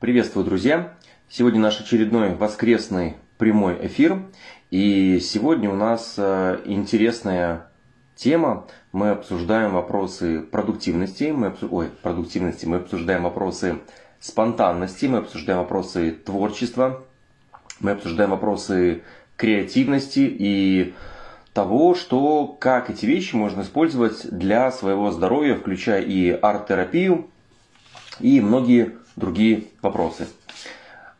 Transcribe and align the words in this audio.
Приветствую, 0.00 0.46
друзья! 0.46 0.94
Сегодня 1.28 1.60
наш 1.60 1.78
очередной 1.78 2.34
воскресный 2.34 3.16
прямой 3.36 3.86
эфир. 3.86 4.22
И 4.70 5.20
сегодня 5.20 5.68
у 5.68 5.74
нас 5.74 6.14
э, 6.16 6.58
интересная 6.64 7.66
тема. 8.16 8.66
Мы 8.92 9.10
обсуждаем 9.10 9.74
вопросы 9.74 10.40
продуктивности, 10.40 11.24
мы, 11.24 11.48
обсу... 11.48 11.68
Ой, 11.70 11.90
продуктивности, 12.02 12.64
мы 12.64 12.76
обсуждаем 12.78 13.24
вопросы 13.24 13.80
спонтанности, 14.20 15.04
мы 15.04 15.18
обсуждаем 15.18 15.58
вопросы 15.58 16.12
творчества, 16.12 17.04
мы 17.80 17.90
обсуждаем 17.90 18.30
вопросы 18.30 19.02
креативности 19.36 20.20
и 20.20 20.94
того, 21.52 21.94
что 21.94 22.46
как 22.46 22.88
эти 22.88 23.04
вещи 23.04 23.36
можно 23.36 23.60
использовать 23.60 24.30
для 24.30 24.72
своего 24.72 25.10
здоровья, 25.10 25.56
включая 25.56 26.00
и 26.00 26.30
арт-терапию, 26.30 27.28
и 28.18 28.40
многие 28.40 28.99
другие 29.16 29.64
вопросы. 29.82 30.28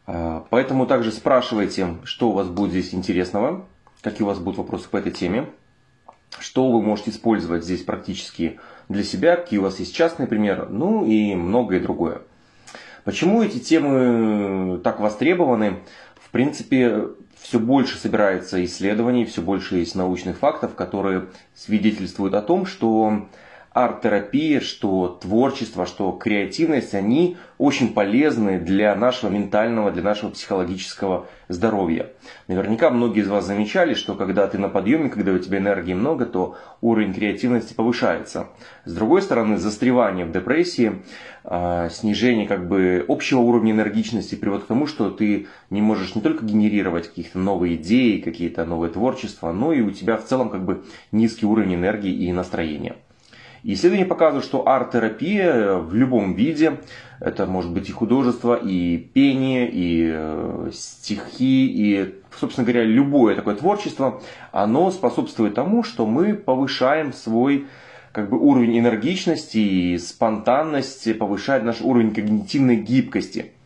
А, 0.07 0.45
поэтому 0.51 0.87
также 0.87 1.13
спрашивайте, 1.13 1.97
что 2.05 2.31
у 2.31 2.33
вас 2.33 2.49
будет 2.49 2.71
здесь 2.71 2.95
интересного, 2.95 3.65
какие 4.03 4.23
у 4.23 4.27
вас 4.27 4.39
будут 4.39 4.59
вопросы 4.59 4.89
по 4.89 4.97
этой 4.97 5.13
теме, 5.13 5.47
что 6.39 6.71
вы 6.71 6.83
можете 6.83 7.11
использовать 7.11 7.65
здесь 7.65 7.83
практически 7.83 8.59
для 8.89 9.05
себя, 9.05 9.37
какие 9.37 9.59
у 9.59 9.63
вас 9.63 9.79
есть 9.79 9.95
частные 9.95 10.27
примеры, 10.27 10.67
ну 10.69 11.05
и 11.05 11.35
многое 11.35 11.81
другое. 11.81 12.23
Почему 13.05 13.43
эти 13.43 13.59
темы 13.59 14.79
так 14.79 15.01
востребованы? 15.01 15.81
В 16.17 16.31
принципе, 16.31 17.09
все 17.41 17.59
больше 17.59 17.97
собирается 17.99 18.63
исследований, 18.65 19.25
все 19.25 19.43
больше 19.43 19.77
есть 19.77 19.95
научных 19.95 20.39
фактов, 20.39 20.75
которые 20.75 21.27
свидетельствуют 21.55 22.35
о 22.35 22.43
том, 22.43 22.67
что 22.67 23.27
арт-терапия, 23.73 24.61
что 24.61 25.19
творчество, 25.21 25.87
что 25.87 26.11
креативность, 26.11 26.95
они 26.95 27.37
очень 27.57 27.93
полезны 27.93 28.59
для 28.59 28.95
нашего 28.97 29.31
ментального, 29.31 29.93
для 29.93 30.03
нашего 30.03 30.31
психологического 30.31 31.27
здоровья. 31.47 32.11
Наверняка 32.49 32.91
многие 32.91 33.21
из 33.21 33.29
вас 33.29 33.47
замечали, 33.47 33.95
что 33.95 34.15
когда 34.15 34.49
ты 34.49 34.59
на 34.59 34.69
подъеме, 34.69 35.09
когда 35.09 35.33
у 35.33 35.39
тебя 35.39 35.59
энергии 35.59 35.95
много, 35.95 36.27
то 36.27 36.57
уровень 36.81 37.15
креативности 37.15 37.73
повышается. 37.73 38.49
С 38.85 38.93
другой 38.93 39.23
стороны, 39.23 39.57
застревание 39.57 40.25
в 40.25 40.33
депрессии, 40.33 41.03
а, 41.45 41.89
снижение 41.91 42.49
как 42.49 42.67
бы 42.67 43.05
общего 43.07 43.39
уровня 43.39 43.71
энергичности 43.71 44.35
приводит 44.35 44.65
к 44.65 44.69
тому, 44.69 44.89
что 44.89 45.11
ты 45.11 45.47
не 45.71 45.81
можешь 45.81 46.17
не 46.17 46.23
только 46.23 46.45
генерировать 46.45 47.09
какие-то 47.09 47.39
новые 47.39 47.77
идеи, 47.77 48.19
какие-то 48.19 48.65
новые 48.65 48.91
творчества, 48.91 49.53
но 49.53 49.73
и 49.73 49.81
у 49.81 49.93
тебя 49.93 50.17
в 50.17 50.25
целом 50.25 50.49
как 50.49 50.65
бы 50.65 50.83
низкий 51.13 51.47
уровень 51.47 51.77
энергии 51.77 52.13
и 52.13 52.33
настроения. 52.33 52.97
Исследования 53.63 54.07
показывают, 54.07 54.45
что 54.45 54.67
арт-терапия 54.67 55.75
в 55.75 55.95
любом 55.95 56.35
виде, 56.35 56.81
это 57.21 57.47
может 57.47 57.71
быть 57.73 57.89
и 57.91 57.93
художество, 57.93 58.55
и 58.55 58.97
пение, 58.97 59.69
и 59.71 60.11
э, 60.13 60.71
стихи, 60.73 61.67
и, 61.67 62.15
собственно 62.35 62.65
говоря, 62.65 62.85
любое 62.85 63.37
такое 63.37 63.57
творчество, 63.57 64.23
оно 64.51 64.91
способствует 64.91 65.55
тому, 65.55 65.83
что 65.83 66.07
мы 66.07 66.35
повышаем 66.35 67.13
свой 67.13 67.67
как 68.13 68.31
бы 68.31 68.39
уровень 68.39 68.79
энергичности 68.79 69.59
и 69.59 69.99
спонтанности, 69.99 71.13
повышает 71.13 71.63
наш 71.63 71.81
уровень 71.81 72.13
когнитивной 72.15 72.77
гибкости– 72.77 73.53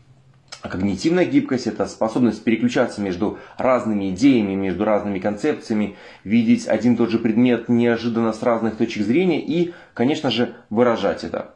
а 0.64 0.68
когнитивная 0.70 1.26
гибкость– 1.26 1.66
это 1.68 1.84
способность 1.84 2.42
переключаться 2.42 3.02
между 3.02 3.38
разными 3.58 4.08
идеями, 4.08 4.54
между 4.54 4.86
разными 4.86 5.18
концепциями, 5.18 5.96
видеть 6.24 6.66
один 6.66 6.94
и 6.94 6.96
тот 6.96 7.10
же 7.10 7.18
предмет 7.18 7.68
неожиданно 7.68 8.32
с 8.32 8.42
разных 8.42 8.78
точек 8.78 9.04
зрения 9.04 9.42
и, 9.42 9.74
конечно 9.92 10.30
же, 10.30 10.54
выражать 10.70 11.22
это. 11.22 11.50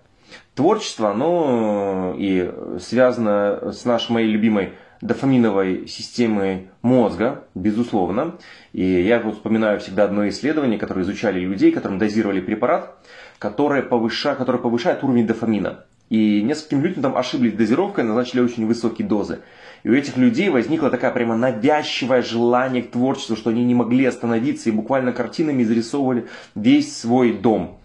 Творчество, 0.54 1.12
оно 1.12 2.14
и 2.18 2.52
связано 2.80 3.72
с 3.72 3.86
нашей 3.86 4.12
моей 4.12 4.28
любимой 4.28 4.74
дофаминовой 5.00 5.88
системой 5.88 6.68
мозга, 6.82 7.44
безусловно. 7.54 8.36
И 8.74 8.84
я 8.84 9.20
вот 9.20 9.36
вспоминаю 9.36 9.80
всегда 9.80 10.04
одно 10.04 10.28
исследование, 10.28 10.78
которое 10.78 11.00
изучали 11.00 11.40
людей, 11.40 11.72
которым 11.72 11.98
дозировали 11.98 12.40
препарат, 12.40 12.98
который 13.38 13.82
повышает, 13.82 14.36
который 14.36 14.60
повышает 14.60 15.02
уровень 15.02 15.26
дофамина. 15.26 15.84
И 16.10 16.42
нескольким 16.42 16.82
людям 16.82 17.02
там 17.02 17.16
ошиблись 17.16 17.52
дозировкой, 17.52 18.04
назначили 18.04 18.40
очень 18.40 18.66
высокие 18.66 19.06
дозы. 19.06 19.40
И 19.82 19.90
у 19.90 19.94
этих 19.94 20.16
людей 20.16 20.48
возникла 20.48 20.90
такая 20.90 21.10
прямо 21.12 21.36
навязчивое 21.36 22.22
желание 22.22 22.82
к 22.82 22.90
творчеству, 22.90 23.36
что 23.36 23.50
они 23.50 23.64
не 23.64 23.74
могли 23.74 24.06
остановиться 24.06 24.70
и 24.70 24.72
буквально 24.72 25.12
картинами 25.12 25.62
изрисовывали 25.62 26.26
весь 26.54 26.96
свой 26.96 27.32
дом. 27.32 27.78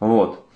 Вот. 0.00 0.46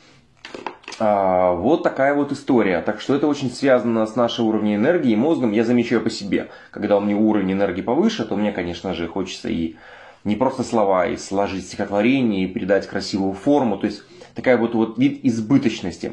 А, 0.98 1.52
вот 1.52 1.82
такая 1.82 2.14
вот 2.14 2.32
история. 2.32 2.80
Так 2.80 3.00
что 3.00 3.14
это 3.14 3.26
очень 3.26 3.50
связано 3.50 4.04
с 4.06 4.16
нашим 4.16 4.46
уровнем 4.46 4.76
энергии 4.76 5.12
и 5.12 5.16
мозгом. 5.16 5.52
Я 5.52 5.64
замечаю 5.64 6.02
по 6.02 6.10
себе. 6.10 6.48
Когда 6.70 6.98
у 6.98 7.00
меня 7.00 7.16
уровень 7.16 7.52
энергии 7.52 7.82
повыше, 7.82 8.24
то 8.24 8.36
мне, 8.36 8.52
конечно 8.52 8.94
же, 8.94 9.08
хочется 9.08 9.48
и 9.48 9.76
не 10.24 10.36
просто 10.36 10.62
слова, 10.62 11.06
и 11.06 11.16
сложить 11.16 11.66
стихотворение, 11.66 12.44
и 12.44 12.46
придать 12.46 12.86
красивую 12.86 13.32
форму. 13.32 13.78
То 13.78 13.86
есть 13.86 14.02
такая 14.34 14.58
вот, 14.58 14.74
вот 14.74 14.98
вид 14.98 15.20
избыточности. 15.22 16.12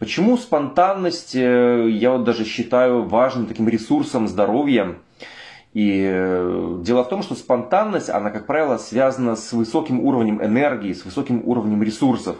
Почему 0.00 0.38
спонтанность, 0.38 1.36
э, 1.36 1.90
я 1.90 2.12
вот 2.12 2.24
даже 2.24 2.46
считаю 2.46 3.02
важным 3.02 3.44
таким 3.44 3.68
ресурсом 3.68 4.28
здоровья. 4.28 4.94
И 5.72 6.04
э, 6.04 6.78
дело 6.82 7.04
в 7.04 7.08
том, 7.08 7.22
что 7.22 7.34
спонтанность, 7.34 8.10
она, 8.10 8.30
как 8.30 8.46
правило, 8.46 8.76
связана 8.76 9.36
с 9.36 9.52
высоким 9.52 10.00
уровнем 10.00 10.42
энергии, 10.42 10.92
с 10.92 11.04
высоким 11.04 11.42
уровнем 11.44 11.82
ресурсов 11.82 12.36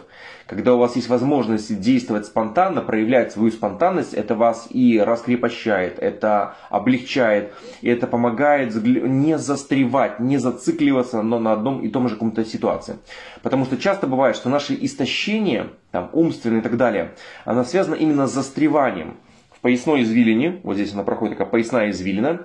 когда 0.51 0.75
у 0.75 0.77
вас 0.77 0.97
есть 0.97 1.07
возможность 1.07 1.79
действовать 1.79 2.25
спонтанно, 2.25 2.81
проявлять 2.81 3.31
свою 3.31 3.51
спонтанность, 3.51 4.13
это 4.13 4.35
вас 4.35 4.67
и 4.69 4.99
раскрепощает, 4.99 5.97
это 5.97 6.55
облегчает, 6.69 7.53
и 7.79 7.87
это 7.87 8.05
помогает 8.05 8.75
не 8.83 9.37
застревать, 9.37 10.19
не 10.19 10.37
зацикливаться 10.37 11.21
но 11.21 11.39
на 11.39 11.53
одном 11.53 11.79
и 11.79 11.87
том 11.87 12.09
же 12.09 12.15
каком-то 12.15 12.43
ситуации. 12.43 12.97
Потому 13.41 13.63
что 13.63 13.77
часто 13.77 14.07
бывает, 14.07 14.35
что 14.35 14.49
наше 14.49 14.77
истощение, 14.79 15.69
там, 15.91 16.09
умственное 16.11 16.59
и 16.59 16.61
так 16.61 16.75
далее, 16.75 17.13
оно 17.45 17.63
связано 17.63 17.95
именно 17.95 18.27
с 18.27 18.33
застреванием. 18.33 19.15
В 19.55 19.61
поясной 19.61 20.01
извилине, 20.01 20.59
вот 20.63 20.73
здесь 20.73 20.93
она 20.93 21.03
проходит 21.03 21.37
такая 21.37 21.49
поясная 21.49 21.91
извилина, 21.91 22.41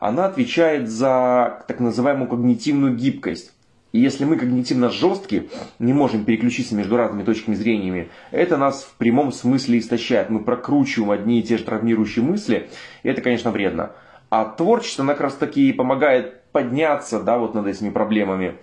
она 0.00 0.26
отвечает 0.26 0.88
за 0.88 1.64
так 1.68 1.80
называемую 1.80 2.28
когнитивную 2.28 2.94
гибкость. 2.94 3.52
И 3.92 4.00
если 4.00 4.24
мы 4.24 4.36
когнитивно 4.36 4.90
жесткие, 4.90 5.46
не 5.78 5.92
можем 5.92 6.24
переключиться 6.24 6.74
между 6.74 6.96
разными 6.96 7.24
точками 7.24 7.54
зрения, 7.54 8.08
это 8.30 8.58
нас 8.58 8.82
в 8.82 8.94
прямом 8.96 9.32
смысле 9.32 9.78
истощает. 9.78 10.28
Мы 10.28 10.40
прокручиваем 10.40 11.12
одни 11.12 11.40
и 11.40 11.42
те 11.42 11.56
же 11.56 11.64
травмирующие 11.64 12.22
мысли, 12.24 12.68
и 13.02 13.08
это, 13.08 13.22
конечно, 13.22 13.50
вредно. 13.50 13.92
А 14.28 14.44
творчество, 14.44 15.02
оно 15.02 15.12
как 15.12 15.22
раз 15.22 15.34
таки 15.34 15.72
помогает 15.72 16.42
подняться 16.52 17.22
да, 17.22 17.38
вот 17.38 17.54
над 17.54 17.66
этими 17.66 17.90
проблемами. 17.90 18.56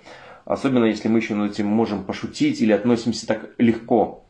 Особенно 0.46 0.86
если 0.86 1.08
мы 1.08 1.20
еще 1.20 1.36
над 1.36 1.52
этим 1.52 1.68
можем 1.68 2.04
пошутить 2.04 2.62
или 2.62 2.72
относимся 2.74 3.26
так 3.26 3.50
легко. 3.58 4.26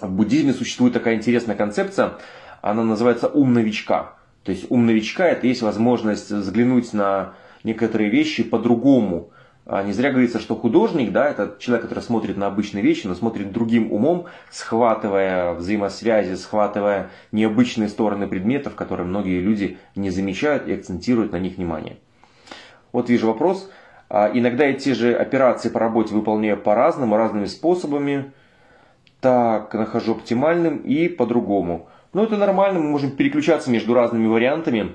В 0.00 0.10
буддизме 0.10 0.52
существует 0.52 0.94
такая 0.94 1.14
интересная 1.16 1.54
концепция, 1.54 2.14
она 2.62 2.82
называется 2.82 3.28
ум 3.28 3.52
новичка. 3.52 4.14
То 4.44 4.52
есть 4.52 4.70
ум 4.70 4.86
новичка 4.86 5.26
это 5.26 5.46
есть 5.46 5.62
возможность 5.62 6.30
взглянуть 6.30 6.92
на 6.92 7.34
некоторые 7.64 8.10
вещи 8.10 8.42
по-другому, 8.44 9.30
а 9.66 9.82
не 9.82 9.92
зря 9.92 10.10
говорится, 10.10 10.40
что 10.40 10.56
художник, 10.56 11.10
да, 11.10 11.30
это 11.30 11.56
человек, 11.58 11.84
который 11.86 12.04
смотрит 12.04 12.36
на 12.36 12.46
обычные 12.46 12.84
вещи, 12.84 13.06
но 13.06 13.14
смотрит 13.14 13.50
другим 13.50 13.90
умом, 13.92 14.26
схватывая 14.50 15.54
взаимосвязи, 15.54 16.34
схватывая 16.34 17.08
необычные 17.32 17.88
стороны 17.88 18.26
предметов, 18.26 18.74
которые 18.74 19.06
многие 19.06 19.40
люди 19.40 19.78
не 19.96 20.10
замечают 20.10 20.68
и 20.68 20.74
акцентируют 20.74 21.32
на 21.32 21.38
них 21.38 21.56
внимание. 21.56 21.96
Вот 22.92 23.08
вижу 23.08 23.26
вопрос. 23.26 23.70
А 24.10 24.30
иногда 24.32 24.66
я 24.66 24.74
те 24.74 24.92
же 24.92 25.14
операции 25.14 25.70
по 25.70 25.80
работе 25.80 26.14
выполняю 26.14 26.58
по-разному, 26.58 27.16
разными 27.16 27.46
способами. 27.46 28.32
Так, 29.22 29.72
нахожу 29.72 30.12
оптимальным 30.12 30.76
и 30.76 31.08
по-другому. 31.08 31.88
Но 32.14 32.24
это 32.24 32.36
нормально, 32.36 32.78
мы 32.78 32.90
можем 32.90 33.10
переключаться 33.10 33.70
между 33.70 33.92
разными 33.92 34.26
вариантами. 34.26 34.92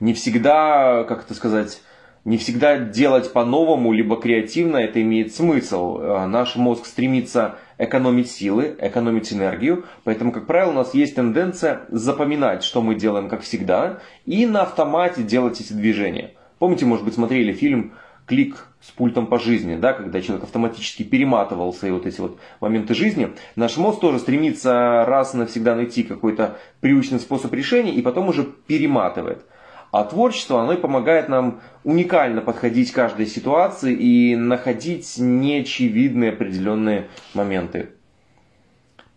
Не 0.00 0.12
всегда, 0.12 1.04
как 1.04 1.24
это 1.24 1.34
сказать, 1.34 1.82
не 2.24 2.36
всегда 2.36 2.78
делать 2.78 3.32
по-новому, 3.32 3.92
либо 3.92 4.20
креативно, 4.20 4.76
это 4.76 5.00
имеет 5.00 5.34
смысл. 5.34 5.98
Э, 5.98 6.26
наш 6.26 6.56
мозг 6.56 6.84
стремится 6.84 7.56
экономить 7.78 8.30
силы, 8.30 8.76
экономить 8.78 9.32
энергию, 9.32 9.84
поэтому, 10.04 10.32
как 10.32 10.46
правило, 10.46 10.70
у 10.70 10.74
нас 10.74 10.94
есть 10.94 11.14
тенденция 11.14 11.82
запоминать, 11.88 12.62
что 12.62 12.82
мы 12.82 12.94
делаем, 12.94 13.28
как 13.28 13.40
всегда, 13.42 14.00
и 14.26 14.46
на 14.46 14.62
автомате 14.62 15.22
делать 15.22 15.60
эти 15.60 15.72
движения. 15.72 16.32
Помните, 16.58 16.84
может 16.84 17.04
быть, 17.04 17.14
смотрели 17.14 17.52
фильм 17.52 17.94
«Клик 18.26 18.66
с 18.80 18.90
пультом 18.90 19.26
по 19.26 19.38
жизни», 19.38 19.76
да, 19.76 19.92
когда 19.92 20.20
человек 20.20 20.44
автоматически 20.44 21.02
перематывал 21.02 21.72
свои 21.74 21.90
вот 21.90 22.06
эти 22.06 22.20
вот 22.20 22.38
моменты 22.60 22.94
жизни. 22.94 23.32
Наш 23.56 23.76
мозг 23.76 24.00
тоже 24.00 24.18
стремится 24.18 25.04
раз 25.06 25.34
и 25.34 25.36
навсегда 25.36 25.74
найти 25.74 26.02
какой-то 26.02 26.58
привычный 26.80 27.20
способ 27.20 27.52
решения 27.52 27.94
и 27.94 28.02
потом 28.02 28.28
уже 28.28 28.44
перематывает. 28.44 29.44
А 29.92 30.04
творчество, 30.04 30.62
оно 30.62 30.74
и 30.74 30.76
помогает 30.76 31.28
нам 31.28 31.60
уникально 31.82 32.40
подходить 32.40 32.92
к 32.92 32.94
каждой 32.94 33.26
ситуации 33.26 33.92
и 33.92 34.36
находить 34.36 35.16
неочевидные 35.18 36.30
определенные 36.30 37.08
моменты. 37.34 37.90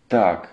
Так, 0.07 0.50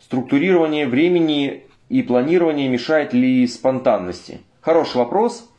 структурирование 0.00 0.86
времени 0.86 1.64
и 1.88 2.02
планирование 2.02 2.68
мешает 2.68 3.12
ли 3.12 3.46
спонтанности? 3.48 4.40
Хороший 4.60 4.98
вопрос. 4.98 5.50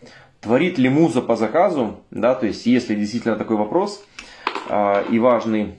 Творит 0.41 0.79
ли 0.79 0.89
муза 0.89 1.21
по 1.21 1.35
заказу? 1.35 2.01
Да, 2.09 2.33
то 2.33 2.47
есть, 2.47 2.65
если 2.65 2.95
действительно 2.95 3.35
такой 3.35 3.57
вопрос 3.57 4.03
э, 4.69 5.05
и 5.11 5.19
важный 5.19 5.75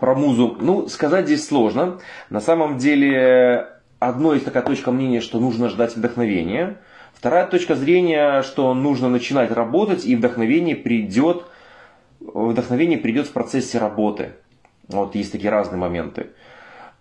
про 0.00 0.14
музу, 0.16 0.56
ну, 0.60 0.88
сказать 0.88 1.26
здесь 1.26 1.46
сложно. 1.46 2.00
На 2.30 2.40
самом 2.40 2.78
деле, 2.78 3.68
одно 4.00 4.34
из 4.34 4.42
такая 4.42 4.64
точка 4.64 4.90
мнения, 4.90 5.20
что 5.20 5.38
нужно 5.38 5.68
ждать 5.68 5.96
вдохновения. 5.96 6.78
Вторая 7.14 7.46
точка 7.46 7.76
зрения, 7.76 8.42
что 8.42 8.74
нужно 8.74 9.08
начинать 9.08 9.52
работать, 9.52 10.04
и 10.04 10.16
вдохновение 10.16 10.74
придет, 10.76 11.44
вдохновение 12.20 12.98
придет 12.98 13.28
в 13.28 13.32
процессе 13.32 13.78
работы. 13.78 14.32
Вот 14.88 15.14
есть 15.14 15.32
такие 15.32 15.50
разные 15.50 15.78
моменты. 15.78 16.28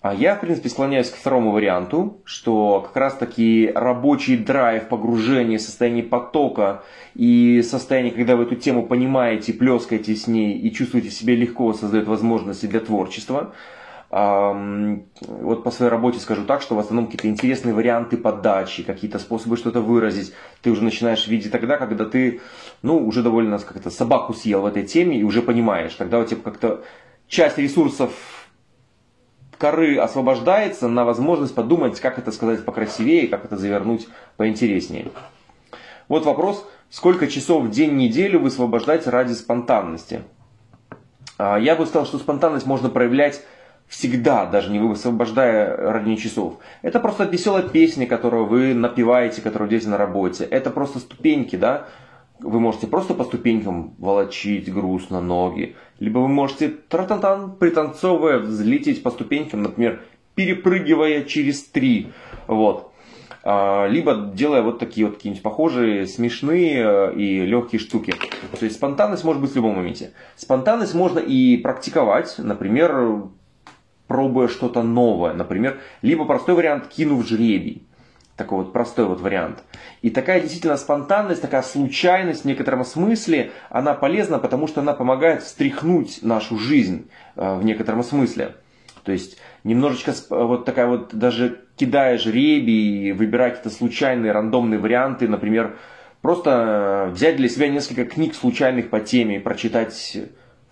А 0.05 0.13
я, 0.13 0.35
в 0.35 0.41
принципе, 0.41 0.69
склоняюсь 0.69 1.09
к 1.09 1.15
второму 1.15 1.49
варианту, 1.49 2.21
что 2.25 2.81
как 2.81 2.95
раз 2.95 3.15
таки 3.15 3.71
рабочий 3.73 4.37
драйв, 4.37 4.87
погружение, 4.87 5.57
состояние 5.57 6.03
потока 6.03 6.83
и 7.15 7.63
состояние, 7.63 8.13
когда 8.13 8.35
вы 8.35 8.43
эту 8.43 8.53
тему 8.53 8.85
понимаете, 8.85 9.51
плескаете 9.51 10.15
с 10.15 10.27
ней 10.27 10.59
и 10.59 10.71
чувствуете 10.71 11.09
себя 11.09 11.35
легко, 11.35 11.73
создает 11.73 12.05
возможности 12.05 12.67
для 12.67 12.81
творчества. 12.81 13.55
Вот 14.11 15.63
по 15.63 15.71
своей 15.71 15.89
работе 15.89 16.19
скажу 16.19 16.45
так, 16.45 16.61
что 16.61 16.75
в 16.75 16.79
основном 16.79 17.07
какие-то 17.07 17.27
интересные 17.27 17.73
варианты 17.73 18.15
подачи, 18.15 18.83
какие-то 18.83 19.17
способы 19.17 19.57
что-то 19.57 19.81
выразить, 19.81 20.33
ты 20.61 20.69
уже 20.69 20.83
начинаешь 20.83 21.25
видеть 21.25 21.51
тогда, 21.51 21.77
когда 21.77 22.05
ты, 22.05 22.41
ну, 22.83 23.03
уже 23.03 23.23
довольно 23.23 23.57
как-то 23.57 23.89
собаку 23.89 24.35
съел 24.35 24.61
в 24.61 24.65
этой 24.67 24.83
теме 24.83 25.17
и 25.19 25.23
уже 25.23 25.41
понимаешь. 25.41 25.95
Тогда 25.95 26.19
у 26.19 26.25
тебя 26.25 26.41
как-то 26.43 26.83
часть 27.27 27.57
ресурсов 27.57 28.11
коры 29.57 29.97
освобождается 29.97 30.87
на 30.87 31.05
возможность 31.05 31.55
подумать, 31.55 31.99
как 31.99 32.17
это 32.17 32.31
сказать 32.31 32.65
покрасивее, 32.65 33.27
как 33.27 33.45
это 33.45 33.57
завернуть 33.57 34.07
поинтереснее. 34.37 35.11
Вот 36.07 36.25
вопрос, 36.25 36.67
сколько 36.89 37.27
часов 37.27 37.63
в 37.63 37.69
день 37.71 37.95
неделю 37.95 38.39
вы 38.39 38.47
освобождаете 38.47 39.09
ради 39.09 39.33
спонтанности? 39.33 40.21
А, 41.37 41.57
я 41.57 41.75
бы 41.75 41.85
сказал, 41.85 42.05
что 42.05 42.17
спонтанность 42.17 42.65
можно 42.65 42.89
проявлять 42.89 43.41
всегда, 43.87 44.45
даже 44.45 44.71
не 44.71 44.79
высвобождая 44.79 45.75
ради 45.75 46.15
часов. 46.15 46.57
Это 46.81 46.99
просто 46.99 47.25
веселая 47.25 47.63
песня, 47.63 48.07
которую 48.07 48.45
вы 48.45 48.73
напеваете, 48.73 49.41
которую 49.41 49.69
делаете 49.69 49.89
на 49.89 49.97
работе. 49.97 50.43
Это 50.45 50.71
просто 50.71 50.99
ступеньки, 50.99 51.55
да, 51.55 51.87
вы 52.45 52.59
можете 52.59 52.88
просто 52.88 53.13
по 53.13 53.24
ступенькам 53.24 53.95
волочить 53.97 54.71
грустно 54.71 55.19
ноги, 55.19 55.75
либо 56.00 56.19
вы 56.19 56.27
можете 56.27 56.69
тра-тан-тан, 56.69 57.56
пританцовывая, 57.57 58.39
взлететь 58.39 59.03
по 59.03 59.12
ступенькам, 59.12 59.63
например, 59.63 60.01
перепрыгивая 60.36 61.24
через 61.24 61.63
три, 61.63 62.12
вот. 62.47 62.92
А, 63.44 63.88
либо 63.88 64.31
делая 64.33 64.62
вот 64.62 64.80
такие 64.80 65.07
вот 65.07 65.18
какие-нибудь 65.18 65.44
похожие, 65.44 66.07
смешные 66.07 66.83
э, 66.83 67.15
и 67.15 67.45
легкие 67.45 67.80
штуки. 67.80 68.13
То 68.57 68.65
есть 68.65 68.77
спонтанность 68.77 69.24
может 69.24 69.41
быть 69.41 69.51
в 69.51 69.56
любом 69.56 69.75
моменте. 69.75 70.13
Спонтанность 70.36 70.95
можно 70.95 71.19
и 71.19 71.57
практиковать, 71.57 72.36
например, 72.38 73.24
пробуя 74.07 74.48
что-то 74.48 74.81
новое, 74.83 75.33
например, 75.33 75.80
либо 76.01 76.25
простой 76.25 76.56
вариант 76.56 76.88
кинув 76.88 77.27
жребий 77.27 77.83
такой 78.35 78.59
вот 78.59 78.73
простой 78.73 79.05
вот 79.05 79.21
вариант. 79.21 79.63
И 80.01 80.09
такая 80.09 80.41
действительно 80.41 80.77
спонтанность, 80.77 81.41
такая 81.41 81.61
случайность 81.61 82.41
в 82.41 82.45
некотором 82.45 82.83
смысле, 82.83 83.51
она 83.69 83.93
полезна, 83.93 84.39
потому 84.39 84.67
что 84.67 84.81
она 84.81 84.93
помогает 84.93 85.41
встряхнуть 85.41 86.19
нашу 86.21 86.57
жизнь 86.57 87.09
э, 87.35 87.57
в 87.57 87.63
некотором 87.63 88.03
смысле. 88.03 88.55
То 89.03 89.11
есть 89.11 89.37
немножечко 89.63 90.13
вот 90.29 90.65
такая 90.65 90.87
вот, 90.87 91.13
даже 91.13 91.61
кидая 91.75 92.17
жребий, 92.17 93.11
выбирая 93.11 93.51
какие-то 93.51 93.69
случайные, 93.69 94.31
рандомные 94.31 94.79
варианты, 94.79 95.27
например, 95.27 95.77
просто 96.21 97.09
взять 97.11 97.38
для 97.38 97.47
себя 97.47 97.69
несколько 97.69 98.05
книг 98.05 98.33
случайных 98.33 98.89
по 98.89 98.99
теме 98.99 99.38
и 99.38 99.39
прочитать 99.39 100.17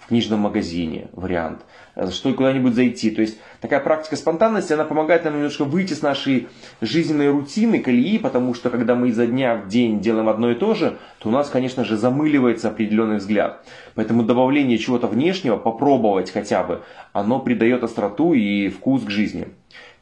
в 0.03 0.07
книжном 0.09 0.41
магазине 0.41 1.07
вариант, 1.13 1.61
э, 1.95 2.09
что 2.11 2.33
куда-нибудь 2.33 2.73
зайти. 2.73 3.11
То 3.11 3.21
есть 3.21 3.37
такая 3.61 3.79
практика 3.79 4.15
спонтанности, 4.15 4.73
она 4.73 4.83
помогает 4.83 5.23
нам 5.23 5.35
немножко 5.35 5.63
выйти 5.63 5.93
с 5.93 6.01
нашей 6.01 6.49
жизненной 6.81 7.29
рутины, 7.29 7.79
колеи, 7.79 8.17
потому 8.17 8.53
что 8.53 8.69
когда 8.69 8.95
мы 8.95 9.09
изо 9.09 9.25
дня 9.25 9.55
в 9.55 9.67
день 9.67 10.01
делаем 10.01 10.29
одно 10.29 10.51
и 10.51 10.55
то 10.55 10.73
же, 10.73 10.97
то 11.19 11.29
у 11.29 11.31
нас, 11.31 11.49
конечно 11.49 11.85
же, 11.85 11.97
замыливается 11.97 12.69
определенный 12.69 13.17
взгляд. 13.17 13.65
Поэтому 13.95 14.23
добавление 14.23 14.77
чего-то 14.77 15.07
внешнего, 15.07 15.57
попробовать 15.57 16.31
хотя 16.31 16.63
бы, 16.63 16.81
оно 17.13 17.39
придает 17.39 17.83
остроту 17.83 18.33
и 18.33 18.69
вкус 18.69 19.03
к 19.03 19.09
жизни. 19.09 19.47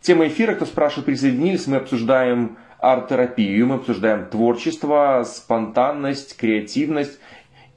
Тема 0.01 0.27
эфира, 0.27 0.55
кто 0.55 0.65
спрашивает, 0.65 1.05
присоединились, 1.05 1.67
мы 1.67 1.77
обсуждаем 1.77 2.57
арт-терапию, 2.79 3.67
мы 3.67 3.75
обсуждаем 3.75 4.25
творчество, 4.25 5.23
спонтанность, 5.27 6.35
креативность 6.35 7.19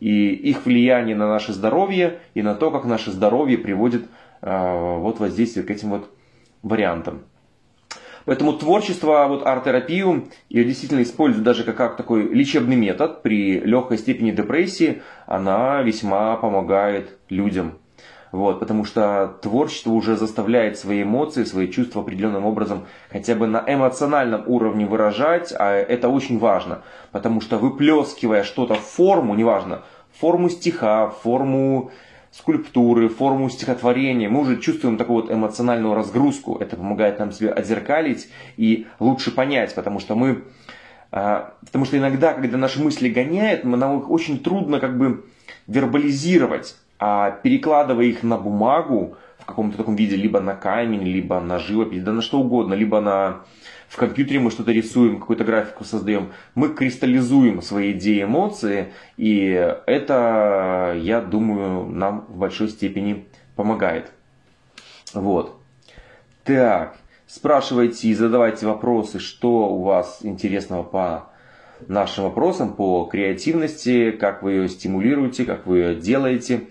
и 0.05 0.35
их 0.35 0.67
влияние 0.67 1.17
на 1.17 1.27
наше 1.27 1.55
здоровье 1.55 2.19
и 2.35 2.43
на 2.43 2.55
то, 2.55 2.71
как 2.71 2.85
наше 2.85 3.11
здоровье 3.11 3.57
приводит 3.57 4.05
э, 4.43 4.99
вот 4.99 5.19
воздействие 5.19 5.65
к 5.65 5.71
этим 5.71 5.89
вот 5.89 6.11
вариантам. 6.63 7.23
Поэтому 8.27 8.53
творчество, 8.53 9.25
вот 9.27 9.47
арт-терапию, 9.47 10.29
ее 10.51 10.65
действительно 10.67 11.03
используют 11.03 11.43
даже 11.43 11.65
как, 11.65 11.79
как 11.79 11.97
такой 11.97 12.29
лечебный 12.29 12.77
метод 12.77 13.23
при 13.23 13.61
легкой 13.61 13.97
степени 13.97 14.31
депрессии, 14.31 15.01
она 15.27 15.81
весьма 15.81 16.37
помогает 16.37 17.19
людям. 17.31 17.79
Вот, 18.31 18.59
потому 18.61 18.85
что 18.85 19.39
творчество 19.41 19.93
уже 19.93 20.17
заставляет 20.17 20.77
свои 20.77 21.05
эмоции, 21.05 21.45
свои 21.45 21.69
чувства 21.69 22.03
определенным 22.03 22.45
образом 22.45 22.85
хотя 23.09 23.37
бы 23.37 23.47
на 23.47 23.65
эмоциональном 23.67 24.43
уровне 24.49 24.87
выражать, 24.87 25.55
а 25.57 25.71
это 25.71 26.09
очень 26.09 26.41
важно, 26.41 26.83
потому 27.13 27.41
что 27.41 27.59
выплескивая 27.59 28.43
что-то 28.43 28.75
в 28.75 28.81
форму, 28.81 29.37
неважно, 29.37 29.85
форму 30.19 30.49
стиха, 30.49 31.09
форму 31.09 31.91
скульптуры, 32.31 33.09
форму 33.09 33.49
стихотворения, 33.49 34.29
мы 34.29 34.41
уже 34.41 34.61
чувствуем 34.61 34.97
такую 34.97 35.23
вот 35.23 35.33
эмоциональную 35.33 35.95
разгрузку. 35.95 36.57
Это 36.59 36.77
помогает 36.77 37.21
нам 37.21 37.31
себе 37.31 37.51
отзеркалить 37.51 38.29
и 38.57 38.87
лучше 38.99 39.31
понять, 39.31 39.75
потому 39.75 40.01
что 40.01 40.17
мы... 40.17 40.43
А, 41.13 41.55
потому 41.65 41.85
что 41.85 41.97
иногда, 41.97 42.33
когда 42.33 42.59
наши 42.59 42.83
мысли 42.83 43.09
гоняют, 43.09 43.65
нам 43.65 44.01
их 44.01 44.11
очень 44.11 44.41
трудно 44.41 44.81
как 44.81 44.99
бы 44.99 45.25
вербализировать, 45.69 46.77
а 46.99 47.31
перекладывая 47.31 48.07
их 48.07 48.25
на 48.25 48.37
бумагу 48.37 49.17
в 49.45 49.47
каком-то 49.47 49.77
таком 49.77 49.95
виде, 49.95 50.17
либо 50.17 50.41
на 50.41 50.55
камень, 50.55 51.03
либо 51.03 51.39
на 51.39 51.59
живопись, 51.59 52.03
да 52.03 52.13
на 52.13 52.23
что 52.23 52.41
угодно, 52.41 52.73
либо 52.73 53.01
на 53.01 53.43
в 53.89 53.97
компьютере 53.97 54.41
мы 54.41 54.51
что-то 54.51 54.73
рисуем, 54.73 55.21
какую-то 55.21 55.45
графику 55.45 55.85
создаем, 55.85 56.33
мы 56.55 56.71
кристаллизуем 56.71 57.61
свои 57.61 57.93
идеи, 57.93 58.23
эмоции, 58.23 58.93
и 59.19 59.51
это, 59.87 60.97
я 60.99 61.21
думаю, 61.21 61.87
нам 61.87 62.25
в 62.29 62.39
большой 62.39 62.71
степени 62.71 63.27
помогает. 63.55 64.11
Вот. 65.13 65.61
Так, 66.43 66.97
спрашивайте 67.27 68.09
и 68.09 68.15
задавайте 68.15 68.67
вопросы, 68.67 69.19
что 69.19 69.69
у 69.69 69.83
вас 69.83 70.21
интересного 70.23 70.83
по 70.83 71.31
нашим 71.87 72.25
вопросам, 72.25 72.73
по 72.73 73.05
креативности, 73.05 74.11
как 74.11 74.43
вы 74.43 74.53
ее 74.53 74.69
стимулируете, 74.71 75.45
как 75.45 75.67
вы 75.67 75.79
ее 75.79 75.95
делаете. 75.95 76.63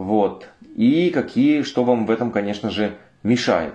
Вот. 0.00 0.48
И 0.76 1.10
какие, 1.10 1.60
что 1.60 1.84
вам 1.84 2.06
в 2.06 2.10
этом, 2.10 2.30
конечно 2.30 2.70
же, 2.70 2.96
мешает. 3.22 3.74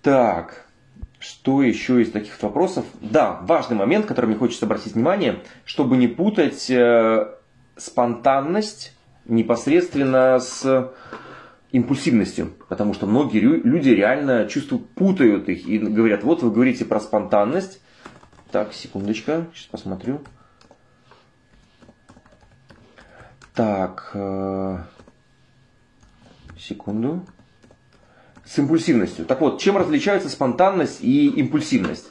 Так, 0.00 0.64
что 1.18 1.62
еще 1.62 2.00
из 2.00 2.10
таких 2.10 2.42
вопросов? 2.42 2.86
Да, 3.02 3.40
важный 3.42 3.76
момент, 3.76 4.06
который 4.06 4.24
мне 4.24 4.36
хочется 4.36 4.64
обратить 4.64 4.94
внимание, 4.94 5.40
чтобы 5.66 5.98
не 5.98 6.08
путать 6.08 6.70
э, 6.70 7.28
спонтанность 7.76 8.96
непосредственно 9.26 10.38
с 10.38 10.94
импульсивностью, 11.72 12.54
потому 12.70 12.94
что 12.94 13.04
многие 13.04 13.40
люди 13.40 13.90
реально 13.90 14.46
чувствуют, 14.46 14.88
путают 14.88 15.50
их 15.50 15.68
и 15.68 15.76
говорят, 15.76 16.24
вот 16.24 16.42
вы 16.42 16.50
говорите 16.50 16.86
про 16.86 17.00
спонтанность. 17.00 17.82
Так, 18.50 18.72
секундочка, 18.72 19.46
сейчас 19.52 19.66
посмотрю. 19.66 20.22
Так, 23.60 24.12
э, 24.14 24.78
секунду 26.58 27.20
с 28.42 28.58
импульсивностью. 28.58 29.26
Так 29.26 29.42
вот, 29.42 29.60
чем 29.60 29.76
различаются 29.76 30.30
спонтанность 30.30 31.04
и 31.04 31.28
импульсивность? 31.28 32.10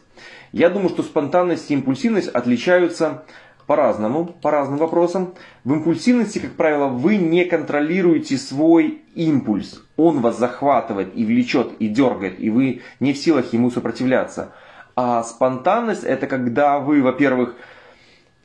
Я 0.52 0.70
думаю, 0.70 0.90
что 0.90 1.02
спонтанность 1.02 1.72
и 1.72 1.74
импульсивность 1.74 2.28
отличаются 2.28 3.24
по-разному, 3.66 4.26
по 4.26 4.52
разным 4.52 4.78
вопросам. 4.78 5.34
В 5.64 5.74
импульсивности, 5.74 6.38
как 6.38 6.52
правило, 6.52 6.86
вы 6.86 7.18
не 7.18 7.46
контролируете 7.46 8.38
свой 8.38 9.02
импульс. 9.16 9.82
Он 9.98 10.22
вас 10.22 10.38
захватывает 10.38 11.18
и 11.18 11.26
влечет, 11.26 11.72
и 11.80 11.88
дергает, 11.88 12.40
и 12.40 12.52
вы 12.52 12.84
не 13.00 13.14
в 13.14 13.18
силах 13.18 13.54
ему 13.54 13.72
сопротивляться. 13.72 14.54
А 14.96 15.24
спонтанность 15.24 16.04
это 16.04 16.28
когда 16.28 16.78
вы, 16.78 17.02
во-первых, 17.02 17.56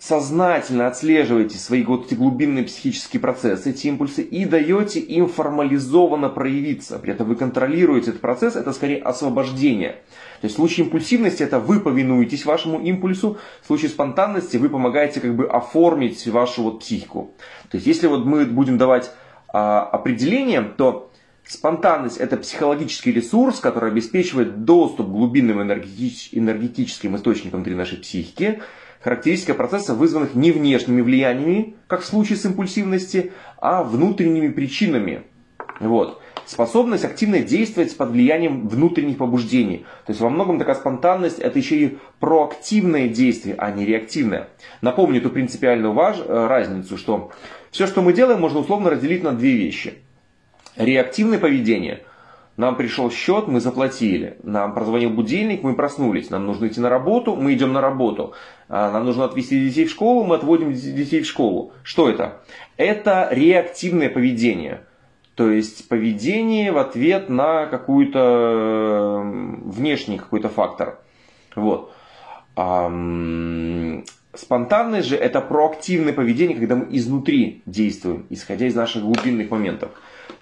сознательно 0.06 0.86
отслеживаете 0.86 1.56
свои 1.56 1.82
вот 1.82 2.06
эти 2.06 2.14
глубинные 2.14 2.64
психические 2.64 3.20
процессы, 3.20 3.70
эти 3.70 3.86
импульсы, 3.86 4.20
и 4.20 4.44
даете 4.44 5.00
им 5.00 5.28
формализованно 5.28 6.28
проявиться. 6.28 6.98
При 6.98 7.12
этом 7.14 7.26
вы 7.28 7.36
контролируете 7.36 8.10
этот 8.10 8.20
процесс, 8.20 8.54
это 8.54 8.74
скорее 8.74 8.98
освобождение. 8.98 9.92
То 10.42 10.46
есть 10.46 10.56
в 10.56 10.58
случае 10.58 10.84
импульсивности 10.84 11.42
это 11.42 11.58
вы 11.58 11.80
повинуетесь 11.80 12.44
вашему 12.44 12.80
импульсу, 12.80 13.38
в 13.62 13.66
случае 13.66 13.88
спонтанности 13.88 14.58
вы 14.58 14.68
помогаете 14.68 15.20
как 15.20 15.34
бы 15.34 15.46
оформить 15.46 16.26
вашу 16.26 16.64
вот 16.64 16.80
психику. 16.80 17.30
То 17.70 17.78
есть 17.78 17.86
если 17.86 18.06
вот 18.06 18.26
мы 18.26 18.44
будем 18.44 18.76
давать 18.76 19.10
а, 19.48 19.84
определение, 19.84 20.60
то 20.62 21.10
Спонтанность– 21.46 22.16
это 22.18 22.38
психологический 22.38 23.12
ресурс, 23.12 23.60
который 23.60 23.90
обеспечивает 23.90 24.64
доступ 24.64 25.08
к 25.08 25.10
глубинным 25.10 25.62
энергетическим 25.62 27.16
источникам 27.16 27.58
внутри 27.58 27.74
нашей 27.74 27.98
психики, 27.98 28.62
характеристика 29.04 29.52
процесса, 29.52 29.92
вызванных 29.92 30.34
не 30.34 30.50
внешними 30.50 31.02
влияниями, 31.02 31.74
как 31.88 32.00
в 32.00 32.06
случае 32.06 32.38
с 32.38 32.46
импульсивностью, 32.46 33.32
а 33.58 33.82
внутренними 33.82 34.48
причинами. 34.48 35.24
Вот. 35.78 36.22
Способность 36.46 37.04
активно 37.04 37.40
действовать 37.40 37.94
под 37.96 38.10
влиянием 38.10 38.66
внутренних 38.66 39.18
побуждений. 39.18 39.84
То 40.06 40.12
есть 40.12 40.20
во 40.20 40.30
многом 40.30 40.58
такая 40.58 40.74
спонтанность 40.74 41.38
это 41.38 41.58
еще 41.58 41.76
и 41.76 41.98
проактивное 42.18 43.08
действие, 43.08 43.56
а 43.58 43.70
не 43.72 43.84
реактивное. 43.84 44.48
Напомню 44.80 45.20
эту 45.20 45.28
принципиальную 45.28 45.92
важ... 45.92 46.18
Э, 46.20 46.46
разницу, 46.46 46.96
что 46.96 47.30
все, 47.70 47.86
что 47.86 48.00
мы 48.00 48.14
делаем, 48.14 48.40
можно 48.40 48.60
условно 48.60 48.88
разделить 48.88 49.22
на 49.22 49.32
две 49.32 49.52
вещи. 49.52 49.94
Реактивное 50.76 51.38
поведение– 51.38 52.02
нам 52.56 52.76
пришел 52.76 53.10
счет, 53.10 53.48
мы 53.48 53.60
заплатили. 53.60 54.38
Нам 54.44 54.74
прозвонил 54.74 55.10
будильник, 55.10 55.64
мы 55.64 55.74
проснулись. 55.74 56.30
Нам 56.30 56.46
нужно 56.46 56.68
идти 56.68 56.80
на 56.80 56.88
работу, 56.88 57.34
мы 57.34 57.52
идем 57.54 57.72
на 57.72 57.80
работу. 57.80 58.34
А, 58.68 58.92
нам 58.92 59.04
нужно 59.04 59.24
отвезти 59.24 59.58
детей 59.58 59.86
в 59.86 59.90
школу, 59.90 60.24
мы 60.24 60.36
отводим 60.36 60.72
детей 60.72 61.22
в 61.22 61.26
школу. 61.26 61.72
Что 61.82 62.08
это? 62.08 62.42
Это 62.76 63.28
реактивное 63.32 64.08
поведение. 64.08 64.82
То 65.34 65.50
есть 65.50 65.88
поведение 65.88 66.70
в 66.70 66.78
ответ 66.78 67.28
на 67.28 67.66
какую-то 67.66 69.20
внешний 69.64 70.18
какой-то 70.18 70.48
фактор. 70.48 71.00
Вот. 71.56 71.92
Спонтанность 74.32 75.08
же 75.08 75.16
это 75.16 75.40
проактивное 75.40 76.12
поведение, 76.12 76.56
когда 76.56 76.76
мы 76.76 76.86
изнутри 76.90 77.62
действуем, 77.66 78.26
исходя 78.30 78.66
из 78.66 78.76
наших 78.76 79.02
глубинных 79.02 79.50
моментов. 79.50 79.90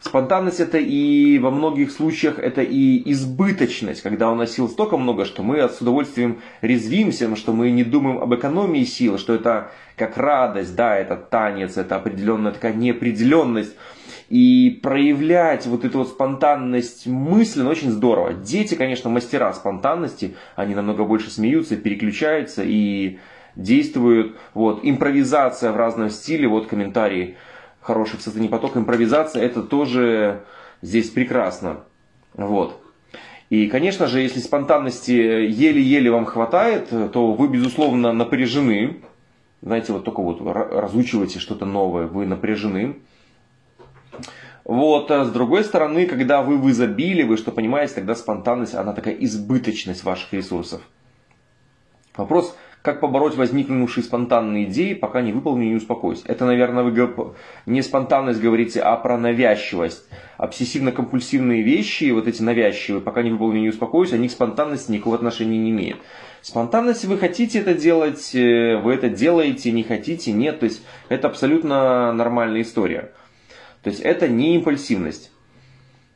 Спонтанность 0.02 0.58
это 0.58 0.78
и 0.78 1.38
во 1.38 1.52
многих 1.52 1.92
случаях 1.92 2.40
это 2.40 2.60
и 2.60 3.08
избыточность, 3.12 4.02
когда 4.02 4.32
у 4.32 4.34
нас 4.34 4.50
сил 4.50 4.68
столько 4.68 4.96
много, 4.96 5.24
что 5.24 5.44
мы 5.44 5.60
с 5.60 5.80
удовольствием 5.80 6.40
резвимся, 6.60 7.34
что 7.36 7.52
мы 7.52 7.70
не 7.70 7.84
думаем 7.84 8.18
об 8.18 8.34
экономии 8.34 8.82
сил, 8.82 9.16
что 9.16 9.32
это 9.32 9.70
как 9.96 10.16
радость, 10.16 10.74
да, 10.74 10.96
это 10.96 11.14
танец, 11.14 11.76
это 11.76 11.94
определенная 11.94 12.50
такая 12.50 12.74
неопределенность. 12.74 13.76
И 14.28 14.80
проявлять 14.82 15.66
вот 15.66 15.84
эту 15.84 15.98
вот 15.98 16.08
спонтанность 16.08 17.06
мысленно 17.06 17.70
очень 17.70 17.90
здорово. 17.90 18.32
Дети, 18.32 18.74
конечно, 18.74 19.08
мастера 19.08 19.52
спонтанности, 19.52 20.34
они 20.56 20.74
намного 20.74 21.04
больше 21.04 21.30
смеются, 21.30 21.76
переключаются 21.76 22.64
и 22.64 23.18
действуют. 23.54 24.36
Вот, 24.54 24.80
импровизация 24.82 25.70
в 25.70 25.76
разном 25.76 26.10
стиле, 26.10 26.48
вот 26.48 26.66
комментарии 26.66 27.36
хороший 27.82 28.18
в 28.18 28.22
создании 28.22 28.48
потока, 28.48 28.78
импровизация, 28.78 29.42
это 29.42 29.62
тоже 29.62 30.44
здесь 30.80 31.10
прекрасно. 31.10 31.80
Вот. 32.34 32.80
И, 33.50 33.68
конечно 33.68 34.06
же, 34.06 34.20
если 34.20 34.40
спонтанности 34.40 35.10
еле-еле 35.10 36.10
вам 36.10 36.24
хватает, 36.24 36.88
то 37.12 37.32
вы, 37.32 37.48
безусловно, 37.48 38.12
напряжены. 38.12 39.02
Знаете, 39.60 39.92
вот 39.92 40.04
только 40.04 40.22
вот 40.22 40.40
разучиваете 40.40 41.38
что-то 41.38 41.66
новое, 41.66 42.06
вы 42.06 42.24
напряжены. 42.24 42.96
Вот, 44.64 45.10
а 45.10 45.24
с 45.24 45.30
другой 45.30 45.64
стороны, 45.64 46.06
когда 46.06 46.42
вы 46.42 46.56
в 46.56 46.70
изобилии, 46.70 47.24
вы 47.24 47.36
что 47.36 47.50
понимаете, 47.50 47.94
тогда 47.94 48.14
спонтанность, 48.14 48.74
она 48.74 48.92
такая 48.92 49.14
избыточность 49.14 50.04
ваших 50.04 50.32
ресурсов. 50.32 50.82
Вопрос, 52.16 52.56
как 52.82 52.98
побороть 53.00 53.36
возникнувшие 53.36 54.02
спонтанные 54.02 54.64
идеи, 54.64 54.94
пока 54.94 55.22
не 55.22 55.32
выполню 55.32 55.66
и 55.66 55.68
не 55.68 55.76
успокоюсь. 55.76 56.22
Это, 56.26 56.44
наверное, 56.44 56.82
вы 56.82 57.34
не 57.64 57.80
спонтанность 57.80 58.40
говорите, 58.40 58.80
а 58.80 58.96
про 58.96 59.16
навязчивость. 59.16 60.04
Обсессивно-компульсивные 60.36 61.62
вещи, 61.62 62.10
вот 62.10 62.26
эти 62.26 62.42
навязчивые, 62.42 63.00
пока 63.00 63.22
не 63.22 63.30
выполню 63.30 63.58
и 63.58 63.62
не 63.62 63.68
успокоюсь, 63.68 64.12
они 64.12 64.26
к 64.26 64.32
спонтанности 64.32 64.90
никакого 64.90 65.14
отношения 65.14 65.58
не 65.58 65.70
имеют. 65.70 65.98
Спонтанность, 66.40 67.04
вы 67.04 67.18
хотите 67.18 67.60
это 67.60 67.74
делать, 67.74 68.34
э, 68.34 68.76
вы 68.78 68.94
это 68.94 69.08
делаете, 69.08 69.70
не 69.70 69.84
хотите, 69.84 70.32
нет. 70.32 70.58
То 70.58 70.64
есть 70.64 70.82
это 71.08 71.28
абсолютно 71.28 72.12
нормальная 72.12 72.62
история. 72.62 73.12
То 73.84 73.90
есть 73.90 74.00
это 74.00 74.26
не 74.26 74.56
импульсивность. 74.56 75.30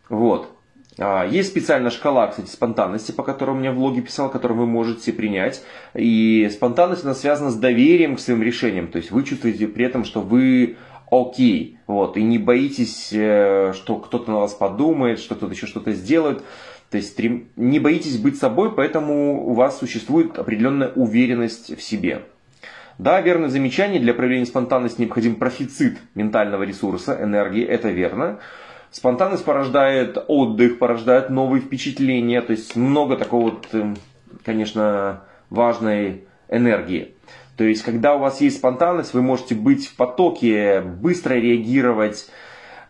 Вот. 0.09 0.56
А, 0.99 1.27
есть 1.27 1.51
специальная 1.51 1.91
шкала, 1.91 2.27
кстати, 2.29 2.49
спонтанности, 2.49 3.13
по 3.13 3.23
которой 3.23 3.51
у 3.51 3.59
меня 3.59 3.73
в 3.73 3.77
блоге 3.77 4.01
писал, 4.01 4.31
которую 4.31 4.61
вы 4.61 4.67
можете 4.67 5.13
принять. 5.13 5.63
И 5.95 6.49
спонтанность 6.53 7.05
она 7.05 7.15
связана 7.15 7.51
с 7.51 7.57
доверием 7.57 8.17
к 8.17 8.21
своим 8.21 8.43
решениям. 8.43 8.89
То 8.89 8.99
есть 8.99 9.11
вы 9.11 9.23
чувствуете 9.25 9.69
при 9.69 9.85
этом, 9.85 10.05
что 10.05 10.21
вы 10.21 10.77
окей. 11.11 11.79
Вот, 11.87 12.17
и 12.17 12.23
не 12.23 12.39
боитесь, 12.39 13.11
э, 13.13 13.73
что 13.75 13.97
кто-то 13.97 14.31
на 14.31 14.39
вас 14.39 14.55
подумает, 14.55 15.21
что 15.21 15.35
кто-то 15.35 15.53
еще 15.53 15.67
что-то 15.67 15.93
сделает. 15.93 16.43
То 16.91 16.99
есть 16.99 17.19
не 17.57 17.81
боитесь 17.81 18.17
быть 18.17 18.39
собой, 18.39 18.73
поэтому 18.73 19.45
у 19.49 19.55
вас 19.55 19.79
существует 19.79 20.39
определенная 20.39 20.89
уверенность 20.95 21.77
в 21.77 21.83
себе. 21.83 22.23
Да, 22.99 23.21
верное 23.21 23.51
замечание, 23.51 24.01
для 24.01 24.15
проявления 24.15 24.47
спонтанности 24.47 25.03
необходим 25.03 25.35
профицит 25.35 25.99
ментального 26.15 26.63
ресурса, 26.63 27.19
энергии, 27.21 27.63
это 27.63 27.91
верно. 27.91 28.39
Спонтанность 28.91 29.45
порождает 29.45 30.17
отдых, 30.29 30.79
порождает 30.79 31.31
новые 31.31 31.61
впечатления, 31.61 32.41
то 32.41 32.53
есть 32.53 32.77
много 32.77 33.17
такого 33.17 33.51
вот, 33.51 33.69
эм, 33.73 33.97
конечно, 34.45 35.23
важной 35.51 36.25
энергии. 36.49 37.15
То 37.57 37.65
есть, 37.65 37.83
когда 37.83 38.15
у 38.15 38.19
вас 38.19 38.41
есть 38.41 38.59
спонтанность, 38.59 39.15
вы 39.15 39.23
можете 39.23 39.55
быть 39.55 39.87
в 39.87 39.97
потоке, 39.97 40.81
быстро 40.81 41.35
реагировать, 41.35 42.29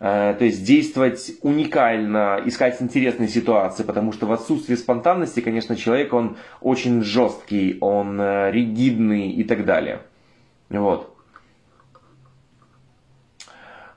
э, 0.00 0.34
то 0.38 0.44
есть 0.44 0.64
действовать 0.64 1.32
уникально, 1.42 2.42
искать 2.44 2.82
интересные 2.82 3.28
ситуации, 3.28 3.84
потому 3.84 4.12
что 4.12 4.26
в 4.26 4.32
отсутствии 4.32 4.74
спонтанности, 4.74 5.40
конечно, 5.40 5.76
человек, 5.76 6.12
он 6.12 6.36
очень 6.60 7.02
жесткий, 7.02 7.78
он 7.80 8.20
э, 8.20 8.50
ригидный 8.50 9.30
и 9.30 9.44
так 9.44 9.64
далее. 9.64 10.00
Вот. 10.68 11.15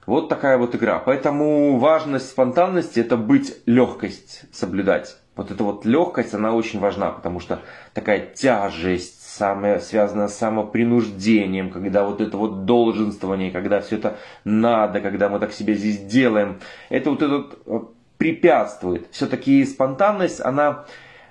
Вот 0.10 0.28
такая 0.28 0.58
вот 0.58 0.74
игра. 0.74 0.98
Поэтому 0.98 1.78
важность 1.78 2.32
спонтанности 2.32 3.00
это 3.00 3.16
быть 3.16 3.58
легкость 3.68 4.42
соблюдать. 4.51 5.16
Вот 5.36 5.51
эта 5.51 5.63
вот 5.63 5.86
легкость, 5.86 6.34
она 6.34 6.56
очень 6.56 6.80
важна, 6.80 7.12
потому 7.12 7.39
что 7.39 7.60
такая 7.94 8.25
тяжесть, 8.25 9.22
самая, 9.22 9.78
связанная 9.80 10.28
с 10.28 10.36
самопринуждением, 10.36 11.70
когда 11.70 12.06
вот 12.06 12.22
это 12.22 12.38
вот 12.38 12.66
долженствование, 12.66 13.51
когда 13.51 13.82
все 13.82 13.98
это 13.98 14.18
надо, 14.44 15.00
когда 15.00 15.30
мы 15.30 15.38
так 15.38 15.54
себе 15.54 15.75
здесь 15.75 16.00
делаем, 16.00 16.60
это 16.89 17.12
вот 17.12 17.22
этот 17.22 17.60
э, 17.68 17.80
препятствует. 18.18 19.06
Все-таки 19.12 19.63
спонтанность, 19.63 20.42
она, 20.42 20.86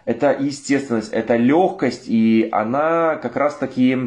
это 0.05 0.37
естественность, 0.39 1.13
это 1.13 1.35
легкость, 1.35 2.05
и 2.07 2.49
она 2.53 3.17
как 3.17 3.35
раз 3.35 3.57
таки, 3.57 3.99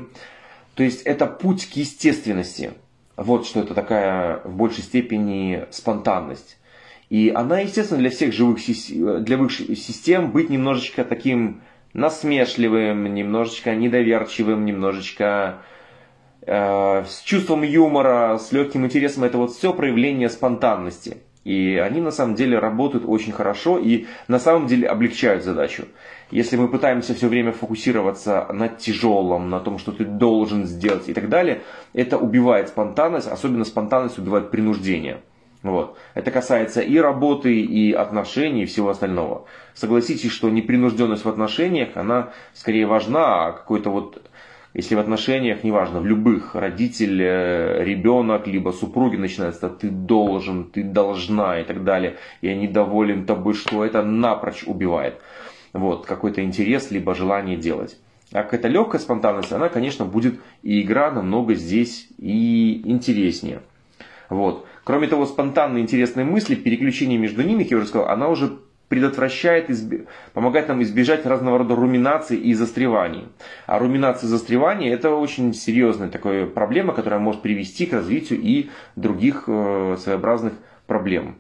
то 0.76 0.84
есть 0.84 1.02
это 1.02 1.28
путь 1.28 1.70
к 1.70 1.74
естественности. 1.74 2.72
Вот 3.24 3.46
что 3.46 3.60
это 3.60 3.76
такая 3.76 4.42
в 4.44 4.56
большей 4.56 4.84
степени 4.84 5.66
спонтанность. 5.70 6.58
И 7.10 7.32
она, 7.34 7.60
естественно, 7.60 8.00
для 8.00 8.10
всех 8.10 8.34
живых 8.34 8.60
для 9.24 9.38
высших 9.38 9.78
систем 9.78 10.32
быть 10.32 10.50
немножечко 10.50 11.04
таким 11.04 11.62
насмешливым, 11.94 13.14
немножечко 13.14 13.76
недоверчивым, 13.76 14.66
немножечко 14.66 15.58
э, 16.42 17.04
с 17.06 17.22
чувством 17.22 17.64
юмора, 17.64 18.38
с 18.38 18.52
легким 18.52 18.86
интересом. 18.86 19.26
Это 19.26 19.38
вот 19.38 19.52
все 19.52 19.74
проявление 19.74 20.30
спонтанности. 20.30 21.18
И 21.44 21.76
они 21.76 22.02
на 22.02 22.12
самом 22.12 22.36
деле 22.36 22.60
работают 22.60 23.04
очень 23.08 23.34
хорошо 23.34 23.78
и 23.78 24.06
на 24.28 24.40
самом 24.40 24.68
деле 24.68 24.88
облегчают 24.88 25.44
задачу. 25.44 25.86
Если 26.32 26.56
мы 26.56 26.70
пытаемся 26.70 27.14
все 27.14 27.28
время 27.28 27.52
фокусироваться 27.52 28.48
на 28.54 28.70
тяжелом, 28.70 29.50
на 29.50 29.60
том, 29.60 29.78
что 29.78 29.92
ты 29.92 30.06
должен 30.06 30.66
сделать 30.66 31.10
и 31.10 31.14
так 31.14 31.28
далее, 31.28 31.62
это 31.94 32.18
убивает 32.18 32.70
спонтанность, 32.70 33.28
особенно 33.28 33.66
спонтанность 33.66 34.18
убивает 34.18 34.50
принуждение. 34.50 35.22
Вот. 35.62 35.98
Это 36.16 36.32
касается 36.32 36.82
и 36.82 36.98
работы, 36.98 37.60
и 37.60 37.92
отношений, 37.92 38.64
и 38.64 38.66
всего 38.66 38.90
остального. 38.90 39.46
Согласитесь, 39.74 40.32
что 40.32 40.50
непринужденность 40.50 41.26
в 41.26 41.30
отношениях, 41.30 41.90
она 41.96 42.30
скорее 42.54 42.88
важна, 42.88 43.48
а 43.48 43.52
какой-то 43.52 43.90
вот 43.90 44.22
если 44.74 44.96
в 44.96 45.00
отношениях, 45.00 45.66
неважно, 45.66 46.00
в 46.00 46.06
любых, 46.06 46.56
родитель, 46.56 47.22
э, 47.22 47.84
ребенок, 47.84 48.48
либо 48.48 48.72
супруги 48.72 49.18
начинается, 49.18 49.68
ты 49.68 49.90
должен, 49.90 50.64
ты 50.64 50.82
должна 50.82 51.60
и 51.60 51.66
так 51.66 51.84
далее, 51.84 52.16
я 52.42 52.56
недоволен 52.56 53.26
тобой, 53.26 53.54
что 53.54 53.84
это 53.84 54.02
напрочь 54.02 54.64
убивает 54.66 55.16
вот, 55.74 56.06
какой-то 56.06 56.44
интерес, 56.44 56.92
либо 56.92 57.16
желание 57.16 57.58
делать. 57.58 57.98
А 58.32 58.44
какая-то 58.44 58.68
легкая 58.68 59.02
спонтанность, 59.02 59.52
она, 59.52 59.70
конечно, 59.70 60.06
будет 60.06 60.40
и 60.64 60.82
игра 60.82 61.12
намного 61.12 61.54
здесь 61.54 62.08
и 62.18 62.82
интереснее. 62.86 63.62
Вот. 64.30 64.66
Кроме 64.86 65.08
того, 65.08 65.26
спонтанные 65.26 65.84
интересные 65.84 66.26
мысли, 66.26 66.56
переключение 66.56 67.18
между 67.18 67.44
ними, 67.44 67.64
как 67.64 67.72
я 67.72 67.78
уже 67.78 67.88
сказал, 67.88 68.08
она 68.08 68.30
уже 68.30 68.60
предотвращает, 68.88 69.70
изби... 69.70 70.06
помогает 70.34 70.68
нам 70.68 70.82
избежать 70.84 71.26
разного 71.26 71.60
рода 71.60 71.76
руминаций 71.76 72.38
и 72.38 72.54
застреваний. 72.54 73.26
А 73.66 73.80
руминации 73.80 74.26
и 74.26 74.30
застревания 74.30 74.94
это 74.94 75.16
очень 75.16 75.54
серьезная 75.54 76.10
такая 76.10 76.46
проблема, 76.46 76.94
которая 76.94 77.20
может 77.20 77.42
привести 77.42 77.86
к 77.86 77.94
развитию 77.94 78.40
и 78.42 78.70
других 78.98 79.46
э, 79.48 79.96
своеобразных 79.98 80.54
проблем. 80.88 81.36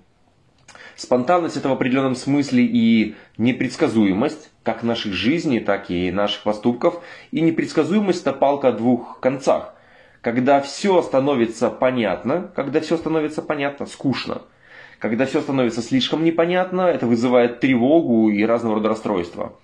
Спонтанность 1.01 1.57
это 1.57 1.67
в 1.67 1.71
определенном 1.71 2.13
смысле 2.13 2.63
и 2.63 3.15
непредсказуемость, 3.39 4.51
как 4.61 4.83
наших 4.83 5.13
жизней, 5.13 5.59
так 5.59 5.89
и 5.89 6.11
наших 6.11 6.43
поступков. 6.43 7.01
И 7.31 7.41
непредсказуемость 7.41 8.21
это 8.21 8.33
палка 8.33 8.67
о 8.67 8.71
двух 8.71 9.19
концах. 9.19 9.73
Когда 10.21 10.61
все 10.61 11.01
становится 11.01 11.71
понятно, 11.71 12.51
когда 12.55 12.81
все 12.81 12.97
становится 12.97 13.41
понятно, 13.41 13.87
скучно. 13.87 14.43
Когда 14.99 15.25
все 15.25 15.41
становится 15.41 15.81
слишком 15.81 16.23
непонятно, 16.23 16.81
это 16.81 17.07
вызывает 17.07 17.61
тревогу 17.61 18.29
и 18.29 18.43
разного 18.43 18.75
рода 18.75 18.89
расстройства. 18.89 19.57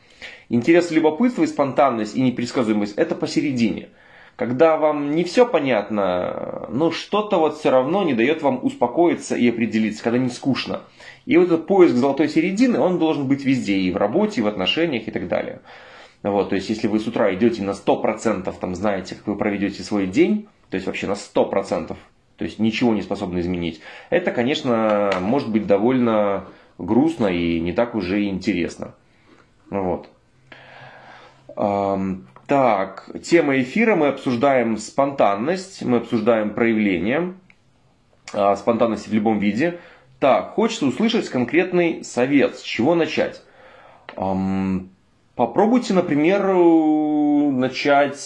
Интерес, 0.50 0.90
любопытство 0.90 1.44
и 1.44 1.48
спонтанность 1.48 2.16
и 2.16 2.22
непредсказуемость– 2.22 2.96
это 2.98 3.14
посередине– 3.14 3.90
когда 4.38 4.78
вам 4.78 5.16
не 5.16 5.24
все 5.24 5.48
понятно, 5.48 6.68
но 6.70 6.92
что-то 6.92 7.40
вот 7.40 7.58
все 7.58 7.72
равно 7.72 8.04
не 8.04 8.14
дает 8.14 8.44
вам 8.44 8.60
успокоиться 8.64 9.36
и 9.36 9.50
определиться, 9.50 10.04
когда 10.04 10.20
не 10.20 10.30
скучно. 10.30 10.82
И 11.28 11.36
вот 11.36 11.48
этот 11.48 11.68
поиск 11.68 11.94
золотой 11.96 12.30
середины, 12.30 12.80
он 12.80 13.00
должен 13.00 13.28
быть 13.28 13.44
везде, 13.44 13.76
и 13.76 13.92
в 13.92 13.98
работе, 13.98 14.40
и 14.40 14.44
в 14.44 14.48
отношениях, 14.48 15.10
и 15.10 15.12
так 15.12 15.28
далее. 15.28 15.60
Вот, 16.24 16.50
то 16.50 16.56
есть, 16.56 16.70
если 16.70 16.88
вы 16.88 17.02
с 17.02 17.06
утра 17.06 17.34
идете 17.34 17.64
на 17.64 17.72
100%, 17.72 18.54
там, 18.60 18.76
знаете, 18.76 19.16
как 19.16 19.28
вы 19.28 19.36
проведете 19.36 19.84
свой 19.84 20.08
день, 20.08 20.48
то 20.70 20.76
есть 20.76 20.88
вообще 20.88 21.06
на 21.06 21.14
100%, 21.14 21.96
то 22.38 22.46
есть 22.46 22.60
ничего 22.60 22.94
не 22.94 23.02
способны 23.02 23.40
изменить, 23.40 23.82
это, 24.10 24.32
конечно, 24.32 25.12
может 25.20 25.52
быть 25.52 25.68
довольно 25.68 26.46
грустно 26.78 27.28
и 27.28 27.60
не 27.60 27.74
так 27.74 27.94
уже 27.94 28.24
интересно. 28.24 28.96
Вот. 29.70 30.10
Так, 32.48 33.10
тема 33.22 33.60
эфира 33.60 33.98
мы 33.98 34.08
обсуждаем 34.08 34.78
спонтанность, 34.78 35.84
мы 35.84 35.98
обсуждаем 35.98 36.54
проявление 36.54 37.34
а, 38.34 38.56
спонтанности 38.56 39.10
в 39.10 39.14
любом 39.14 39.40
виде. 39.40 39.80
Так, 40.20 40.54
хочется 40.56 40.88
услышать 40.88 41.30
конкретный 41.30 42.04
совет, 42.04 42.58
с 42.58 42.64
чего 42.64 42.96
начать. 42.96 43.44
Эм, 44.16 44.90
попробуйте, 45.36 45.94
например, 45.94 46.56
начать 47.52 48.18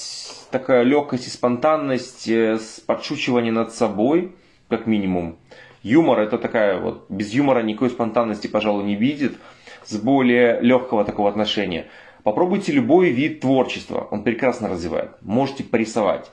такая 0.51 0.83
легкость 0.83 1.27
и 1.27 1.29
спонтанность 1.29 2.29
э, 2.29 2.57
с 2.59 2.79
подшучивания 2.79 3.51
над 3.51 3.73
собой, 3.73 4.31
как 4.69 4.87
минимум. 4.87 5.35
Юмор 5.83 6.19
это 6.19 6.37
такая 6.37 6.79
вот, 6.79 7.07
без 7.09 7.33
юмора 7.33 7.61
никакой 7.61 7.89
спонтанности, 7.89 8.47
пожалуй, 8.47 8.85
не 8.85 8.95
видит, 8.95 9.37
с 9.83 9.97
более 9.97 10.61
легкого 10.61 11.03
такого 11.03 11.27
отношения. 11.27 11.87
Попробуйте 12.23 12.71
любой 12.71 13.09
вид 13.09 13.41
творчества, 13.41 14.07
он 14.11 14.23
прекрасно 14.23 14.69
развивает. 14.69 15.11
Можете 15.21 15.65
порисовать, 15.65 16.31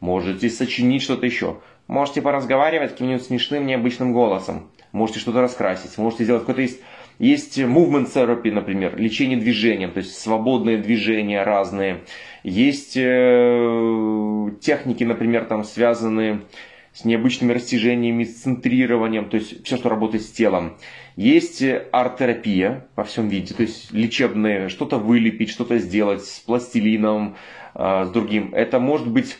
можете 0.00 0.50
сочинить 0.50 1.02
что-то 1.02 1.26
еще, 1.26 1.58
можете 1.86 2.22
поразговаривать 2.22 2.92
каким-нибудь 2.92 3.22
смешным 3.22 3.66
необычным 3.66 4.12
голосом, 4.12 4.70
можете 4.96 5.20
что-то 5.20 5.40
раскрасить, 5.40 5.96
можете 5.98 6.24
сделать 6.24 6.42
какой-то 6.42 6.62
есть 6.62 6.80
есть 7.18 7.58
movement 7.58 8.12
therapy, 8.12 8.52
например, 8.52 8.96
лечение 8.98 9.38
движением, 9.38 9.92
то 9.92 9.98
есть 9.98 10.18
свободные 10.18 10.76
движения 10.76 11.42
разные. 11.42 12.02
Есть 12.42 12.94
э, 12.96 14.50
техники, 14.60 15.02
например, 15.04 15.46
там 15.46 15.64
связанные 15.64 16.42
с 16.92 17.04
необычными 17.04 17.52
растяжениями, 17.52 18.24
с 18.24 18.42
центрированием, 18.42 19.28
то 19.30 19.36
есть 19.38 19.64
все, 19.64 19.76
что 19.76 19.88
работает 19.88 20.24
с 20.24 20.30
телом. 20.30 20.76
Есть 21.16 21.62
арт-терапия 21.92 22.86
во 22.96 23.04
всем 23.04 23.28
виде, 23.28 23.54
то 23.54 23.62
есть 23.62 23.92
лечебные, 23.92 24.68
что-то 24.68 24.98
вылепить, 24.98 25.50
что-то 25.50 25.78
сделать 25.78 26.22
с 26.22 26.40
пластилином, 26.40 27.36
э, 27.74 28.04
с 28.04 28.10
другим. 28.10 28.52
Это 28.54 28.78
может 28.78 29.08
быть 29.08 29.38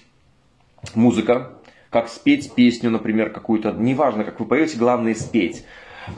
музыка, 0.94 1.55
как 1.96 2.10
спеть 2.10 2.52
песню, 2.52 2.90
например, 2.90 3.30
какую-то, 3.30 3.72
неважно, 3.72 4.22
как 4.22 4.38
вы 4.38 4.44
поете, 4.44 4.76
главное 4.76 5.14
спеть 5.14 5.64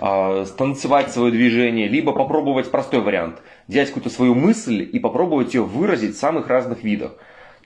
э, 0.01 0.45
станцевать 0.45 1.13
свое 1.13 1.31
движение, 1.31 1.87
либо 1.87 2.13
попробовать 2.13 2.69
простой 2.73 3.01
вариант, 3.01 3.37
взять 3.69 3.87
какую-то 3.87 4.11
свою 4.11 4.35
мысль 4.35 4.83
и 4.93 4.99
попробовать 4.99 5.55
ее 5.55 5.63
выразить 5.63 6.17
в 6.17 6.19
самых 6.19 6.49
разных 6.49 6.83
видах. 6.83 7.13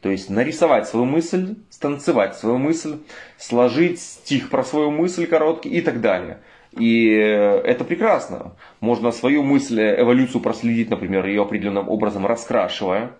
То 0.02 0.10
есть 0.10 0.28
нарисовать 0.28 0.86
свою 0.86 1.06
мысль, 1.06 1.54
станцевать 1.70 2.36
свою 2.36 2.58
мысль, 2.58 2.98
сложить 3.38 3.98
стих 3.98 4.50
про 4.50 4.62
свою 4.62 4.90
мысль 4.90 5.24
короткий 5.26 5.70
и 5.70 5.80
так 5.80 6.02
далее. 6.02 6.40
И 6.72 7.06
это 7.06 7.82
прекрасно. 7.82 8.52
Можно 8.80 9.10
свою 9.12 9.42
мысль, 9.42 9.80
эволюцию 9.80 10.42
проследить, 10.42 10.90
например, 10.90 11.24
ее 11.24 11.40
определенным 11.40 11.88
образом 11.88 12.26
раскрашивая, 12.26 13.12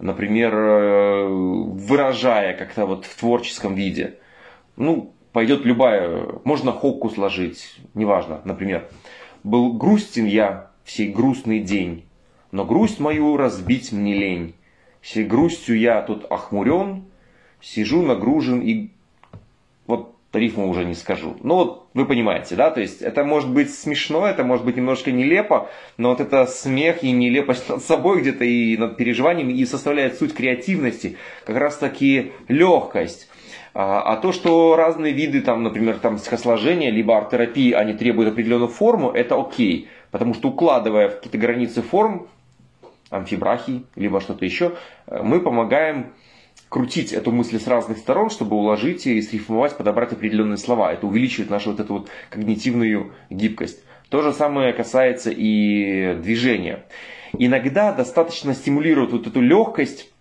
например, 0.00 0.54
э, 0.54 1.26
выражая 1.28 2.56
как-то 2.56 2.86
вот 2.86 3.04
в 3.04 3.16
творческом 3.18 3.74
виде. 3.74 4.14
Ну, 4.76 5.12
пойдет 5.32 5.64
любая, 5.64 6.26
можно 6.44 6.72
хокку 6.72 7.10
сложить, 7.10 7.76
неважно, 7.94 8.40
например. 8.44 8.88
Был 9.44 9.72
грустен 9.72 10.26
я 10.26 10.70
всей 10.84 11.12
грустный 11.12 11.60
день, 11.60 12.04
но 12.50 12.64
грусть 12.64 13.00
мою 13.00 13.36
разбить 13.36 13.92
мне 13.92 14.14
лень. 14.14 14.54
Всей 15.00 15.24
грустью 15.24 15.78
я 15.78 16.02
тут 16.02 16.24
охмурен, 16.30 17.04
сижу 17.60 18.02
нагружен 18.02 18.60
и... 18.60 18.90
Вот 19.86 20.14
рифму 20.32 20.68
уже 20.68 20.84
не 20.84 20.94
скажу. 20.94 21.36
Ну 21.42 21.54
вот 21.54 21.88
вы 21.94 22.06
понимаете, 22.06 22.54
да, 22.54 22.70
то 22.70 22.80
есть 22.80 23.02
это 23.02 23.24
может 23.24 23.50
быть 23.50 23.74
смешно, 23.74 24.26
это 24.26 24.44
может 24.44 24.64
быть 24.64 24.76
немножко 24.76 25.10
нелепо, 25.10 25.68
но 25.96 26.10
вот 26.10 26.20
это 26.20 26.46
смех 26.46 27.02
и 27.02 27.10
нелепость 27.10 27.68
над 27.68 27.82
собой 27.82 28.20
где-то 28.20 28.44
и 28.44 28.76
над 28.76 28.96
переживаниями 28.96 29.52
и 29.52 29.66
составляет 29.66 30.18
суть 30.18 30.34
креативности, 30.34 31.16
как 31.44 31.56
раз 31.56 31.76
таки 31.76 32.32
легкость. 32.48 33.28
А, 33.72 34.02
а 34.02 34.16
то, 34.16 34.32
что 34.32 34.76
разные 34.76 35.12
виды, 35.12 35.40
там, 35.40 35.62
например, 35.62 35.98
там, 35.98 36.18
стихосложения, 36.18 36.90
либо 36.90 37.16
арт-терапии, 37.16 37.72
они 37.72 37.92
требуют 37.92 38.32
определенную 38.32 38.68
форму, 38.68 39.10
это 39.10 39.40
окей. 39.40 39.88
Потому 40.10 40.34
что 40.34 40.48
укладывая 40.48 41.08
в 41.08 41.16
какие-то 41.16 41.38
границы 41.38 41.82
форм, 41.82 42.26
амфибрахий, 43.10 43.86
либо 43.94 44.20
что-то 44.20 44.44
еще, 44.44 44.72
э, 45.06 45.22
мы 45.22 45.40
помогаем 45.40 46.12
крутить 46.70 47.12
эту 47.12 47.32
мысль 47.32 47.60
с 47.60 47.66
разных 47.66 47.98
сторон, 47.98 48.30
чтобы 48.30 48.56
уложить 48.56 49.06
и 49.06 49.20
срифмовать, 49.20 49.76
подобрать 49.76 50.12
определенные 50.12 50.56
слова. 50.56 50.92
Это 50.92 51.06
увеличивает 51.06 51.50
нашу 51.50 51.72
вот 51.72 51.80
эту 51.80 51.92
вот 51.94 52.08
когнитивную 52.30 53.12
гибкость. 53.28 53.80
То 54.08 54.22
же 54.22 54.32
самое 54.32 54.72
касается 54.72 55.30
и 55.30 56.14
движения. 56.22 56.86
Иногда 57.36 57.92
достаточно 57.92 58.54
стимулировать 58.54 59.12
вот 59.12 59.26
эту 59.26 59.40
легкость, 59.40 60.12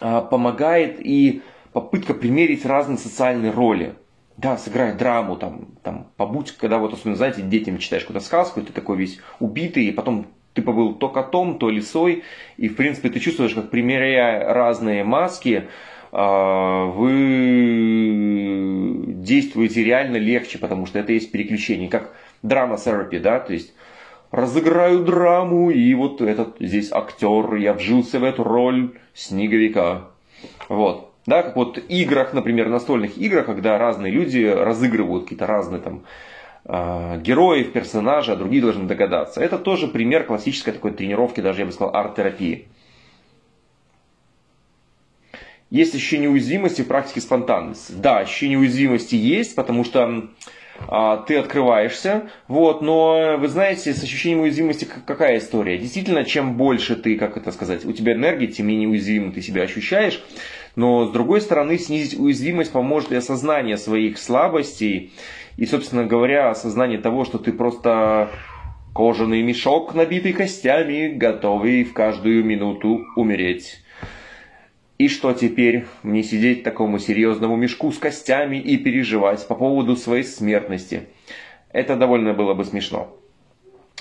а, 0.00 0.20
помогает 0.20 1.04
и 1.04 1.42
попытка 1.72 2.12
примерить 2.14 2.66
разные 2.66 2.98
социальные 2.98 3.50
роли. 3.50 3.94
Да, 4.36 4.58
сыграй 4.58 4.94
драму, 4.94 5.36
там, 5.36 5.68
там, 5.82 6.08
побудь, 6.16 6.52
когда 6.52 6.78
вот, 6.78 6.92
особенно, 6.92 7.16
знаете, 7.16 7.42
детям 7.42 7.78
читаешь 7.78 8.04
какую-то 8.04 8.24
сказку, 8.24 8.60
ты 8.62 8.72
такой 8.72 8.98
весь 8.98 9.18
убитый, 9.38 9.84
и 9.84 9.92
потом 9.92 10.28
ты 10.54 10.62
побыл 10.62 10.94
то 10.94 11.08
котом, 11.08 11.58
то 11.58 11.70
лисой, 11.70 12.24
и, 12.56 12.68
в 12.68 12.76
принципе, 12.76 13.08
ты 13.10 13.20
чувствуешь, 13.20 13.54
как 13.54 13.70
примеряя 13.70 14.52
разные 14.52 15.04
маски, 15.04 15.68
а, 16.12 16.86
вы 16.86 18.30
действуете 19.06 19.84
реально 19.84 20.16
легче, 20.16 20.58
потому 20.58 20.86
что 20.86 20.98
это 20.98 21.12
есть 21.12 21.30
переключение, 21.30 21.88
как 21.88 22.12
драма 22.42 22.78
терапи, 22.78 23.18
да, 23.18 23.38
то 23.38 23.52
есть 23.52 23.72
разыграю 24.30 25.04
драму, 25.04 25.70
и 25.70 25.94
вот 25.94 26.20
этот 26.20 26.56
здесь 26.60 26.92
актер, 26.92 27.54
я 27.56 27.74
вжился 27.74 28.18
в 28.18 28.24
эту 28.24 28.44
роль 28.44 28.92
снеговика. 29.14 30.06
Вот. 30.68 31.10
Да, 31.26 31.42
как 31.42 31.54
вот 31.54 31.76
в 31.76 31.86
играх, 31.88 32.32
например, 32.32 32.68
настольных 32.68 33.18
играх, 33.18 33.46
когда 33.46 33.78
разные 33.78 34.10
люди 34.10 34.44
разыгрывают 34.44 35.24
какие-то 35.24 35.46
разные 35.46 35.80
там 35.80 36.02
героев, 36.64 37.72
персонажей, 37.72 38.34
а 38.34 38.36
другие 38.36 38.62
должны 38.62 38.86
догадаться. 38.86 39.40
Это 39.40 39.58
тоже 39.58 39.88
пример 39.88 40.24
классической 40.24 40.72
такой 40.72 40.92
тренировки, 40.92 41.40
даже 41.40 41.60
я 41.60 41.66
бы 41.66 41.72
сказал, 41.72 41.94
арт-терапии. 41.94 42.68
Есть 45.70 45.94
ощущение 45.94 46.28
уязвимости 46.28 46.82
в 46.82 46.88
практике 46.88 47.20
спонтанности. 47.20 47.92
Да, 47.92 48.18
ощущение 48.18 48.58
уязвимости 48.58 49.14
есть, 49.14 49.54
потому 49.54 49.84
что 49.84 50.28
а, 50.88 51.18
ты 51.18 51.36
открываешься, 51.36 52.30
вот, 52.48 52.82
но 52.82 53.36
вы 53.38 53.48
знаете, 53.48 53.92
с 53.92 54.02
ощущением 54.02 54.40
уязвимости 54.40 54.84
какая 55.06 55.38
история? 55.38 55.78
Действительно, 55.78 56.24
чем 56.24 56.56
больше 56.56 56.96
ты, 56.96 57.16
как 57.16 57.36
это 57.36 57.52
сказать, 57.52 57.84
у 57.84 57.92
тебя 57.92 58.14
энергии, 58.14 58.46
тем 58.46 58.66
менее 58.66 58.88
уязвимым 58.88 59.32
ты 59.32 59.42
себя 59.42 59.62
ощущаешь. 59.62 60.22
Но 60.76 61.06
с 61.06 61.10
другой 61.10 61.40
стороны, 61.40 61.78
снизить 61.78 62.18
уязвимость 62.18 62.72
поможет 62.72 63.12
и 63.12 63.16
осознание 63.16 63.76
своих 63.76 64.18
слабостей. 64.18 65.12
И, 65.56 65.66
собственно 65.66 66.04
говоря, 66.04 66.50
осознание 66.50 66.98
того, 66.98 67.24
что 67.24 67.38
ты 67.38 67.52
просто 67.52 68.30
кожаный 68.94 69.42
мешок, 69.42 69.94
набитый 69.94 70.32
костями, 70.32 71.08
готовый 71.08 71.84
в 71.84 71.92
каждую 71.92 72.44
минуту 72.44 73.06
умереть. 73.16 73.78
И 74.98 75.08
что 75.08 75.32
теперь? 75.32 75.86
Мне 76.02 76.22
сидеть 76.22 76.62
такому 76.62 76.98
серьезному 76.98 77.56
мешку 77.56 77.90
с 77.90 77.98
костями 77.98 78.56
и 78.58 78.76
переживать 78.76 79.46
по 79.48 79.54
поводу 79.54 79.96
своей 79.96 80.24
смертности. 80.24 81.08
Это 81.72 81.96
довольно 81.96 82.34
было 82.34 82.52
бы 82.52 82.64
смешно. 82.64 83.16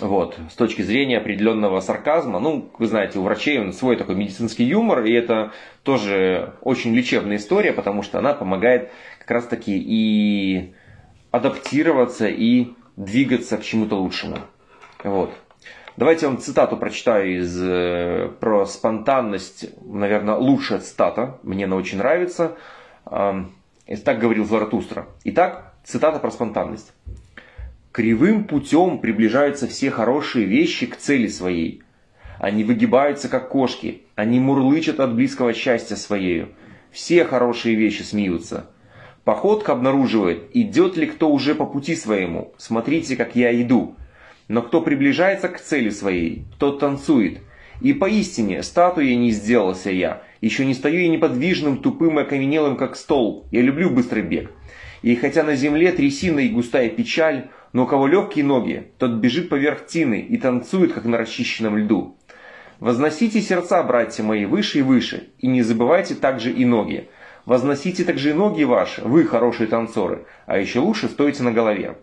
Вот, 0.02 0.38
с 0.50 0.56
точки 0.56 0.82
зрения 0.82 1.18
определенного 1.18 1.82
сарказма, 1.82 2.40
ну, 2.40 2.70
вы 2.78 2.88
знаете, 2.88 3.20
у 3.20 3.24
врачей 3.24 3.60
он 3.60 3.74
свой 3.74 3.98
такой 3.98 4.16
медицинский 4.16 4.64
юмор, 4.64 5.04
и 5.04 5.12
это 5.12 5.52
тоже 5.84 6.54
очень 6.62 6.96
лечебная 6.96 7.36
история, 7.36 7.74
потому 7.74 8.02
что 8.02 8.18
она 8.18 8.34
помогает 8.34 8.92
как 9.20 9.32
раз 9.32 9.48
таки 9.48 9.78
и 9.78 10.74
адаптироваться, 11.32 12.28
и 12.28 12.74
двигаться 12.96 13.58
к 13.58 13.64
чему-то 13.64 13.96
лучшему. 13.96 14.38
Вот. 15.04 15.32
Давайте 15.98 16.26
я 16.26 16.32
вам 16.32 16.40
цитату 16.40 16.78
прочитаю 16.78 17.40
из, 17.40 17.62
э, 17.62 18.30
про 18.40 18.66
спонтанность, 18.66 19.66
наверное, 19.82 20.36
лучшая 20.36 20.80
цитата, 20.80 21.40
мне 21.44 21.66
она 21.66 21.76
очень 21.76 21.98
нравится. 21.98 22.56
Так 23.06 24.20
говорил 24.20 24.46
Зларатустра. 24.46 25.08
Итак, 25.24 25.74
цитата 25.84 26.20
про 26.20 26.30
спонтанность. 26.30 26.94
Кривым 27.92 28.44
путем 28.44 29.00
приближаются 29.00 29.68
все 29.68 29.90
хорошие 29.90 30.46
вещи 30.46 30.86
к 30.86 30.96
цели 30.96 31.28
своей. 31.28 31.82
Они 32.38 32.64
выгибаются, 32.64 33.30
как 33.30 33.50
кошки. 33.50 34.04
Они 34.16 34.40
мурлычат 34.40 35.00
от 35.00 35.16
близкого 35.16 35.54
счастья 35.54 35.96
своею. 35.96 36.50
Все 36.92 37.26
хорошие 37.26 37.76
вещи 37.76 38.04
смеются. 38.04 38.68
Походка 39.24 39.74
обнаруживает, 39.74 40.50
идет 40.54 40.98
ли 40.98 41.06
кто 41.06 41.30
уже 41.30 41.56
по 41.56 41.66
пути 41.66 41.96
своему. 41.96 42.54
Смотрите, 42.58 43.16
как 43.16 43.36
я 43.36 43.60
иду. 43.62 43.96
Но 44.48 44.62
кто 44.62 44.82
приближается 44.82 45.50
к 45.50 45.60
цели 45.60 45.90
своей, 45.90 46.46
тот 46.58 46.80
танцует. 46.80 47.40
И 47.82 47.94
поистине, 47.94 48.64
статуей 48.64 49.16
не 49.16 49.32
сделался 49.32 49.92
я. 49.92 50.24
Еще 50.42 50.66
не 50.66 50.74
стою 50.74 51.02
я 51.02 51.08
неподвижным, 51.08 51.78
тупым 51.78 52.20
и 52.20 52.24
окаменелым, 52.24 52.76
как 52.76 52.96
стол. 52.96 53.46
Я 53.52 53.62
люблю 53.62 53.90
быстрый 53.90 54.24
бег. 54.24 54.52
И 55.02 55.16
хотя 55.16 55.44
на 55.44 55.56
земле 55.56 55.92
трясина 55.92 56.40
и 56.40 56.50
густая 56.50 56.90
печаль, 56.90 57.48
но 57.72 57.84
у 57.84 57.88
кого 57.88 58.08
легкие 58.08 58.44
ноги, 58.44 58.88
тот 58.98 59.12
бежит 59.12 59.50
поверх 59.50 59.86
тины 59.86 60.20
и 60.20 60.38
танцует, 60.38 60.94
как 60.94 61.06
на 61.06 61.18
расчищенном 61.18 61.78
льду. 61.78 62.18
Возносите 62.80 63.42
сердца, 63.42 63.84
братья 63.84 64.24
мои, 64.24 64.46
выше 64.46 64.80
и 64.80 64.82
выше, 64.82 65.30
и 65.40 65.48
не 65.48 65.62
забывайте 65.62 66.16
также 66.16 66.52
и 66.52 66.66
ноги. 66.66 67.10
Возносите 67.50 68.04
также 68.04 68.30
и 68.30 68.34
ноги 68.34 68.64
ваши, 68.64 69.02
вы 69.02 69.26
хорошие 69.26 69.66
танцоры, 69.66 70.28
а 70.46 70.60
еще 70.60 70.82
лучше 70.82 71.08
стойте 71.08 71.42
на 71.42 71.52
голове. 71.52 71.98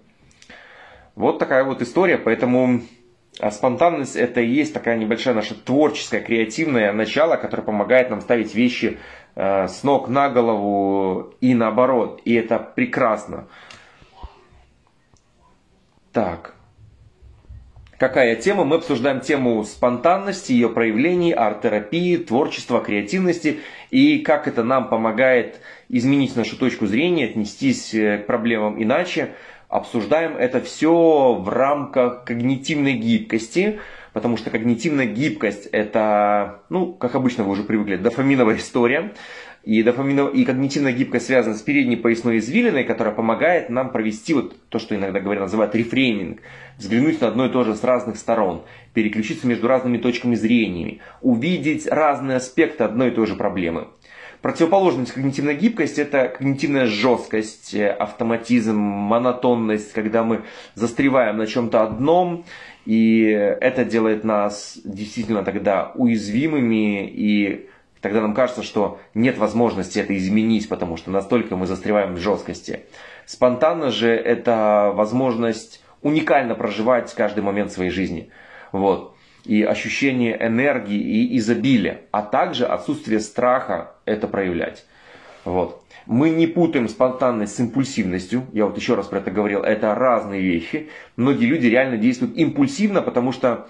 Вот 1.14 1.38
такая 1.38 1.62
вот 1.62 1.80
история, 1.82 2.18
поэтому 2.18 2.80
а 3.38 3.52
спонтанность 3.52 4.16
это 4.16 4.40
и 4.40 4.48
есть 4.48 4.74
такая 4.74 4.98
небольшая 4.98 5.36
наша 5.36 5.54
творческое, 5.54 6.20
креативное 6.20 6.92
начало, 6.92 7.36
которое 7.36 7.62
помогает 7.62 8.10
нам 8.10 8.22
ставить 8.22 8.56
вещи 8.56 8.98
э, 9.36 9.68
с 9.68 9.84
ног 9.84 10.08
на 10.08 10.30
голову 10.30 11.32
и 11.40 11.54
наоборот. 11.54 12.22
И 12.24 12.34
это 12.34 12.58
прекрасно. 12.58 13.46
Так. 16.12 16.56
Какая 17.98 18.34
тема? 18.36 18.64
Мы 18.64 18.76
обсуждаем 18.76 19.20
тему 19.20 19.64
спонтанности, 19.64 20.52
ее 20.52 20.68
проявлений, 20.68 21.32
арт-терапии, 21.32 22.16
творчества, 22.16 22.80
креативности 22.80 23.60
и 23.90 24.18
как 24.18 24.48
это 24.48 24.64
нам 24.64 24.88
помогает 24.88 25.60
изменить 25.88 26.36
нашу 26.36 26.56
точку 26.56 26.86
зрения, 26.86 27.26
отнестись 27.26 27.94
э, 27.94 28.18
к 28.18 28.26
проблемам 28.26 28.82
иначе. 28.82 29.34
Обсуждаем 29.68 30.36
это 30.36 30.60
все 30.60 31.34
в 31.34 31.48
рамках 31.48 32.24
когнитивной 32.24 32.92
гибкости, 32.92 33.80
потому 34.12 34.36
что 34.36 34.50
когнитивная 34.50 35.06
гибкость 35.06 35.66
это, 35.66 36.60
ну, 36.68 36.92
как 36.92 37.16
обычно 37.16 37.44
вы 37.44 37.50
уже 37.50 37.64
привыкли, 37.64 37.96
дофаминовая 37.96 38.56
история. 38.56 39.12
И, 39.66 39.82
дофамино... 39.82 40.28
и 40.28 40.44
когнитивная 40.44 40.92
гибкость 40.92 41.26
связана 41.26 41.56
с 41.56 41.60
передней 41.60 41.96
поясной 41.96 42.38
извилиной, 42.38 42.84
которая 42.84 43.12
помогает 43.12 43.68
нам 43.68 43.90
провести 43.90 44.32
вот 44.32 44.56
то, 44.68 44.78
что 44.78 44.94
иногда 44.94 45.18
говорят, 45.18 45.42
называют 45.42 45.74
рефрейминг. 45.74 46.38
Взглянуть 46.78 47.20
на 47.20 47.26
одно 47.26 47.46
и 47.46 47.48
то 47.50 47.64
же 47.64 47.74
с 47.74 47.82
разных 47.82 48.16
сторон, 48.16 48.62
переключиться 48.94 49.44
между 49.48 49.66
разными 49.66 49.98
точками 49.98 50.36
зрения, 50.36 51.00
увидеть 51.20 51.88
разные 51.88 52.36
аспекты 52.36 52.84
одной 52.84 53.08
и 53.08 53.10
той 53.10 53.26
же 53.26 53.34
проблемы. 53.34 53.88
Противоположность 54.40 55.10
когнитивной 55.10 55.56
гибкости– 55.56 56.00
это 56.02 56.28
когнитивная 56.28 56.86
жесткость, 56.86 57.74
автоматизм, 57.74 58.76
монотонность, 58.76 59.92
когда 59.92 60.22
мы 60.22 60.42
застреваем 60.74 61.38
на 61.38 61.46
чем-то 61.48 61.82
одном, 61.82 62.44
и 62.84 63.22
это 63.24 63.84
делает 63.84 64.22
нас 64.22 64.78
действительно 64.84 65.42
тогда 65.42 65.90
уязвимыми 65.96 67.10
и 67.10 67.66
Тогда 68.00 68.20
нам 68.20 68.34
кажется, 68.34 68.62
что 68.62 69.00
нет 69.14 69.38
возможности 69.38 69.98
это 69.98 70.16
изменить, 70.16 70.68
потому 70.68 70.96
что 70.96 71.10
настолько 71.10 71.56
мы 71.56 71.66
застреваем 71.66 72.14
в 72.14 72.18
жесткости. 72.18 72.80
Спонтанно 73.24 73.90
же 73.90 74.10
это 74.10 74.92
возможность 74.94 75.82
уникально 76.02 76.54
проживать 76.54 77.12
каждый 77.14 77.42
момент 77.42 77.72
своей 77.72 77.90
жизни. 77.90 78.30
Вот. 78.72 79.14
И 79.44 79.62
ощущение 79.62 80.36
энергии 80.40 80.98
и 80.98 81.38
изобилия, 81.38 82.02
а 82.10 82.22
также 82.22 82.66
отсутствие 82.66 83.20
страха 83.20 83.92
это 84.04 84.28
проявлять. 84.28 84.84
Вот. 85.44 85.82
Мы 86.06 86.30
не 86.30 86.46
путаем 86.46 86.88
спонтанность 86.88 87.56
с 87.56 87.60
импульсивностью. 87.60 88.46
Я 88.52 88.66
вот 88.66 88.76
еще 88.76 88.94
раз 88.94 89.06
про 89.06 89.18
это 89.18 89.30
говорил. 89.32 89.62
Это 89.62 89.94
разные 89.94 90.40
вещи. 90.40 90.88
Многие 91.16 91.46
люди 91.46 91.66
реально 91.66 91.96
действуют 91.96 92.36
импульсивно, 92.36 93.02
потому 93.02 93.32
что 93.32 93.66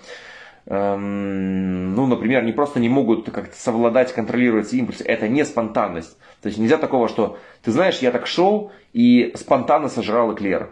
ну, 0.68 2.07
например, 2.07 2.42
они 2.42 2.52
просто 2.52 2.81
не 2.81 2.88
могут 2.88 3.31
как-то 3.31 3.57
совладать, 3.57 4.12
контролировать 4.12 4.72
импульсы. 4.72 5.05
Это 5.05 5.29
не 5.29 5.44
спонтанность. 5.44 6.18
То 6.42 6.48
есть 6.48 6.59
нельзя 6.59 6.76
такого, 6.76 7.09
что 7.09 7.38
ты 7.62 7.70
знаешь, 7.70 7.98
я 7.98 8.11
так 8.11 8.26
шел 8.26 8.72
и 8.92 9.33
спонтанно 9.37 9.88
сожрал 9.88 10.35
эклер. 10.35 10.70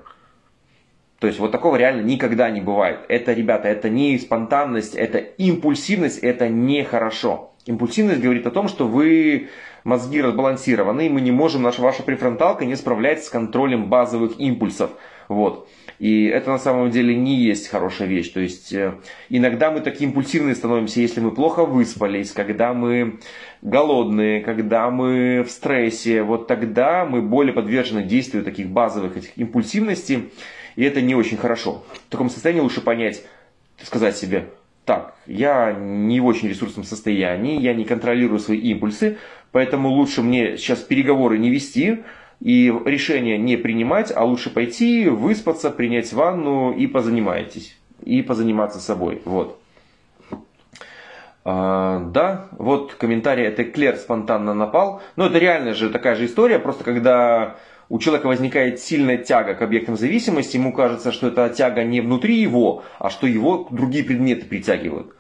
То 1.21 1.29
есть 1.29 1.39
вот 1.39 1.53
такого 1.53 1.77
реально 1.77 2.03
никогда 2.03 2.51
не 2.51 2.61
бывает. 2.61 3.01
Это, 3.09 3.33
ребята, 3.33 3.69
это 3.69 3.89
не 3.89 4.19
спонтанность, 4.19 4.95
это 4.95 5.19
импульсивность, 5.19 6.19
это 6.19 6.49
нехорошо. 6.49 7.53
Импульсивность 7.67 8.21
говорит 8.21 8.47
о 8.47 8.51
том, 8.51 8.69
что 8.69 8.87
вы 8.87 9.49
мозги 9.85 10.21
разбалансированы, 10.21 11.07
и 11.07 11.09
мы 11.11 11.21
не 11.21 11.31
можем, 11.31 11.63
наша 11.63 11.81
ваша 11.81 12.03
префронталка 12.03 12.67
не 12.67 12.75
справляется 12.75 13.27
с 13.27 13.31
контролем 13.31 13.89
базовых 13.89 14.39
импульсов. 14.39 14.91
Вот. 15.29 15.69
И 15.99 16.27
это 16.27 16.51
на 16.51 16.59
самом 16.59 16.91
деле 16.91 17.15
не 17.15 17.37
есть 17.37 17.69
хорошая 17.69 18.09
вещь. 18.09 18.31
То 18.31 18.41
есть 18.41 18.73
э, 18.73 18.95
иногда 19.29 19.71
мы 19.71 19.81
такие 19.81 20.09
импульсивные 20.09 20.55
становимся, 20.55 21.01
если 21.01 21.21
мы 21.21 21.31
плохо 21.31 21.65
выспались, 21.65 22.33
когда 22.33 22.75
мы 22.75 23.21
голодные, 23.63 24.41
когда 24.41 24.91
мы 24.91 25.43
в 25.43 25.51
стрессе. 25.51 26.23
Вот 26.23 26.47
тогда 26.47 27.05
мы 27.05 27.23
более 27.23 27.53
подвержены 27.53 28.03
действию 28.03 28.45
таких 28.45 28.69
базовых 28.69 29.17
этих 29.17 29.37
импульсивностей. 29.39 30.31
И 30.77 30.85
это 30.85 31.01
не 31.01 31.15
очень 31.15 31.37
хорошо. 31.37 31.85
В 32.09 32.11
таком 32.11 32.29
состоянии 32.31 32.61
лучше 32.61 32.81
понять, 32.81 33.23
сказать 33.83 34.17
себе, 34.17 34.49
так, 34.85 35.17
я 35.27 35.73
не 35.73 36.21
в 36.21 36.27
очень 36.27 36.49
ресурсном 36.49 36.85
состоянии, 36.85 37.59
я 37.59 37.73
не 37.73 37.85
контролирую 37.85 38.39
свои 38.39 38.59
импульсы, 38.59 39.17
поэтому 39.51 39.89
лучше 39.89 40.21
мне 40.21 40.59
сейчас 40.59 40.81
переговоры 40.81 41.39
не 41.39 41.51
вести, 41.51 42.03
и 42.45 42.71
решение 42.85 43.39
не 43.39 43.57
принимать, 43.57 44.13
а 44.15 44.23
лучше 44.23 44.51
пойти, 44.51 45.09
выспаться, 45.09 45.71
принять 45.71 46.13
ванну 46.13 46.73
и 46.73 46.87
позанимайтесь. 46.87 47.77
И 48.03 48.21
позаниматься 48.21 48.81
собой. 48.81 49.23
Вот. 49.25 49.59
А, 51.43 52.01
да, 52.13 52.49
вот 52.53 52.95
комментарий, 52.95 53.47
это 53.47 53.65
Клер 53.65 53.97
спонтанно 53.97 54.53
напал. 54.53 55.01
Но 55.17 55.27
это 55.27 55.39
реально 55.39 55.73
же 55.73 55.89
такая 55.89 56.17
же 56.17 56.27
история, 56.27 56.59
просто 56.59 56.85
когда 56.85 57.57
у 57.89 57.99
человека 57.99 58.27
возникает 58.27 58.79
сильная 58.79 59.17
тяга 59.17 59.55
к 59.55 59.63
объектам 59.63 59.97
зависимости, 59.97 60.59
ему 60.59 60.75
кажется, 60.75 61.13
что 61.13 61.29
эта 61.29 61.49
тяга 61.49 61.83
не 61.83 62.03
внутри 62.03 62.37
его, 62.37 62.85
а 62.99 63.09
что 63.09 63.27
его 63.27 63.69
другие 63.71 64.05
предметы 64.05 64.45
притягивают. 64.45 65.15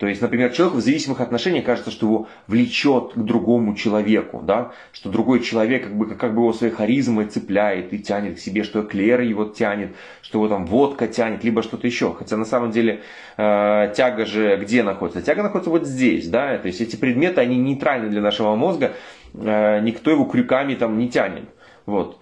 То 0.00 0.06
есть, 0.06 0.22
например, 0.22 0.50
человек 0.50 0.76
в 0.76 0.80
зависимых 0.80 1.20
отношениях 1.20 1.66
кажется, 1.66 1.90
что 1.90 2.06
его 2.06 2.28
влечет 2.46 3.12
к 3.12 3.18
другому 3.18 3.74
человеку, 3.74 4.40
да? 4.42 4.72
что 4.92 5.10
другой 5.10 5.40
человек 5.40 5.84
как 5.84 5.94
бы, 5.94 6.06
как 6.14 6.34
бы 6.34 6.40
его 6.40 6.54
своей 6.54 6.72
харизмой 6.72 7.26
цепляет 7.26 7.92
и 7.92 7.98
тянет 7.98 8.36
к 8.36 8.40
себе, 8.40 8.64
что 8.64 8.80
эклер 8.80 9.20
его 9.20 9.44
тянет, 9.44 9.94
что 10.22 10.38
его 10.38 10.48
там 10.48 10.64
водка 10.64 11.06
тянет, 11.06 11.44
либо 11.44 11.62
что-то 11.62 11.86
еще. 11.86 12.14
Хотя 12.14 12.38
на 12.38 12.46
самом 12.46 12.70
деле 12.70 13.02
э, 13.36 13.92
тяга 13.94 14.24
же 14.24 14.56
где 14.56 14.82
находится? 14.82 15.20
Тяга 15.20 15.42
находится 15.42 15.68
вот 15.68 15.86
здесь. 15.86 16.28
Да? 16.28 16.56
То 16.56 16.68
есть 16.68 16.80
эти 16.80 16.96
предметы, 16.96 17.42
они 17.42 17.58
нейтральны 17.58 18.08
для 18.08 18.22
нашего 18.22 18.56
мозга, 18.56 18.92
э, 19.34 19.80
никто 19.82 20.10
его 20.10 20.24
крюками 20.24 20.76
там 20.76 20.96
не 20.96 21.10
тянет. 21.10 21.44
Вот. 21.84 22.18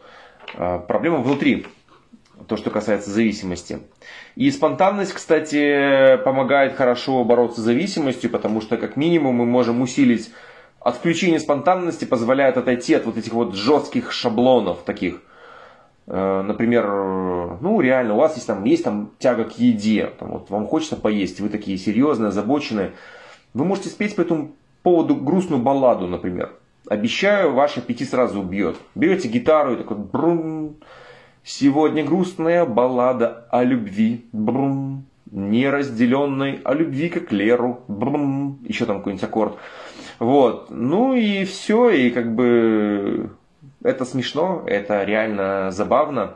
Э, 0.57 0.81
проблема 0.81 1.19
внутри 1.19 1.65
то, 2.49 2.57
что 2.57 2.71
касается 2.71 3.11
зависимости. 3.11 3.81
И 4.35 4.51
спонтанность, 4.51 5.13
кстати, 5.13 6.17
помогает 6.25 6.75
хорошо 6.75 7.23
бороться 7.25 7.61
с 7.61 7.65
зависимостью, 7.65 8.31
потому 8.31 8.61
что 8.61 8.77
как 8.77 8.97
минимум 8.97 9.37
мы 9.37 9.47
можем 9.47 9.81
усилить 9.81 10.31
отключение 10.81 11.41
спонтанности, 11.41 12.05
позволяет 12.05 12.57
отойти 12.57 12.95
от 12.95 13.05
вот 13.05 13.17
этих 13.17 13.33
вот 13.33 13.55
жестких 13.55 14.13
шаблонов 14.13 14.83
таких. 14.85 15.23
Э, 16.07 16.43
например, 16.43 16.87
ну 17.61 17.81
реально, 17.81 18.15
у 18.15 18.19
вас 18.19 18.35
есть 18.37 18.47
там, 18.47 18.65
есть 18.65 18.85
там 18.85 19.13
тяга 19.19 19.45
к 19.45 19.59
еде, 19.59 20.13
там, 20.19 20.31
вот, 20.31 20.51
вам 20.51 20.67
хочется 20.67 20.97
поесть, 20.97 21.41
вы 21.41 21.49
такие 21.51 21.77
серьезные, 21.77 22.29
озабоченные. 22.29 22.93
Вы 23.55 23.65
можете 23.65 23.91
спеть 23.91 24.17
по 24.17 24.23
этому 24.23 24.53
поводу 24.83 25.17
грустную 25.17 25.63
балладу, 25.63 26.07
например. 26.07 26.53
Обещаю, 26.89 27.53
ваш 27.53 27.77
аппетит 27.77 28.09
сразу 28.09 28.41
убьет. 28.41 28.77
Берете 28.95 29.29
гитару 29.29 29.75
и 29.75 29.77
такой 29.77 29.99
брум. 29.99 30.77
Сегодня 31.43 32.05
грустная 32.05 32.65
баллада 32.65 33.47
о 33.51 33.63
любви. 33.65 34.27
Брум. 34.33 35.07
Неразделенной 35.31 36.61
о 36.65 36.75
любви 36.75 37.09
как 37.09 37.33
Леру. 37.33 37.81
Брум. 37.89 38.59
Еще 38.63 38.87
там 38.87 38.99
какой-нибудь 38.99 39.25
аккорд. 39.25 39.57
Вот. 40.19 40.71
Ну 40.71 41.15
и 41.15 41.45
все. 41.45 41.91
И 41.91 42.11
как 42.11 42.35
бы 42.35 43.31
это 43.83 44.05
смешно, 44.05 44.65
это 44.67 45.05
реально 45.05 45.71
забавно 45.71 46.35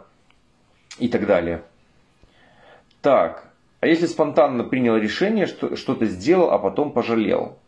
и 0.99 1.09
так 1.09 1.27
далее. 1.27 1.63
Так, 3.01 3.51
а 3.81 3.87
если 3.87 4.07
спонтанно 4.07 4.65
принял 4.65 4.97
решение, 4.97 5.47
что 5.47 5.75
что-то 5.77 6.07
сделал, 6.07 6.51
а 6.51 6.59
потом 6.59 6.93
пожалел? 6.93 7.59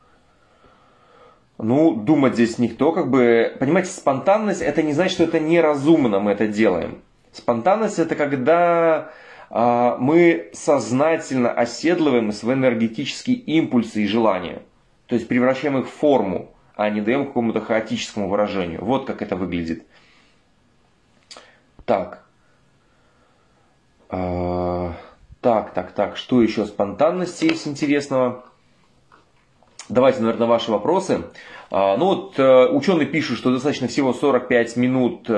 Ну, 1.59 1.94
думать 1.94 2.35
здесь 2.35 2.59
никто, 2.59 2.92
как 2.92 3.11
бы, 3.11 3.57
понимаете, 3.59 3.90
спонтанность 3.90 4.61
это 4.61 4.83
не 4.83 4.92
значит, 4.92 5.14
что 5.14 5.25
это 5.25 5.40
неразумно 5.40 6.20
мы 6.20 6.33
это 6.33 6.47
делаем. 6.47 7.03
Спонтанность 7.35 7.99
это 7.99 8.14
когда 8.14 9.11
а, 9.51 9.97
мы 9.99 10.51
сознательно 10.53 11.51
оседлываем 11.51 12.31
свои 12.31 12.55
энергетические 12.55 13.37
импульсы 13.37 14.05
и 14.05 14.07
желания. 14.07 14.62
То 15.07 15.16
есть 15.16 15.27
превращаем 15.27 15.79
их 15.79 15.88
в 15.88 15.90
форму, 15.90 16.55
а 16.77 16.88
не 16.90 17.01
даем 17.01 17.27
какому-то 17.27 17.61
хаотическому 17.61 18.29
выражению. 18.29 18.85
Вот 18.85 19.07
как 19.07 19.20
это 19.20 19.35
выглядит. 19.35 19.85
Так. 21.85 22.25
А, 24.09 24.94
так, 25.40 25.75
так, 25.75 25.90
так. 25.90 26.16
Что 26.16 26.40
еще 26.40 26.66
спонтанности 26.66 27.47
есть 27.47 27.66
интересного? 27.66 28.44
Давайте, 29.88 30.20
наверное, 30.20 30.47
ваши 30.47 30.70
вопросы. 30.70 31.25
А, 31.73 31.97
ну 31.97 32.07
вот 32.07 32.38
э, 32.38 32.68
ученые 32.68 33.07
пишут, 33.07 33.38
что 33.38 33.51
достаточно 33.51 33.88
всего 33.88 34.12
45 34.12 34.77
минут 34.77 35.29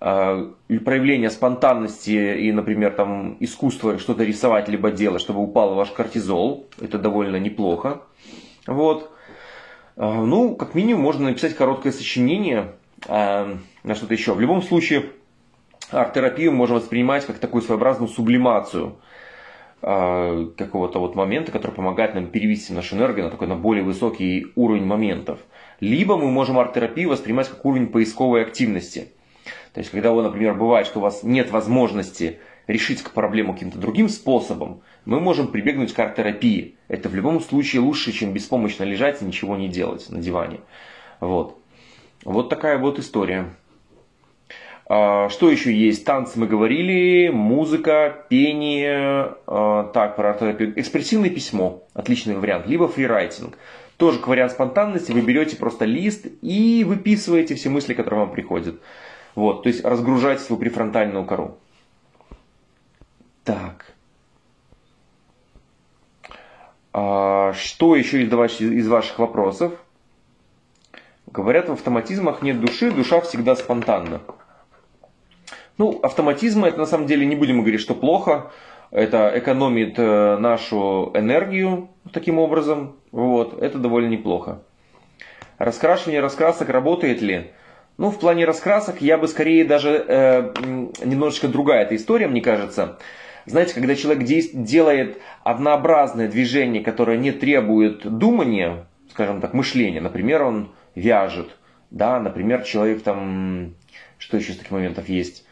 э, 0.00 0.50
проявления 0.84 1.30
спонтанности 1.30 2.36
и, 2.38 2.52
например, 2.52 2.92
там 2.92 3.36
искусство 3.40 3.98
что-то 3.98 4.24
рисовать 4.24 4.68
либо 4.68 4.90
делать, 4.90 5.20
чтобы 5.20 5.40
упал 5.40 5.74
ваш 5.74 5.90
кортизол. 5.90 6.66
Это 6.80 6.98
довольно 6.98 7.36
неплохо. 7.36 8.02
Вот. 8.66 9.10
А, 9.96 10.24
ну, 10.24 10.54
как 10.56 10.74
минимум, 10.74 11.02
можно 11.02 11.28
написать 11.28 11.54
короткое 11.54 11.92
сочинение 11.92 12.72
на 13.06 13.94
что-то 13.94 14.12
еще. 14.12 14.34
В 14.34 14.40
любом 14.40 14.60
случае, 14.60 15.06
арт-терапию 15.92 16.50
можно 16.50 16.76
воспринимать 16.76 17.24
как 17.26 17.38
такую 17.38 17.62
своеобразную 17.62 18.08
сублимацию– 18.08 18.96
а, 19.80 20.46
какого-то 20.56 20.98
вот 20.98 21.14
момента, 21.14 21.52
который 21.52 21.70
помогает 21.72 22.14
нам 22.14 22.26
перевести 22.26 22.72
нашу 22.72 22.96
энергию 22.96 23.26
на 23.26 23.30
такой 23.30 23.46
на 23.46 23.54
более 23.54 23.84
высокий 23.84 24.48
уровень 24.56 24.84
моментов. 24.84 25.38
Либо 25.78 26.16
мы 26.16 26.30
можем 26.32 26.58
арт-терапию 26.58 27.10
воспринимать 27.10 27.48
как 27.48 27.64
уровень 27.64 27.86
поисковой 27.86 28.42
активности. 28.42 29.12
То 29.72 29.80
есть, 29.80 29.90
когда, 29.90 30.12
например, 30.12 30.54
бывает, 30.54 30.86
что 30.86 30.98
у 30.98 31.02
вас 31.02 31.22
нет 31.22 31.50
возможности 31.50 32.38
решить 32.66 33.02
проблему 33.02 33.54
каким-то 33.54 33.78
другим 33.78 34.08
способом, 34.08 34.82
мы 35.04 35.20
можем 35.20 35.48
прибегнуть 35.48 35.92
к 35.92 35.98
арт-терапии. 35.98 36.76
Это 36.88 37.08
в 37.08 37.14
любом 37.14 37.40
случае 37.40 37.82
лучше, 37.82 38.12
чем 38.12 38.32
беспомощно 38.32 38.84
лежать 38.84 39.22
и 39.22 39.24
ничего 39.24 39.56
не 39.56 39.68
делать 39.68 40.10
на 40.10 40.20
диване. 40.20 40.60
Вот. 41.20 41.58
Вот 42.24 42.48
такая 42.50 42.78
вот 42.78 42.98
история. 42.98 43.46
А, 44.90 45.28
что 45.28 45.50
еще 45.50 45.72
есть? 45.72 46.04
Танцы 46.04 46.38
мы 46.38 46.46
говорили, 46.46 47.28
музыка, 47.28 48.24
пение, 48.30 49.34
а, 49.46 49.84
так, 49.92 50.16
про 50.16 50.32
экспрессивное 50.32 51.30
письмо, 51.30 51.82
отличный 51.92 52.36
вариант, 52.36 52.66
либо 52.66 52.88
фрирайтинг. 52.88 53.58
Тоже 53.98 54.18
вариант 54.24 54.52
спонтанности, 54.52 55.12
вы 55.12 55.20
берете 55.20 55.56
просто 55.56 55.84
лист 55.84 56.26
и 56.40 56.84
выписываете 56.86 57.54
все 57.54 57.68
мысли, 57.68 57.94
которые 57.94 58.20
вам 58.20 58.30
приходят. 58.30 58.80
Вот, 59.34 59.62
то 59.62 59.68
есть 59.68 59.84
разгружаете 59.84 60.42
свою 60.42 60.60
префронтальную 60.60 61.24
кору. 61.24 61.58
Так. 63.44 63.94
А, 66.92 67.52
что 67.54 67.96
еще 67.96 68.22
из 68.22 68.88
ваших 68.88 69.18
вопросов? 69.18 69.72
Говорят, 71.26 71.68
в 71.68 71.72
автоматизмах 71.72 72.42
нет 72.42 72.60
души, 72.60 72.90
душа 72.90 73.20
всегда 73.20 73.54
спонтанна. 73.54 74.20
Ну, 75.76 76.00
автоматизм 76.02 76.64
это 76.64 76.78
на 76.78 76.86
самом 76.86 77.06
деле 77.06 77.24
не 77.24 77.36
будем 77.36 77.60
говорить, 77.60 77.80
что 77.80 77.94
плохо. 77.94 78.50
Это 78.90 79.30
экономит 79.36 79.98
э, 79.98 80.36
нашу 80.38 81.12
энергию 81.14 81.90
таким 82.12 82.38
образом. 82.38 82.96
Вот, 83.12 83.62
это 83.62 83.78
довольно 83.78 84.08
неплохо. 84.08 84.62
Раскрашивание 85.58 86.20
раскрасок 86.20 86.68
работает 86.70 87.20
ли? 87.20 87.52
Ну, 87.98 88.10
в 88.10 88.18
плане 88.18 88.44
раскрасок 88.46 89.02
я 89.02 89.18
бы 89.18 89.28
скорее 89.28 89.64
даже 89.64 90.04
э, 90.08 90.54
немножечко 91.04 91.48
другая 91.48 91.82
эта 91.82 91.96
история, 91.96 92.28
мне 92.28 92.40
кажется. 92.40 92.98
Знаете, 93.44 93.74
когда 93.74 93.94
человек 93.94 94.24
делает 94.24 95.18
однообразное 95.42 96.28
движение, 96.28 96.82
которое 96.82 97.18
не 97.18 97.32
требует 97.32 98.06
думания, 98.18 98.86
скажем 99.10 99.40
так, 99.40 99.52
мышления, 99.52 100.00
например, 100.00 100.42
он 100.42 100.70
вяжет, 100.94 101.56
да, 101.90 102.20
например, 102.20 102.62
человек 102.62 103.02
там, 103.02 103.74
что 104.16 104.36
еще 104.36 104.52
из 104.52 104.58
таких 104.58 104.70
моментов 104.70 105.08
есть, 105.08 105.44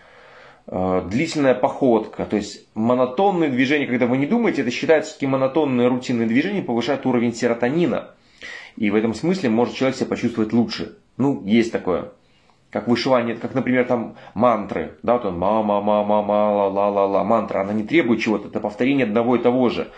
Э, 0.69 1.07
длительная 1.09 1.55
походка, 1.55 2.27
то 2.27 2.37
есть 2.37 2.67
монотонные 2.75 3.51
движения, 3.51 3.87
когда 3.87 4.07
вы 4.07 4.17
не 4.17 4.27
думаете, 4.27 4.63
это 4.63 4.73
считается 4.73 5.15
такие 5.15 5.29
монотонные 5.29 5.87
рутинные 5.87 6.27
движения, 6.27 6.61
повышают 6.61 7.07
уровень 7.07 7.35
серотонина. 7.35 8.11
И 8.77 8.91
в 8.91 8.97
этом 8.97 9.15
смысле 9.15 9.49
может 9.49 9.77
человек 9.77 9.97
себя 9.97 10.09
почувствовать 10.09 10.53
лучше. 10.53 10.99
Ну, 11.19 11.43
есть 11.45 11.71
такое. 11.71 12.11
Как 12.77 12.89
вышивание, 12.89 13.37
как, 13.37 13.55
например, 13.55 13.87
там 13.87 14.17
мантры, 14.35 14.99
да, 15.03 15.15
вот 15.15 15.25
он 15.25 15.39
ма-ма, 15.39 15.81
ма-ма, 15.81 16.21
ма, 16.21 16.53
ла-ла-ла-ла, 16.53 17.25
мантра, 17.25 17.61
она 17.61 17.73
не 17.73 17.85
требует 17.85 18.21
чего-то, 18.21 18.49
это 18.49 18.61
повторение 18.61 19.07
одного 19.07 19.37
и 19.37 19.39
того 19.39 19.71
же. 19.71 19.89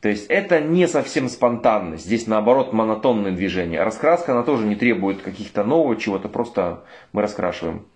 То 0.00 0.08
есть 0.08 0.26
это 0.26 0.60
не 0.60 0.88
совсем 0.88 1.28
спонтанность, 1.28 2.06
здесь 2.06 2.26
наоборот 2.26 2.72
монотонные 2.72 3.32
движения. 3.32 3.84
Раскраска, 3.84 4.32
она 4.32 4.42
тоже 4.42 4.66
не 4.66 4.74
требует 4.74 5.22
каких-то 5.22 5.62
нового 5.62 5.94
чего-то, 5.94 6.28
просто 6.28 6.82
мы 7.12 7.22
раскрашиваем. 7.22 7.86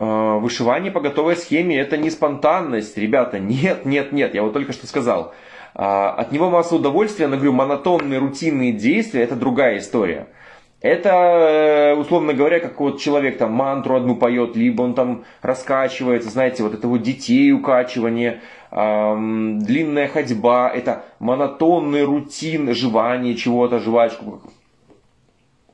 Э, 0.00 0.38
вышивание 0.38 0.90
по 0.90 1.02
готовой 1.02 1.36
схеме 1.36 1.78
это 1.78 1.98
не 1.98 2.08
спонтанность, 2.08 2.96
ребята, 2.96 3.38
нет, 3.38 3.84
нет, 3.84 4.12
нет, 4.12 4.34
я 4.34 4.42
вот 4.42 4.54
только 4.54 4.72
что 4.72 4.86
сказал. 4.86 5.34
А, 5.74 6.12
от 6.12 6.32
него 6.32 6.48
масса 6.48 6.74
удовольствия, 6.74 7.26
но 7.26 7.36
говорю, 7.36 7.52
монотонные 7.52 8.18
рутинные 8.18 8.72
действия 8.72 9.24
это 9.24 9.36
другая 9.36 9.76
история. 9.76 10.28
Это, 10.80 11.10
э, 11.10 11.94
условно 11.94 12.32
говоря, 12.32 12.58
как 12.58 12.80
вот 12.80 13.00
человек 13.00 13.36
там 13.36 13.52
мантру 13.52 13.96
одну 13.96 14.16
поет, 14.16 14.56
либо 14.56 14.80
он 14.82 14.94
там 14.94 15.24
раскачивается, 15.42 16.30
знаете, 16.30 16.62
вот 16.62 16.72
это 16.72 16.88
вот 16.88 17.02
детей 17.02 17.52
укачивание, 17.52 18.40
эм, 18.70 19.58
длинная 19.58 20.08
ходьба, 20.08 20.70
это 20.70 21.04
монотонный 21.18 22.04
рутин 22.04 22.74
жевания 22.74 23.34
чего-то, 23.34 23.78
жвачку, 23.78 24.40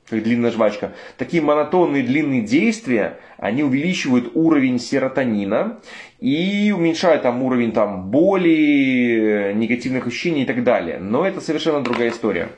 как 0.09 0.23
длинная 0.23 0.51
жвачка. 0.51 0.91
Такие 1.17 1.41
монотонные 1.41 2.03
длинные 2.03 2.41
действия, 2.41 3.17
они 3.37 3.63
увеличивают 3.63 4.31
уровень 4.33 4.77
серотонина 4.77 5.79
и 6.19 6.73
уменьшают 6.75 7.21
там 7.21 7.43
уровень 7.43 7.71
там, 7.71 8.09
боли, 8.09 9.53
негативных 9.55 10.05
ощущений 10.07 10.43
и 10.43 10.45
так 10.45 10.65
далее. 10.65 10.97
Но 10.99 11.25
это 11.25 11.39
совершенно 11.39 11.81
другая 11.81 12.09
история. 12.09 12.49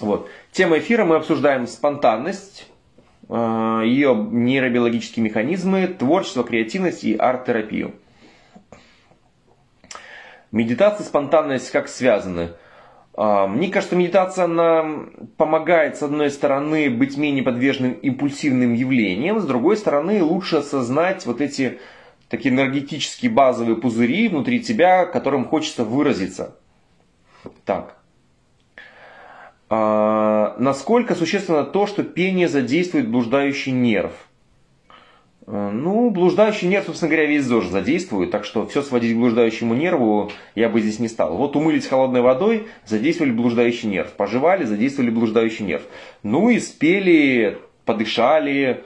Вот. 0.00 0.28
Тема 0.58 0.80
эфира 0.80 1.04
мы 1.04 1.14
обсуждаем 1.14 1.68
спонтанность, 1.68 2.66
э, 3.28 3.82
ее 3.84 4.12
нейробиологические 4.12 5.24
механизмы, 5.24 5.86
творчество, 5.86 6.42
креативность 6.42 7.04
и 7.04 7.14
арт-терапию. 7.14 7.94
Медитация 10.50 11.04
и 11.04 11.06
спонтанность 11.06 11.70
как 11.70 11.86
связаны– 11.86 12.48
а, 13.20 13.46
мне 13.46 13.68
кажется, 13.68 13.94
медитация 13.94 14.46
она 14.46 15.06
помогает, 15.36 15.96
с 15.96 16.02
одной 16.02 16.30
стороны, 16.30 16.90
быть 16.90 17.16
менее 17.16 17.44
подверженным 17.44 17.92
импульсивным 17.92 18.74
явлениям, 18.74 19.38
с 19.40 19.44
другой 19.44 19.76
стороны, 19.76 20.22
лучше 20.24 20.56
осознать 20.56 21.24
вот 21.24 21.40
эти 21.40 21.78
такие 22.28 22.52
энергетические 22.52 23.30
базовые 23.30 23.76
пузыри 23.76 24.28
внутри 24.28 24.60
тебя, 24.60 25.04
которым 25.04 25.44
хочется 25.46 25.84
выразиться. 25.84 26.56
Так. 27.64 27.97
А, 29.70 30.56
насколько 30.58 31.14
существенно 31.14 31.64
то, 31.64 31.86
что 31.86 32.02
пение 32.02 32.48
задействует 32.48 33.08
блуждающий 33.08 33.72
нерв? 33.72 34.12
Э, 35.46 35.70
ну, 35.70 36.10
блуждающий 36.10 36.68
нерв, 36.68 36.86
собственно 36.86 37.10
говоря, 37.10 37.26
весь 37.26 37.44
ЗОЖ 37.44 37.68
задействует, 37.68 38.30
так 38.30 38.44
что 38.44 38.66
все 38.66 38.82
сводить 38.82 39.14
к 39.14 39.18
блуждающему 39.18 39.74
нерву 39.74 40.30
я 40.54 40.68
бы 40.68 40.80
здесь 40.80 40.98
не 40.98 41.08
стал. 41.08 41.36
Вот 41.36 41.56
умылись 41.56 41.86
холодной 41.86 42.22
водой, 42.22 42.68
задействовали 42.86 43.32
блуждающий 43.32 43.88
нерв. 43.88 44.12
Пожевали, 44.12 44.64
задействовали 44.64 45.10
блуждающий 45.10 45.66
нерв. 45.66 45.82
Ну 46.22 46.48
и 46.48 46.60
спели, 46.60 47.58
подышали, 47.84 48.84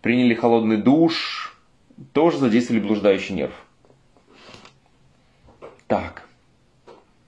приняли 0.00 0.34
холодный 0.34 0.78
душ, 0.78 1.56
тоже 2.12 2.38
задействовали 2.38 2.82
блуждающий 2.82 3.34
нерв. 3.34 3.54
Так. 5.86 6.24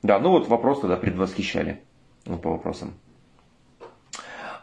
Да, 0.03 0.19
ну 0.19 0.31
вот 0.31 0.49
вопрос 0.49 0.81
тогда 0.81 0.97
предвосхищали. 0.97 1.81
По 2.25 2.51
вопросам. 2.51 2.95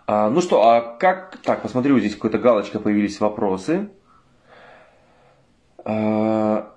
А, 0.05 0.29
ну 0.29 0.41
что, 0.41 0.69
а 0.69 0.81
как... 0.81 1.37
Так, 1.43 1.61
посмотрю, 1.61 1.99
здесь 1.99 2.15
какая-то 2.15 2.37
галочка 2.39 2.79
появились 2.79 3.19
вопросы. 3.19 3.89
А, 5.83 6.73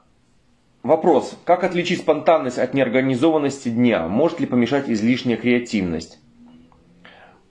вопрос. 0.82 1.38
Как 1.44 1.62
отличить 1.62 2.00
спонтанность 2.00 2.58
от 2.58 2.74
неорганизованности 2.74 3.68
дня? 3.68 4.08
Может 4.08 4.40
ли 4.40 4.46
помешать 4.46 4.88
излишняя 4.90 5.36
креативность? 5.36 6.18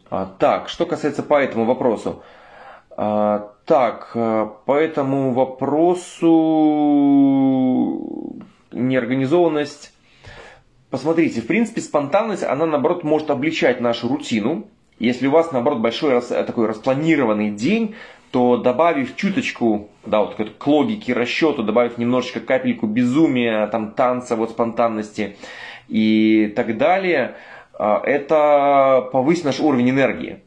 А, 0.09 0.25
так, 0.25 0.67
что 0.69 0.85
касается 0.85 1.23
по 1.23 1.35
этому 1.41 1.65
вопросу. 1.65 2.23
А, 2.97 3.53
так, 3.65 4.11
а, 4.15 4.47
по 4.65 4.73
этому 4.73 5.31
вопросу 5.31 6.25
неорганизованность. 8.71 9.93
Посмотрите, 10.89 11.41
в 11.41 11.47
принципе, 11.47 11.81
спонтанность, 11.81 12.43
она, 12.43 12.65
наоборот, 12.65 13.03
может 13.03 13.29
обличать 13.29 13.79
нашу 13.79 14.07
рутину. 14.07 14.67
Если 14.97 15.27
у 15.27 15.31
вас, 15.31 15.51
наоборот, 15.51 15.79
большой 15.79 16.19
такой 16.21 16.67
распланированный 16.67 17.51
день, 17.51 17.95
то 18.31 18.57
добавив 18.57 19.15
чуточку, 19.15 19.89
да, 20.05 20.21
вот 20.21 20.35
к 20.35 20.67
логике, 20.67 21.13
расчету, 21.13 21.63
добавив 21.63 21.97
немножечко 21.97 22.39
капельку 22.39 22.87
безумия, 22.87 23.67
там, 23.67 23.91
танца, 23.91 24.35
вот, 24.35 24.51
спонтанности 24.51 25.37
и 25.87 26.51
так 26.55 26.77
далее, 26.77 27.35
а, 27.73 28.01
это 28.03 29.09
повысит 29.11 29.45
наш 29.45 29.59
уровень 29.59 29.91
энергии. 29.91 30.41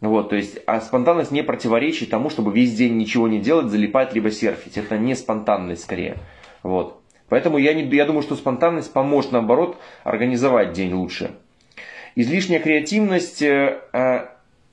Вот, 0.00 0.30
то 0.30 0.36
есть, 0.36 0.58
а 0.66 0.80
спонтанность 0.80 1.32
не 1.32 1.42
противоречит 1.42 2.10
тому, 2.10 2.30
чтобы 2.30 2.52
весь 2.52 2.74
день 2.74 2.96
ничего 2.96 3.26
не 3.26 3.40
делать, 3.40 3.66
залипать, 3.66 4.14
либо 4.14 4.30
серфить. 4.30 4.78
Это 4.78 4.96
не 4.96 5.14
спонтанность 5.14 5.82
скорее. 5.82 6.16
Вот. 6.62 7.00
Поэтому 7.28 7.58
я, 7.58 7.74
не, 7.74 7.84
я 7.94 8.06
думаю, 8.06 8.22
что 8.22 8.36
спонтанность 8.36 8.92
поможет, 8.92 9.32
наоборот, 9.32 9.76
организовать 10.04 10.72
день 10.72 10.92
лучше. 10.94 11.32
Излишняя 12.14 12.60
креативность, 12.60 13.42
э, 13.42 13.80
э, 13.92 14.26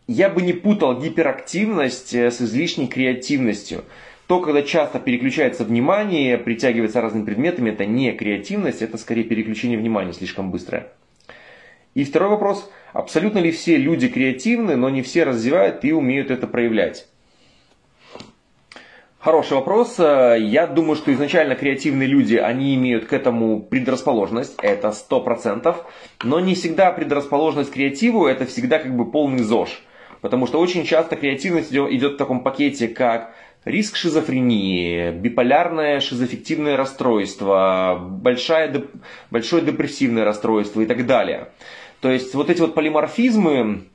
я 0.08 0.30
бы 0.30 0.42
не 0.42 0.54
путал 0.54 1.00
гиперактивность 1.00 2.14
э, 2.14 2.32
с 2.32 2.42
излишней 2.42 2.88
креативностью. 2.88 3.84
То, 4.28 4.40
когда 4.40 4.64
часто 4.64 5.00
переключается 5.00 5.64
внимание, 5.64 6.38
притягивается 6.38 7.02
разными 7.02 7.26
предметами, 7.26 7.70
это 7.70 7.86
не 7.86 8.12
креативность, 8.14 8.82
это 8.82 8.98
скорее 8.98 9.24
переключение 9.24 9.78
внимания 9.78 10.14
слишком 10.14 10.50
быстрое. 10.50 10.88
И 11.94 12.04
второй 12.04 12.30
вопрос, 12.30 12.70
абсолютно 12.94 13.40
ли 13.40 13.52
все 13.52 13.78
люди 13.78 14.08
креативны, 14.08 14.76
но 14.76 14.90
не 14.90 15.02
все 15.02 15.24
развивают 15.24 15.86
и 15.86 15.94
умеют 15.94 16.32
это 16.32 16.48
проявлять? 16.48 17.08
Хороший 19.26 19.54
вопрос. 19.54 19.98
Я 19.98 20.68
думаю, 20.68 20.96
что 20.96 21.12
изначально 21.12 21.56
креативные 21.56 22.08
люди, 22.08 22.36
они 22.36 22.76
имеют 22.76 23.06
к 23.06 23.14
этому 23.14 23.60
предрасположенность, 23.60 24.54
это 24.62 24.90
100%, 24.90 25.76
но 26.24 26.40
не 26.40 26.54
всегда 26.54 26.92
предрасположенность 26.92 27.72
к 27.72 27.74
креативу, 27.74 28.28
это 28.28 28.46
всегда 28.46 28.78
как 28.78 28.96
бы 28.96 29.10
полный 29.10 29.40
ЗОЖ. 29.40 29.82
Потому 30.22 30.46
что 30.46 30.60
очень 30.60 30.86
часто 30.86 31.16
креативность 31.16 31.74
идет 31.74 32.14
в 32.14 32.18
таком 32.18 32.42
пакете, 32.44 32.88
как 32.88 33.34
риск 33.64 33.96
шизофрении, 33.96 35.10
биполярное 35.10 36.02
шизоффективное 36.02 36.78
расстройство, 36.78 37.98
большое, 38.00 38.86
большое 39.32 39.64
депрессивное 39.64 40.24
расстройство 40.24 40.82
и 40.82 40.86
так 40.86 41.04
далее. 41.08 41.48
То 42.00 42.12
есть 42.12 42.36
вот 42.36 42.52
эти 42.52 42.62
вот 42.62 42.76
полиморфизмы, 42.76 43.86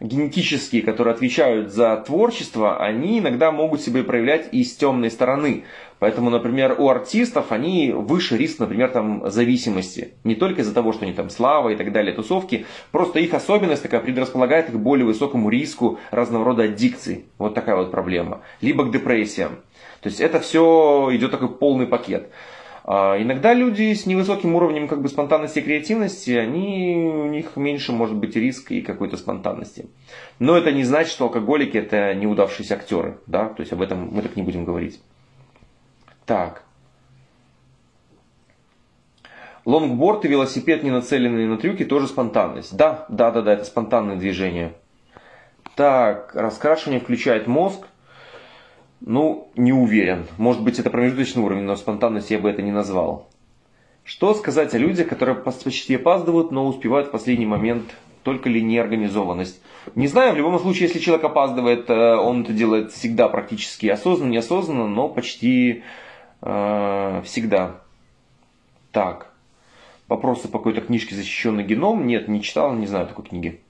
генетические, 0.00 0.82
которые 0.82 1.14
отвечают 1.14 1.72
за 1.72 1.96
творчество, 1.96 2.76
они 2.76 3.18
иногда 3.18 3.50
могут 3.50 3.80
себя 3.80 4.02
проявлять 4.04 4.48
и 4.52 4.64
с 4.64 4.76
темной 4.76 5.10
стороны. 5.10 5.64
Поэтому, 5.98 6.28
например, 6.28 6.76
у 6.78 6.88
артистов 6.88 7.50
они 7.50 7.92
выше 7.92 8.36
риск, 8.36 8.58
например, 8.58 8.90
там, 8.90 9.22
зависимости. 9.30 10.14
Не 10.24 10.34
только 10.34 10.60
из-за 10.60 10.74
того, 10.74 10.92
что 10.92 11.04
они 11.04 11.14
там 11.14 11.30
слава 11.30 11.70
и 11.70 11.76
так 11.76 11.92
далее, 11.92 12.14
тусовки, 12.14 12.66
просто 12.90 13.20
их 13.20 13.32
особенность 13.32 13.82
такая 13.82 14.00
предрасполагает 14.00 14.68
их 14.68 14.74
к 14.74 14.78
более 14.78 15.06
высокому 15.06 15.48
риску 15.48 15.98
разного 16.10 16.44
рода 16.44 16.64
аддикций. 16.64 17.26
Вот 17.38 17.54
такая 17.54 17.76
вот 17.76 17.90
проблема. 17.90 18.42
Либо 18.60 18.84
к 18.84 18.92
депрессиям. 18.92 19.60
То 20.02 20.08
есть 20.10 20.20
это 20.20 20.40
все 20.40 21.08
идет 21.12 21.30
такой 21.30 21.48
полный 21.48 21.86
пакет. 21.86 22.30
А 22.86 23.16
иногда 23.18 23.54
люди 23.54 23.94
с 23.94 24.04
невысоким 24.04 24.54
уровнем 24.54 24.88
как 24.88 25.00
бы 25.00 25.08
спонтанности 25.08 25.58
и 25.58 25.62
креативности, 25.62 26.32
они, 26.32 26.94
у 26.96 27.26
них 27.26 27.56
меньше 27.56 27.92
может 27.92 28.14
быть 28.14 28.36
риск 28.36 28.70
и 28.72 28.82
какой-то 28.82 29.16
спонтанности. 29.16 29.88
Но 30.38 30.54
это 30.54 30.70
не 30.70 30.84
значит, 30.84 31.10
что 31.10 31.24
алкоголики 31.24 31.78
это 31.78 32.14
неудавшиеся 32.14 32.74
актеры. 32.74 33.18
Да? 33.26 33.48
То 33.48 33.62
есть 33.62 33.72
об 33.72 33.80
этом 33.80 34.10
мы 34.12 34.20
так 34.20 34.36
не 34.36 34.42
будем 34.42 34.66
говорить. 34.66 35.00
Так. 36.26 36.62
Лонгборд 39.64 40.26
и 40.26 40.28
велосипед, 40.28 40.82
не 40.82 40.90
нацеленные 40.90 41.48
на 41.48 41.56
трюки, 41.56 41.86
тоже 41.86 42.06
спонтанность. 42.06 42.76
Да, 42.76 43.06
да, 43.08 43.30
да, 43.30 43.40
да, 43.40 43.54
это 43.54 43.64
спонтанное 43.64 44.16
движение. 44.16 44.74
Так, 45.74 46.34
раскрашивание 46.34 47.00
включает 47.00 47.46
мозг. 47.46 47.86
Ну, 49.00 49.48
не 49.56 49.72
уверен. 49.72 50.26
Может 50.38 50.62
быть, 50.62 50.78
это 50.78 50.90
промежуточный 50.90 51.42
уровень, 51.42 51.62
но 51.62 51.76
спонтанность 51.76 52.30
я 52.30 52.38
бы 52.38 52.48
это 52.48 52.62
не 52.62 52.72
назвал. 52.72 53.28
Что 54.04 54.34
сказать 54.34 54.74
о 54.74 54.78
людях, 54.78 55.08
которые 55.08 55.34
почти 55.34 55.96
опаздывают, 55.96 56.50
но 56.50 56.66
успевают 56.66 57.08
в 57.08 57.10
последний 57.10 57.46
момент, 57.46 57.84
только 58.22 58.48
ли 58.48 58.62
неорганизованность? 58.62 59.60
Не 59.94 60.08
знаю, 60.08 60.32
в 60.32 60.36
любом 60.36 60.58
случае, 60.58 60.88
если 60.88 60.98
человек 60.98 61.24
опаздывает, 61.24 61.88
э, 61.88 62.16
он 62.16 62.42
это 62.42 62.52
делает 62.52 62.92
всегда 62.92 63.28
практически 63.28 63.86
осознанно, 63.86 64.30
неосознанно, 64.32 64.86
но 64.88 65.08
почти 65.08 65.84
э, 66.42 67.22
всегда. 67.24 67.80
Так. 68.92 69.32
Вопросы 70.08 70.48
по 70.48 70.58
какой-то 70.58 70.82
книжке 70.82 71.14
«Защищенный 71.14 71.64
геном»? 71.64 72.06
Нет, 72.06 72.28
не 72.28 72.42
читал, 72.42 72.74
не 72.74 72.86
знаю 72.86 73.06
такой 73.06 73.24
книги. 73.24 73.60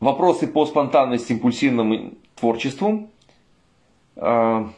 Вопросы 0.00 0.48
по 0.48 0.66
спонтанности, 0.66 1.32
импульсивному 1.32 2.14
творчеству. 2.34 3.08
А, 4.16 4.70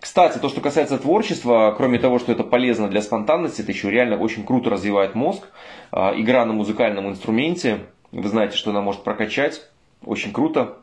кстати, 0.00 0.38
то, 0.38 0.48
что 0.48 0.60
касается 0.60 0.98
творчества, 0.98 1.74
кроме 1.76 1.98
того, 1.98 2.18
что 2.18 2.32
это 2.32 2.44
полезно 2.44 2.88
для 2.88 3.02
спонтанности, 3.02 3.62
это 3.62 3.72
еще 3.72 3.90
реально 3.90 4.18
очень 4.18 4.44
круто 4.44 4.70
развивает 4.70 5.14
мозг. 5.14 5.48
А, 5.90 6.12
игра 6.16 6.44
на 6.44 6.52
музыкальном 6.52 7.08
инструменте, 7.08 7.80
вы 8.10 8.28
знаете, 8.28 8.56
что 8.56 8.70
она 8.70 8.82
может 8.82 9.02
прокачать, 9.02 9.62
очень 10.04 10.32
круто. 10.32 10.76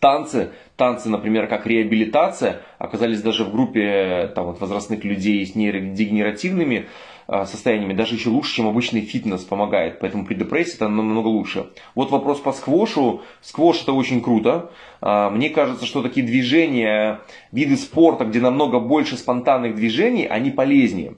Танцы, 0.00 0.50
танцы, 0.76 1.08
например, 1.08 1.46
как 1.46 1.66
реабилитация, 1.66 2.60
оказались 2.78 3.22
даже 3.22 3.44
в 3.44 3.52
группе 3.52 4.30
там, 4.34 4.46
вот, 4.46 4.60
возрастных 4.60 5.02
людей 5.04 5.46
с 5.46 5.54
нейродегенеративными 5.54 6.88
состояниями 7.26 7.94
даже 7.94 8.14
еще 8.14 8.28
лучше, 8.28 8.54
чем 8.54 8.68
обычный 8.68 9.00
фитнес 9.00 9.42
помогает. 9.42 9.98
Поэтому 10.00 10.26
при 10.26 10.34
депрессии 10.34 10.74
это 10.74 10.88
намного 10.88 11.28
лучше. 11.28 11.66
Вот 11.94 12.10
вопрос 12.10 12.40
по 12.40 12.52
сквошу. 12.52 13.22
Сквош 13.40 13.82
это 13.82 13.92
очень 13.92 14.20
круто. 14.20 14.70
А, 15.00 15.30
мне 15.30 15.50
кажется, 15.50 15.86
что 15.86 16.02
такие 16.02 16.24
движения, 16.26 17.20
виды 17.52 17.76
спорта, 17.76 18.24
где 18.24 18.40
намного 18.40 18.78
больше 18.78 19.16
спонтанных 19.16 19.74
движений, 19.74 20.26
они 20.26 20.50
полезнее. 20.50 21.14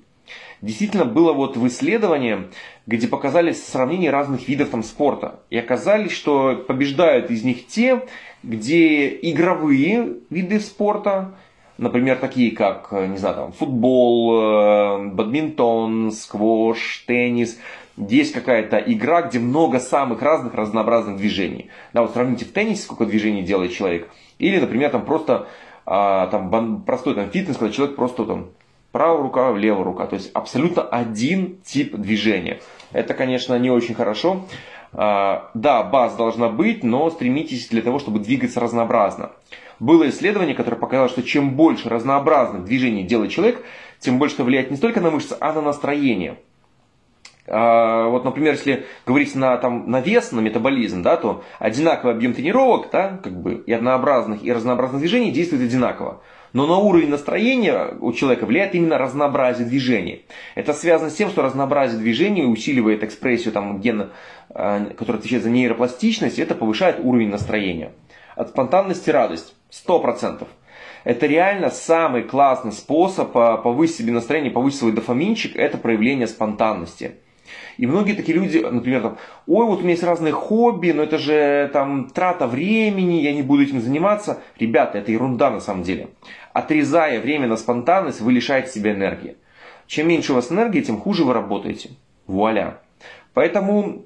Действительно 0.62 1.04
было 1.04 1.32
вот 1.32 1.56
в 1.56 1.66
исследовании, 1.66 2.48
где 2.86 3.08
показали 3.08 3.52
сравнение 3.52 4.10
разных 4.10 4.48
видов 4.48 4.70
там, 4.70 4.82
спорта. 4.82 5.40
И 5.50 5.58
оказались, 5.58 6.12
что 6.12 6.64
побеждают 6.66 7.30
из 7.30 7.44
них 7.44 7.66
те, 7.66 8.06
где 8.42 9.08
игровые 9.08 10.14
виды 10.30 10.60
спорта, 10.60 11.34
например, 11.78 12.16
такие 12.18 12.50
как, 12.52 12.92
не 12.92 13.18
знаю, 13.18 13.34
там, 13.36 13.52
футбол, 13.52 14.40
э, 14.40 15.08
бадминтон, 15.08 16.12
сквош, 16.12 17.04
теннис, 17.06 17.58
есть 17.96 18.32
какая-то 18.32 18.78
игра, 18.78 19.22
где 19.22 19.38
много 19.38 19.80
самых 19.80 20.20
разных 20.22 20.54
разнообразных 20.54 21.16
движений. 21.16 21.70
Да, 21.92 22.02
вот 22.02 22.12
сравните 22.12 22.44
в 22.44 22.52
теннисе, 22.52 22.82
сколько 22.82 23.06
движений 23.06 23.42
делает 23.42 23.72
человек. 23.72 24.10
Или, 24.38 24.60
например, 24.60 24.90
там 24.90 25.04
просто 25.04 25.46
а, 25.86 26.26
там, 26.26 26.82
простой 26.82 27.14
там, 27.14 27.30
фитнес, 27.30 27.56
когда 27.56 27.72
человек 27.72 27.96
просто 27.96 28.24
там 28.24 28.48
правая 28.90 29.22
рука, 29.22 29.52
левая 29.52 29.84
рука. 29.84 30.06
То 30.06 30.16
есть 30.16 30.30
абсолютно 30.34 30.82
один 30.82 31.58
тип 31.64 31.94
движения. 31.96 32.60
Это, 32.92 33.14
конечно, 33.14 33.58
не 33.58 33.70
очень 33.70 33.94
хорошо. 33.94 34.42
А, 34.92 35.50
да, 35.54 35.82
баз 35.84 36.16
должна 36.16 36.48
быть, 36.48 36.82
но 36.82 37.08
стремитесь 37.10 37.68
для 37.68 37.82
того, 37.82 37.98
чтобы 37.98 38.18
двигаться 38.18 38.60
разнообразно. 38.60 39.30
Было 39.78 40.08
исследование, 40.08 40.54
которое 40.54 40.76
показало, 40.76 41.08
что 41.08 41.22
чем 41.22 41.54
больше 41.54 41.88
разнообразных 41.88 42.64
движений 42.64 43.04
делает 43.04 43.30
человек, 43.30 43.62
тем 43.98 44.18
больше 44.18 44.36
это 44.36 44.44
влияет 44.44 44.70
не 44.70 44.76
столько 44.76 45.00
на 45.00 45.10
мышцы, 45.10 45.36
а 45.38 45.52
на 45.52 45.60
настроение. 45.60 46.38
А, 47.48 48.08
вот, 48.08 48.24
например, 48.24 48.54
если 48.54 48.86
говорить 49.06 49.34
на, 49.34 49.56
там, 49.56 49.90
на 49.90 50.00
вес, 50.00 50.32
на 50.32 50.40
метаболизм, 50.40 51.02
да, 51.02 51.16
то 51.16 51.44
одинаковый 51.58 52.14
объем 52.14 52.34
тренировок, 52.34 52.88
да, 52.90 53.20
как 53.22 53.40
бы 53.40 53.62
и 53.66 53.72
однообразных, 53.72 54.42
и 54.42 54.52
разнообразных 54.52 55.00
движений 55.00 55.30
действует 55.30 55.62
одинаково. 55.62 56.22
Но 56.52 56.66
на 56.66 56.78
уровень 56.78 57.10
настроения 57.10 57.94
у 58.00 58.12
человека 58.12 58.46
влияет 58.46 58.74
именно 58.74 58.98
разнообразие 58.98 59.66
движений. 59.66 60.24
Это 60.54 60.72
связано 60.72 61.10
с 61.10 61.14
тем, 61.14 61.28
что 61.28 61.42
разнообразие 61.42 61.98
движений 61.98 62.44
усиливает 62.44 63.04
экспрессию 63.04 63.52
там, 63.52 63.80
гена, 63.80 64.10
а, 64.50 64.86
который 64.96 65.18
отвечает 65.18 65.42
за 65.42 65.50
нейропластичность, 65.50 66.38
и 66.38 66.42
это 66.42 66.54
повышает 66.54 66.98
уровень 67.00 67.28
настроения. 67.28 67.92
От 68.34 68.50
спонтанности 68.50 69.10
радость. 69.10 69.55
100%. 69.70 70.46
Это 71.04 71.26
реально 71.26 71.70
самый 71.70 72.22
классный 72.22 72.72
способ 72.72 73.32
повысить 73.32 73.98
себе 73.98 74.12
настроение, 74.12 74.50
повысить 74.50 74.80
свой 74.80 74.92
дофаминчик, 74.92 75.56
это 75.56 75.78
проявление 75.78 76.26
спонтанности. 76.26 77.16
И 77.78 77.86
многие 77.86 78.14
такие 78.14 78.36
люди, 78.36 78.58
например, 78.58 79.02
там, 79.02 79.18
ой, 79.46 79.66
вот 79.66 79.78
у 79.78 79.82
меня 79.82 79.90
есть 79.90 80.02
разные 80.02 80.32
хобби, 80.32 80.90
но 80.92 81.02
это 81.02 81.18
же 81.18 81.70
там 81.72 82.10
трата 82.10 82.46
времени, 82.46 83.20
я 83.20 83.32
не 83.32 83.42
буду 83.42 83.62
этим 83.62 83.80
заниматься. 83.80 84.42
Ребята, 84.58 84.98
это 84.98 85.12
ерунда 85.12 85.50
на 85.50 85.60
самом 85.60 85.82
деле. 85.82 86.08
Отрезая 86.52 87.20
время 87.20 87.46
на 87.46 87.56
спонтанность, 87.56 88.20
вы 88.20 88.32
лишаете 88.32 88.70
себя 88.70 88.92
энергии. 88.92 89.36
Чем 89.86 90.08
меньше 90.08 90.32
у 90.32 90.34
вас 90.34 90.50
энергии, 90.50 90.80
тем 90.80 90.98
хуже 90.98 91.24
вы 91.24 91.34
работаете. 91.34 91.90
Вуаля. 92.26 92.78
Поэтому 93.34 94.02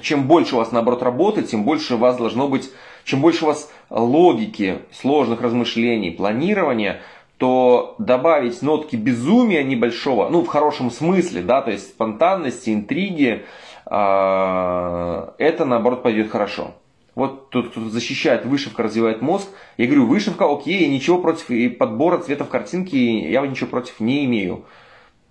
чем 0.00 0.28
больше 0.28 0.54
у 0.54 0.58
вас, 0.58 0.70
наоборот, 0.70 1.02
работы, 1.02 1.42
тем 1.42 1.64
больше 1.64 1.94
у 1.94 1.98
вас 1.98 2.16
должно 2.16 2.48
быть, 2.48 2.70
чем 3.04 3.20
больше 3.20 3.44
у 3.44 3.48
вас 3.48 3.70
логики, 3.92 4.78
сложных 4.90 5.42
размышлений, 5.42 6.10
планирования, 6.10 7.00
то 7.36 7.94
добавить 7.98 8.62
нотки 8.62 8.96
безумия 8.96 9.62
небольшого, 9.62 10.28
ну, 10.28 10.42
в 10.42 10.46
хорошем 10.46 10.90
смысле, 10.90 11.42
да, 11.42 11.60
то 11.60 11.70
есть 11.70 11.88
спонтанности, 11.88 12.70
интриги, 12.70 13.44
а, 13.84 15.34
это, 15.38 15.64
наоборот, 15.64 16.02
пойдет 16.02 16.30
хорошо. 16.30 16.74
Вот 17.14 17.50
тут 17.50 17.70
кто 17.70 17.90
защищает, 17.90 18.46
вышивка 18.46 18.82
развивает 18.82 19.20
мозг. 19.20 19.48
Я 19.76 19.86
говорю, 19.86 20.06
вышивка 20.06 20.50
окей, 20.50 20.88
ничего 20.88 21.18
против 21.18 21.50
и 21.50 21.68
подбора 21.68 22.18
цветов 22.18 22.48
картинки, 22.48 22.96
я 22.96 23.46
ничего 23.46 23.68
против 23.68 24.00
не 24.00 24.24
имею. 24.24 24.64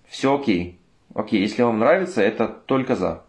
Все 0.07 0.36
окей. 0.36 0.78
Окей, 1.16 1.41
если 1.41 1.64
вам 1.64 1.80
нравится, 1.80 2.22
это 2.22 2.47
только 2.47 2.95
за. 2.95 3.24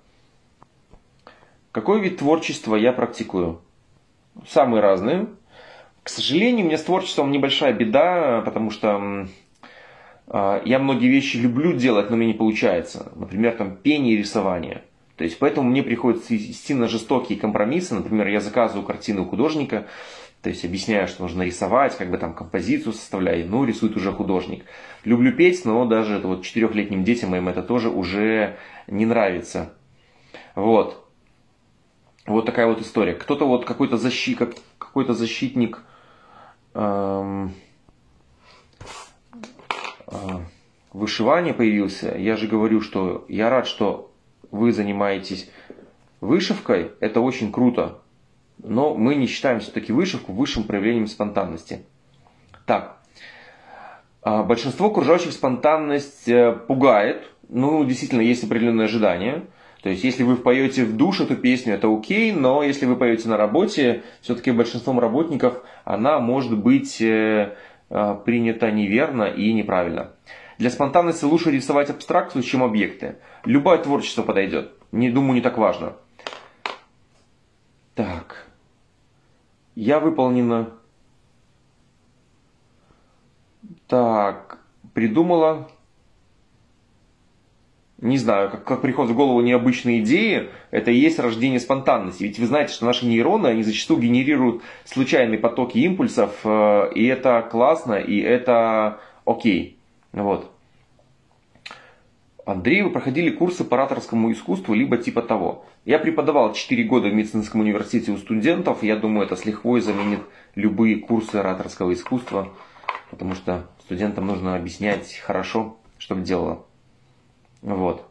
Какой 1.70 2.00
вид 2.00 2.18
творчества 2.18 2.76
я 2.76 2.92
практикую? 2.92 3.61
Самые 4.48 4.80
разные. 4.80 5.26
К 6.02 6.08
сожалению, 6.08 6.64
у 6.64 6.68
меня 6.68 6.78
с 6.78 6.82
творчеством 6.82 7.30
небольшая 7.30 7.72
беда, 7.72 8.42
потому 8.44 8.70
что 8.70 9.28
э, 10.26 10.62
я 10.64 10.78
многие 10.78 11.08
вещи 11.08 11.36
люблю 11.36 11.74
делать, 11.74 12.10
но 12.10 12.16
мне 12.16 12.26
не 12.28 12.34
получается. 12.34 13.12
Например, 13.14 13.52
там 13.52 13.76
пение 13.76 14.14
и 14.14 14.18
рисование. 14.18 14.82
То 15.16 15.24
есть 15.24 15.38
поэтому 15.38 15.70
мне 15.70 15.82
приходится 15.82 16.36
идти 16.36 16.74
на 16.74 16.88
жестокие 16.88 17.38
компромиссы. 17.38 17.94
Например, 17.94 18.26
я 18.26 18.40
заказываю 18.40 18.84
картину 18.84 19.22
у 19.22 19.26
художника, 19.26 19.86
то 20.42 20.48
есть 20.50 20.64
объясняю, 20.64 21.06
что 21.06 21.22
нужно 21.22 21.42
рисовать, 21.42 21.96
как 21.96 22.10
бы 22.10 22.18
там 22.18 22.34
композицию 22.34 22.92
составляю, 22.92 23.48
ну, 23.48 23.64
рисует 23.64 23.96
уже 23.96 24.10
художник. 24.10 24.64
Люблю 25.04 25.32
петь, 25.32 25.64
но 25.64 25.84
даже 25.84 26.18
вот 26.18 26.42
четырехлетним 26.42 27.04
детям 27.04 27.30
моим 27.30 27.48
это 27.48 27.62
тоже 27.62 27.90
уже 27.90 28.56
не 28.88 29.06
нравится. 29.06 29.74
Вот. 30.56 31.01
Вот 32.26 32.46
такая 32.46 32.66
вот 32.66 32.80
история. 32.80 33.14
Кто-то 33.14 33.46
вот 33.46 33.64
какой-то 33.64 33.96
защит, 33.96 34.38
как, 34.38 34.54
какой-то 34.78 35.12
защитник 35.12 35.80
эм, 36.74 37.52
э, 40.06 40.14
вышивания 40.92 41.52
появился. 41.52 42.16
Я 42.16 42.36
же 42.36 42.46
говорю, 42.46 42.80
что 42.80 43.24
я 43.28 43.50
рад, 43.50 43.66
что 43.66 44.12
вы 44.52 44.72
занимаетесь 44.72 45.50
вышивкой. 46.20 46.92
Это 47.00 47.20
очень 47.20 47.50
круто. 47.50 47.98
Но 48.58 48.94
мы 48.94 49.16
не 49.16 49.26
считаем 49.26 49.58
все-таки 49.58 49.92
вышивку 49.92 50.32
высшим 50.32 50.62
проявлением 50.62 51.08
спонтанности. 51.08 51.84
Так. 52.66 52.98
Э, 54.24 54.44
большинство 54.44 54.86
окружающих 54.86 55.32
спонтанность 55.32 56.28
э, 56.28 56.52
пугает. 56.52 57.24
Ну, 57.48 57.84
действительно, 57.84 58.20
есть 58.20 58.44
определенные 58.44 58.84
ожидания. 58.84 59.42
То 59.82 59.88
есть, 59.88 60.04
если 60.04 60.22
вы 60.22 60.36
поете 60.36 60.84
в 60.84 60.96
душ 60.96 61.20
эту 61.20 61.36
песню, 61.36 61.74
это 61.74 61.92
окей, 61.92 62.32
но 62.32 62.62
если 62.62 62.86
вы 62.86 62.94
поете 62.94 63.28
на 63.28 63.36
работе, 63.36 64.02
все-таки 64.20 64.52
большинством 64.52 65.00
работников 65.00 65.60
она 65.84 66.20
может 66.20 66.56
быть 66.56 67.00
э, 67.00 67.56
э, 67.90 68.16
принята 68.24 68.70
неверно 68.70 69.24
и 69.24 69.52
неправильно. 69.52 70.12
Для 70.58 70.70
спонтанности 70.70 71.24
лучше 71.24 71.50
рисовать 71.50 71.90
абстракцию, 71.90 72.44
чем 72.44 72.62
объекты. 72.62 73.16
Любое 73.44 73.78
творчество 73.78 74.22
подойдет. 74.22 74.70
Не 74.92 75.10
думаю, 75.10 75.34
не 75.34 75.40
так 75.40 75.58
важно. 75.58 75.94
Так. 77.96 78.46
Я 79.74 79.98
выполнена. 79.98 80.70
Так. 83.88 84.60
Придумала 84.94 85.68
не 88.02 88.18
знаю, 88.18 88.50
как, 88.50 88.64
как 88.64 88.82
приходят 88.82 89.12
в 89.12 89.16
голову 89.16 89.40
необычные 89.40 90.00
идеи, 90.00 90.50
это 90.72 90.90
и 90.90 90.96
есть 90.96 91.20
рождение 91.20 91.60
спонтанности. 91.60 92.24
Ведь 92.24 92.38
вы 92.38 92.46
знаете, 92.46 92.74
что 92.74 92.84
наши 92.84 93.06
нейроны, 93.06 93.46
они 93.46 93.62
зачастую 93.62 94.00
генерируют 94.00 94.62
случайные 94.84 95.38
потоки 95.38 95.78
импульсов, 95.78 96.40
э, 96.42 96.90
и 96.96 97.06
это 97.06 97.46
классно, 97.48 97.94
и 97.94 98.18
это 98.18 98.98
окей. 99.24 99.78
Вот. 100.12 100.50
Андрей, 102.44 102.82
вы 102.82 102.90
проходили 102.90 103.30
курсы 103.30 103.62
по 103.62 103.76
ораторскому 103.76 104.32
искусству, 104.32 104.74
либо 104.74 104.96
типа 104.96 105.22
того. 105.22 105.64
Я 105.84 106.00
преподавал 106.00 106.54
4 106.54 106.82
года 106.82 107.08
в 107.08 107.14
медицинском 107.14 107.60
университете 107.60 108.10
у 108.10 108.16
студентов. 108.16 108.82
Я 108.82 108.96
думаю, 108.96 109.26
это 109.26 109.36
с 109.36 109.44
лихвой 109.44 109.80
заменит 109.80 110.22
любые 110.56 110.96
курсы 110.96 111.36
ораторского 111.36 111.92
искусства, 111.92 112.48
потому 113.10 113.36
что 113.36 113.68
студентам 113.84 114.26
нужно 114.26 114.56
объяснять 114.56 115.18
хорошо, 115.24 115.76
чтобы 115.98 116.22
делало. 116.22 116.66
Вот. 117.62 118.04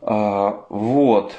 А, 0.00 0.64
вот. 0.68 1.34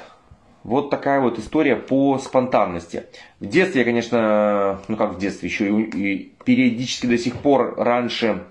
Вот 0.64 0.88
такая 0.88 1.20
вот 1.20 1.38
история 1.38 1.76
по 1.76 2.18
спонтанности. 2.18 3.04
В 3.38 3.46
детстве 3.46 3.82
я, 3.82 3.84
конечно, 3.84 4.80
ну 4.88 4.96
как 4.96 5.14
в 5.14 5.18
детстве, 5.18 5.48
еще 5.48 5.68
и, 5.68 5.82
и 5.82 6.32
периодически 6.44 7.06
до 7.06 7.18
сих 7.18 7.36
пор 7.36 7.74
раньше 7.76 8.44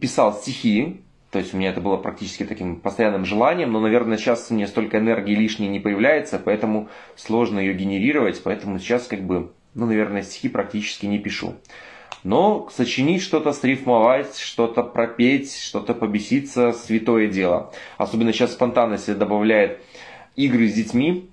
писал 0.00 0.34
стихи. 0.34 1.02
То 1.30 1.38
есть 1.38 1.54
у 1.54 1.58
меня 1.58 1.70
это 1.70 1.80
было 1.80 1.96
практически 1.96 2.44
таким 2.44 2.80
постоянным 2.80 3.24
желанием, 3.24 3.70
но, 3.70 3.80
наверное, 3.80 4.16
сейчас 4.16 4.50
мне 4.50 4.66
столько 4.66 4.98
энергии 4.98 5.34
лишней 5.34 5.68
не 5.68 5.80
появляется, 5.80 6.40
поэтому 6.42 6.88
сложно 7.14 7.58
ее 7.58 7.74
генерировать, 7.74 8.42
поэтому 8.42 8.78
сейчас 8.78 9.06
как 9.06 9.20
бы, 9.20 9.52
ну, 9.74 9.86
наверное, 9.86 10.22
стихи 10.22 10.48
практически 10.48 11.06
не 11.06 11.18
пишу. 11.18 11.54
Но 12.24 12.68
сочинить 12.72 13.22
что-то, 13.22 13.52
срифмовать, 13.52 14.36
что-то 14.38 14.82
пропеть, 14.82 15.56
что-то 15.56 15.94
побеситься– 15.94 16.72
святое 16.86 17.28
дело. 17.28 17.72
Особенно 17.98 18.32
сейчас 18.32 18.52
спонтанность 18.52 19.16
добавляет 19.16 19.80
игры 20.34 20.68
с 20.68 20.74
детьми. 20.74 21.30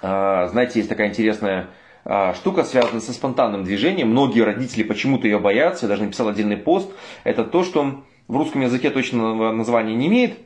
А, 0.00 0.46
знаете, 0.48 0.78
есть 0.78 0.88
такая 0.88 1.08
интересная 1.08 1.70
а, 2.04 2.34
штука, 2.34 2.64
связанная 2.64 3.00
со 3.00 3.12
спонтанным 3.12 3.64
движением. 3.64 4.10
Многие 4.10 4.42
родители 4.42 4.82
почему-то 4.82 5.26
ее 5.26 5.38
боятся. 5.38 5.86
Я 5.86 5.88
даже 5.90 6.04
написал 6.04 6.28
отдельный 6.28 6.56
пост. 6.56 6.90
Это 7.24 7.44
то, 7.44 7.64
что 7.64 8.04
в 8.28 8.36
русском 8.36 8.62
языке 8.62 8.90
точного 8.90 9.52
названия 9.52 9.94
не 9.94 10.06
имеет. 10.06 10.38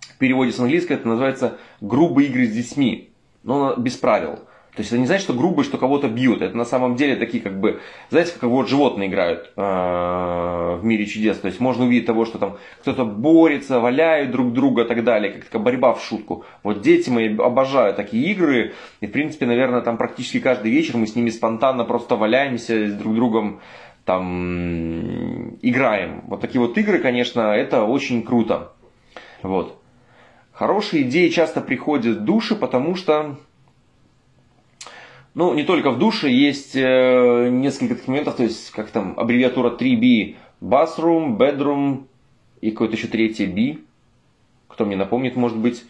В 0.00 0.18
переводе 0.18 0.52
с 0.52 0.58
английского 0.58 0.96
это 0.96 1.08
называется 1.08 1.58
«грубые 1.80 2.28
игры 2.28 2.46
с 2.46 2.52
детьми». 2.52 3.10
Но 3.42 3.76
без 3.76 3.96
правил. 3.96 4.40
То 4.78 4.82
есть 4.82 4.92
это 4.92 5.00
не 5.00 5.06
значит, 5.06 5.24
что 5.24 5.32
грубо, 5.32 5.64
что 5.64 5.76
кого-то 5.76 6.06
бьют. 6.06 6.40
Это 6.40 6.56
на 6.56 6.64
самом 6.64 6.94
деле 6.94 7.16
такие 7.16 7.42
как 7.42 7.58
бы, 7.58 7.80
знаете, 8.10 8.30
как 8.38 8.48
вот 8.48 8.68
животные 8.68 9.08
играют 9.08 9.50
э, 9.56 9.60
в 9.60 10.84
мире 10.84 11.04
чудес. 11.04 11.36
То 11.38 11.48
есть 11.48 11.58
можно 11.58 11.84
увидеть 11.84 12.06
того, 12.06 12.24
что 12.24 12.38
там 12.38 12.58
кто-то 12.82 13.04
борется, 13.04 13.80
валяют 13.80 14.30
друг 14.30 14.52
друга 14.52 14.82
и 14.82 14.86
так 14.86 15.02
далее. 15.02 15.32
Как 15.32 15.46
такая 15.46 15.62
борьба 15.62 15.94
в 15.94 16.04
шутку. 16.04 16.44
Вот 16.62 16.80
дети 16.80 17.10
мои 17.10 17.36
обожают 17.36 17.96
такие 17.96 18.30
игры. 18.30 18.72
И 19.00 19.08
в 19.08 19.10
принципе, 19.10 19.46
наверное, 19.46 19.80
там 19.80 19.96
практически 19.96 20.38
каждый 20.38 20.70
вечер 20.70 20.96
мы 20.96 21.08
с 21.08 21.16
ними 21.16 21.30
спонтанно 21.30 21.84
просто 21.84 22.14
валяемся 22.14 22.86
с 22.86 22.92
друг 22.92 23.16
другом 23.16 23.60
там 24.04 25.56
играем. 25.60 26.22
Вот 26.28 26.40
такие 26.40 26.60
вот 26.60 26.78
игры, 26.78 27.00
конечно, 27.00 27.40
это 27.52 27.82
очень 27.82 28.22
круто. 28.22 28.74
Вот. 29.42 29.82
Хорошие 30.52 31.02
идеи 31.02 31.30
часто 31.30 31.60
приходят 31.60 32.18
в 32.18 32.24
души, 32.24 32.54
потому 32.54 32.94
что 32.94 33.38
ну, 35.34 35.54
не 35.54 35.64
только 35.64 35.90
в 35.90 35.98
душе, 35.98 36.30
есть 36.30 36.74
э, 36.74 37.48
несколько 37.50 37.94
таких 37.94 38.08
моментов, 38.08 38.36
то 38.36 38.42
есть, 38.42 38.70
как 38.70 38.90
там, 38.90 39.14
аббревиатура 39.16 39.70
3B, 39.70 40.36
bathroom, 40.60 41.36
bedroom 41.36 42.04
и 42.60 42.70
какое-то 42.70 42.96
еще 42.96 43.08
третье 43.08 43.46
B, 43.46 43.78
кто 44.68 44.84
мне 44.84 44.96
напомнит, 44.96 45.36
может 45.36 45.58
быть. 45.58 45.84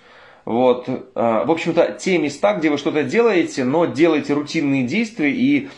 Вот. 0.44 0.88
Э, 0.88 1.44
в 1.44 1.50
общем-то, 1.50 1.96
те 2.00 2.18
места, 2.18 2.54
где 2.54 2.70
вы 2.70 2.78
что-то 2.78 3.04
делаете, 3.04 3.64
но 3.64 3.86
делаете 3.86 4.34
рутинные 4.34 4.86
действия, 4.86 5.30
и 5.30 5.66
э, 5.66 5.68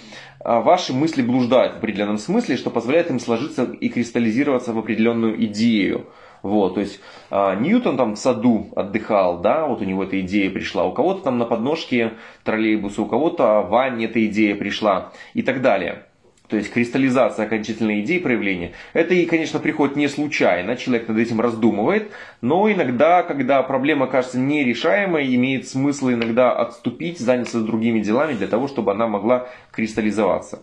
ваши 0.45 0.93
мысли 0.93 1.23
блуждают 1.23 1.75
в 1.75 1.77
определенном 1.79 2.19
смысле, 2.19 2.57
что 2.57 2.71
позволяет 2.71 3.11
им 3.11 3.21
сложиться 3.21 3.65
и 3.65 3.89
кристаллизироваться 3.89 4.73
в 4.73 4.79
определенную 4.79 5.45
идею. 5.47 6.07
Вот, 6.43 6.75
то 6.75 6.81
есть 6.81 7.01
а, 7.31 7.55
Ньютон 7.55 7.97
там 7.97 8.15
в 8.15 8.19
саду 8.19 8.69
отдыхал, 8.75 9.41
да, 9.41 9.67
вот 9.67 9.83
у 9.83 9.85
него 9.85 10.05
эта 10.05 10.21
идея 10.21 10.51
пришла, 10.51 10.85
у 10.85 10.93
кого-то 10.93 11.23
там 11.23 11.39
на 11.39 11.45
подножке 11.45 12.13
троллейбуса, 12.45 13.03
у 13.03 13.07
кого-то 13.07 13.61
в 13.61 13.69
ванне 13.69 14.07
эта 14.07 14.25
идея 14.27 14.55
пришла 14.55 15.13
и 15.35 15.43
так 15.43 15.61
далее. 15.61 16.05
То 16.51 16.57
есть 16.57 16.73
кристаллизация 16.73 17.47
окончательной 17.47 18.01
идеи 18.01 18.19
проявления. 18.19 18.73
Это 18.93 19.15
и, 19.15 19.25
конечно, 19.25 19.61
приходит 19.61 19.95
не 19.95 20.09
случайно, 20.09 20.77
человек 20.77 21.07
над 21.07 21.19
этим 21.19 21.41
раздумывает, 21.41 22.11
но 22.41 22.71
иногда, 22.71 23.23
когда 23.23 23.63
проблема 23.63 24.09
кажется 24.09 24.39
нерешаемой, 24.39 25.33
имеет 25.37 25.69
смысл 25.69 26.11
иногда 26.11 26.53
отступить, 26.53 27.21
заняться 27.21 27.61
другими 27.61 28.01
делами 28.01 28.35
для 28.35 28.49
того, 28.49 28.67
чтобы 28.67 28.91
она 28.91 29.07
могла 29.07 29.47
кристаллизоваться. 29.71 30.63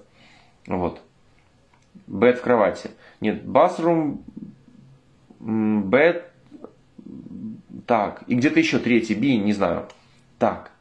Вот. 0.66 1.02
Бед 2.06 2.40
в 2.40 2.42
кровати. 2.42 2.90
Нет, 3.22 3.44
bathroom 3.44 4.18
bed, 5.40 6.24
Так, 7.86 8.24
и 8.28 8.36
где-то 8.36 8.60
еще 8.60 8.80
третий 8.80 9.14
би, 9.14 9.38
не 9.38 9.54
знаю. 9.54 9.88
Так, 10.40 10.72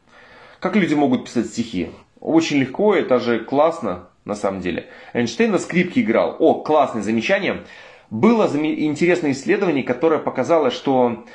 как 0.59 0.75
люди 0.75 0.93
могут 0.93 1.25
писать 1.25 1.47
стихи? 1.47 1.89
Очень 2.19 2.57
легко, 2.57 2.95
это 2.95 3.19
же 3.19 3.39
классно, 3.39 4.09
на 4.25 4.35
самом 4.35 4.61
деле. 4.61 4.87
Эйнштейн 5.13 5.51
на 5.51 5.59
скрипке 5.59 6.01
играл. 6.01 6.35
О, 6.39 6.61
классное 6.61 7.01
замечание. 7.01 7.63
Было 8.09 8.47
интересное 8.47 9.31
исследование, 9.31 9.83
которое 9.83 10.19
показало, 10.19 10.71
что 10.71 11.25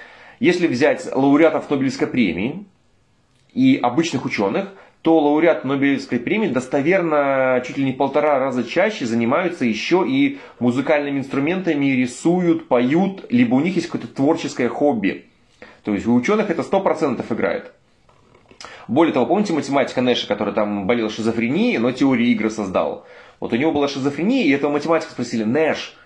если 0.40 0.66
взять 0.66 1.08
лауреатов 1.14 1.70
Нобелевской 1.70 2.06
премии 2.06 2.66
и 3.52 3.78
обычных 3.82 4.24
ученых, 4.24 4.72
то 5.02 5.18
лауреат 5.18 5.64
Нобелевской 5.64 6.20
премии 6.20 6.46
достоверно 6.46 7.60
чуть 7.66 7.76
ли 7.76 7.84
не 7.84 7.92
полтора 7.92 8.38
раза 8.38 8.62
чаще 8.62 9.04
занимаются 9.04 9.64
еще 9.64 10.04
и 10.08 10.38
музыкальными 10.60 11.18
инструментами, 11.18 11.86
рисуют, 11.86 12.68
поют, 12.68 13.26
либо 13.28 13.56
у 13.56 13.60
них 13.60 13.74
есть 13.74 13.88
какое-то 13.88 14.06
творческое 14.06 14.68
хобби. 14.68 15.26
То 15.82 15.92
есть 15.92 16.06
у 16.06 16.14
ученых 16.14 16.50
это 16.50 16.62
100% 16.62 17.24
играет. 17.34 17.72
Более 18.86 19.12
того, 19.12 19.26
помните 19.26 19.52
математика 19.52 20.00
Нэша, 20.00 20.28
который 20.28 20.54
там 20.54 20.86
болел 20.86 21.10
шизофренией, 21.10 21.78
но 21.78 21.90
теорию 21.90 22.28
игры 22.28 22.50
создал? 22.50 23.04
Вот 23.40 23.52
у 23.52 23.56
него 23.56 23.72
была 23.72 23.88
шизофрения, 23.88 24.44
и 24.44 24.50
этого 24.50 24.70
математика 24.70 25.10
спросили, 25.10 25.42
Нэш, 25.42 25.96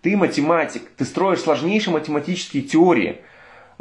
ты 0.00 0.16
математик, 0.16 0.82
ты 0.96 1.04
строишь 1.04 1.40
сложнейшие 1.40 1.94
математические 1.94 2.64
теории. 2.64 3.20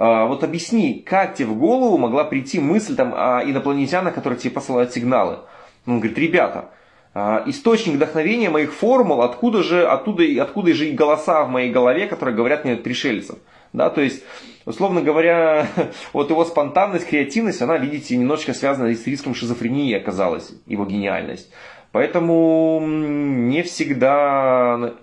А, 0.04 0.26
вот 0.26 0.44
объясни, 0.44 1.04
как 1.06 1.36
тебе 1.36 1.50
в 1.50 1.60
голову 1.60 1.96
могла 2.00 2.24
прийти 2.24 2.60
мысль 2.60 2.96
там, 2.96 3.14
о 3.16 3.44
инопланетянах, 3.44 4.16
которые 4.16 4.40
тебе 4.40 4.50
посылают 4.50 4.92
сигналы? 4.92 5.42
Он 5.86 6.00
говорит, 6.00 6.18
ребята, 6.18 6.72
а, 7.14 7.44
источник 7.46 7.98
вдохновения 7.98 8.50
моих 8.50 8.74
формул, 8.74 9.22
откуда 9.22 9.62
же, 9.62 9.86
оттуда, 9.86 10.24
откуда 10.42 10.74
же 10.74 10.90
и 10.90 10.94
голоса 10.94 11.44
в 11.44 11.50
моей 11.50 11.70
голове, 11.70 12.08
которые 12.08 12.36
говорят 12.36 12.64
мне 12.66 12.74
от 12.74 12.82
пришельцев. 12.82 13.38
Да, 13.74 13.92
то 13.92 14.02
есть, 14.02 14.24
условно 14.66 15.04
говоря, 15.04 15.68
вот 16.14 16.32
его 16.32 16.46
спонтанность, 16.46 17.08
креативность, 17.08 17.62
она, 17.62 17.78
видите, 17.78 18.18
немножечко 18.18 18.56
связана 18.56 18.92
с 18.96 19.06
риском 19.06 19.36
шизофрении 19.36 19.94
оказалась, 19.94 20.52
его 20.66 20.84
гениальность. 20.84 21.52
Поэтому 21.92 22.82
не 22.84 23.62
всегда... 23.62 24.96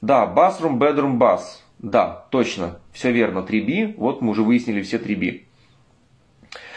Да, 0.00 0.26
bathroom, 0.26 0.78
bedroom, 0.78 1.16
bass. 1.16 1.42
Да, 1.82 2.26
точно, 2.30 2.78
все 2.92 3.10
верно, 3.10 3.40
3B. 3.40 3.94
Вот 3.96 4.22
мы 4.22 4.30
уже 4.30 4.42
выяснили 4.42 4.82
все 4.82 4.98
3B. 4.98 5.42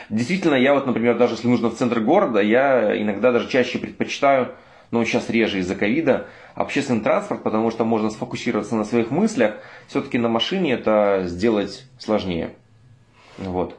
Действительно, 0.10 0.56
я 0.56 0.74
вот, 0.74 0.86
например, 0.88 1.18
даже 1.18 1.36
если 1.36 1.48
нужно 1.48 1.70
в 1.70 1.76
центр 1.76 2.00
города, 2.00 2.40
я 2.40 3.00
иногда 3.00 3.32
даже 3.32 3.50
чаще 3.50 3.78
предпочитаю, 3.80 4.54
но 4.92 5.04
сейчас 5.06 5.30
реже 5.30 5.60
из-за 5.60 5.76
ковида, 5.76 6.28
общественный 6.54 7.02
транспорт, 7.02 7.44
потому 7.44 7.72
что 7.72 7.86
можно 7.86 8.10
сфокусироваться 8.10 8.76
на 8.76 8.84
своих 8.84 9.12
мыслях. 9.12 9.58
Все-таки 9.88 10.18
на 10.18 10.30
машине 10.30 10.74
это 10.74 11.24
сделать 11.26 11.86
сложнее. 11.98 12.52
Вот. 13.38 13.78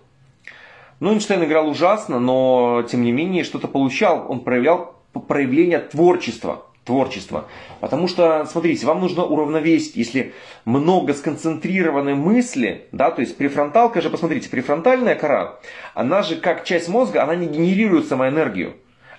Ну, 1.01 1.13
Эйнштейн 1.13 1.45
играл 1.45 1.69
ужасно, 1.69 2.19
но 2.19 2.85
тем 2.89 3.03
не 3.03 3.13
менее 3.13 3.45
что-то 3.45 3.69
получал. 3.69 4.31
Он 4.31 4.41
проявлял 4.41 4.97
проявление 5.29 5.79
творчества. 5.79 6.67
Творчество. 6.87 7.47
Потому 7.81 8.07
что, 8.07 8.47
смотрите, 8.47 8.87
вам 8.87 9.01
нужно 9.01 9.25
уравновесить, 9.25 9.97
если 9.97 10.33
много 10.65 11.15
сконцентрированной 11.15 12.15
мысли, 12.15 12.87
да, 12.93 13.11
то 13.11 13.21
есть 13.21 13.37
префронталка 13.37 14.01
же, 14.01 14.09
посмотрите, 14.09 14.49
префронтальная 14.49 15.17
кора, 15.17 15.59
она 15.95 16.23
же 16.23 16.37
как 16.37 16.65
часть 16.65 16.89
мозга, 16.89 17.25
она 17.25 17.35
не 17.35 17.49
генерирует 17.49 18.07
самоэнергию. 18.07 18.77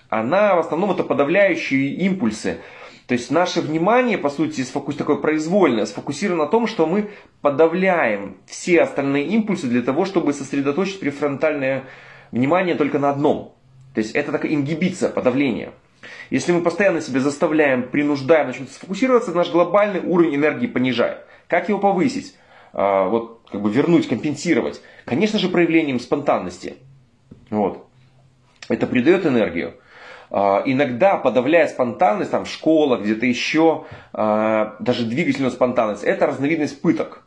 Она 0.09 0.55
в 0.55 0.59
основном 0.59 0.91
это 0.91 1.03
подавляющие 1.03 1.89
импульсы. 1.89 2.59
То 3.07 3.13
есть 3.13 3.31
наше 3.31 3.59
внимание, 3.59 4.17
по 4.17 4.29
сути, 4.29 4.61
сфокус, 4.61 4.95
такое 4.95 5.17
произвольное, 5.17 5.85
сфокусировано 5.85 6.45
на 6.45 6.49
том, 6.49 6.67
что 6.67 6.87
мы 6.87 7.09
подавляем 7.41 8.37
все 8.45 8.81
остальные 8.81 9.27
импульсы 9.27 9.67
для 9.67 9.81
того, 9.81 10.05
чтобы 10.05 10.31
сосредоточить 10.31 11.01
префронтальное 11.01 11.83
внимание 12.31 12.75
только 12.75 12.97
на 12.99 13.09
одном. 13.09 13.55
То 13.93 13.99
есть 13.99 14.15
это 14.15 14.31
такая 14.31 14.53
ингибиция, 14.53 15.09
подавление. 15.09 15.71
Если 16.29 16.51
мы 16.51 16.61
постоянно 16.61 17.01
себя 17.01 17.19
заставляем, 17.19 17.83
принуждаем 17.83 18.47
на 18.47 18.53
чем-то 18.53 18.73
сфокусироваться, 18.73 19.31
наш 19.31 19.49
глобальный 19.49 20.01
уровень 20.01 20.35
энергии 20.35 20.67
понижает. 20.67 21.19
Как 21.47 21.69
его 21.69 21.79
повысить? 21.79 22.35
А, 22.73 23.07
вот, 23.07 23.41
как 23.51 23.61
бы 23.61 23.71
вернуть, 23.71 24.07
компенсировать? 24.07 24.81
Конечно 25.05 25.39
же, 25.39 25.49
проявлением 25.49 25.99
спонтанности. 25.99 26.75
Вот. 27.49 27.87
Это 28.69 28.87
придает 28.87 29.25
энергию. 29.25 29.75
А, 30.29 30.61
иногда 30.65 31.17
подавляя 31.17 31.67
спонтанность 31.67 32.31
там, 32.31 32.45
в 32.45 32.49
школах, 32.49 33.01
где-то 33.01 33.25
еще, 33.25 33.85
а, 34.13 34.75
даже 34.79 35.05
двигательную 35.05 35.51
спонтанность, 35.51 36.03
это 36.03 36.27
разновидность 36.27 36.81
пыток. 36.81 37.23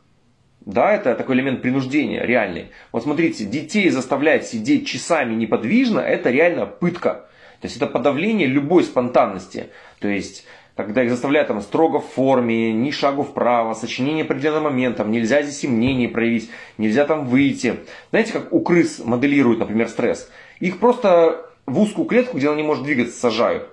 Да, 0.63 0.93
это 0.93 1.15
такой 1.15 1.35
элемент 1.35 1.63
принуждения, 1.63 2.23
реальный. 2.23 2.67
Вот 2.91 3.01
смотрите, 3.01 3.45
детей 3.45 3.89
заставлять 3.89 4.45
сидеть 4.45 4.87
часами 4.87 5.33
неподвижно, 5.33 5.99
это 5.99 6.29
реально 6.29 6.67
пытка. 6.67 7.25
То 7.61 7.67
есть 7.67 7.77
это 7.77 7.87
подавление 7.87 8.47
любой 8.47 8.83
спонтанности. 8.83 9.69
То 9.99 10.07
есть 10.07 10.45
когда 10.75 11.03
их 11.03 11.11
заставляют 11.11 11.47
там, 11.47 11.61
строго 11.61 11.99
в 11.99 12.07
форме, 12.07 12.73
ни 12.73 12.91
шагу 12.91 13.23
вправо, 13.23 13.73
сочинение 13.73 14.23
определенным 14.23 14.63
моментом, 14.63 15.11
нельзя 15.11 15.43
здесь 15.43 15.63
и 15.63 15.67
мнение 15.67 16.09
проявить, 16.09 16.49
нельзя 16.77 17.05
там 17.05 17.25
выйти. 17.25 17.75
Знаете, 18.09 18.33
как 18.33 18.51
у 18.53 18.61
крыс 18.61 18.99
моделируют, 19.03 19.59
например, 19.59 19.89
стресс? 19.89 20.29
Их 20.59 20.79
просто 20.79 21.45
в 21.65 21.79
узкую 21.79 22.05
клетку, 22.05 22.37
где 22.37 22.47
она 22.47 22.57
не 22.57 22.63
может 22.63 22.83
двигаться, 22.83 23.19
сажают. 23.19 23.69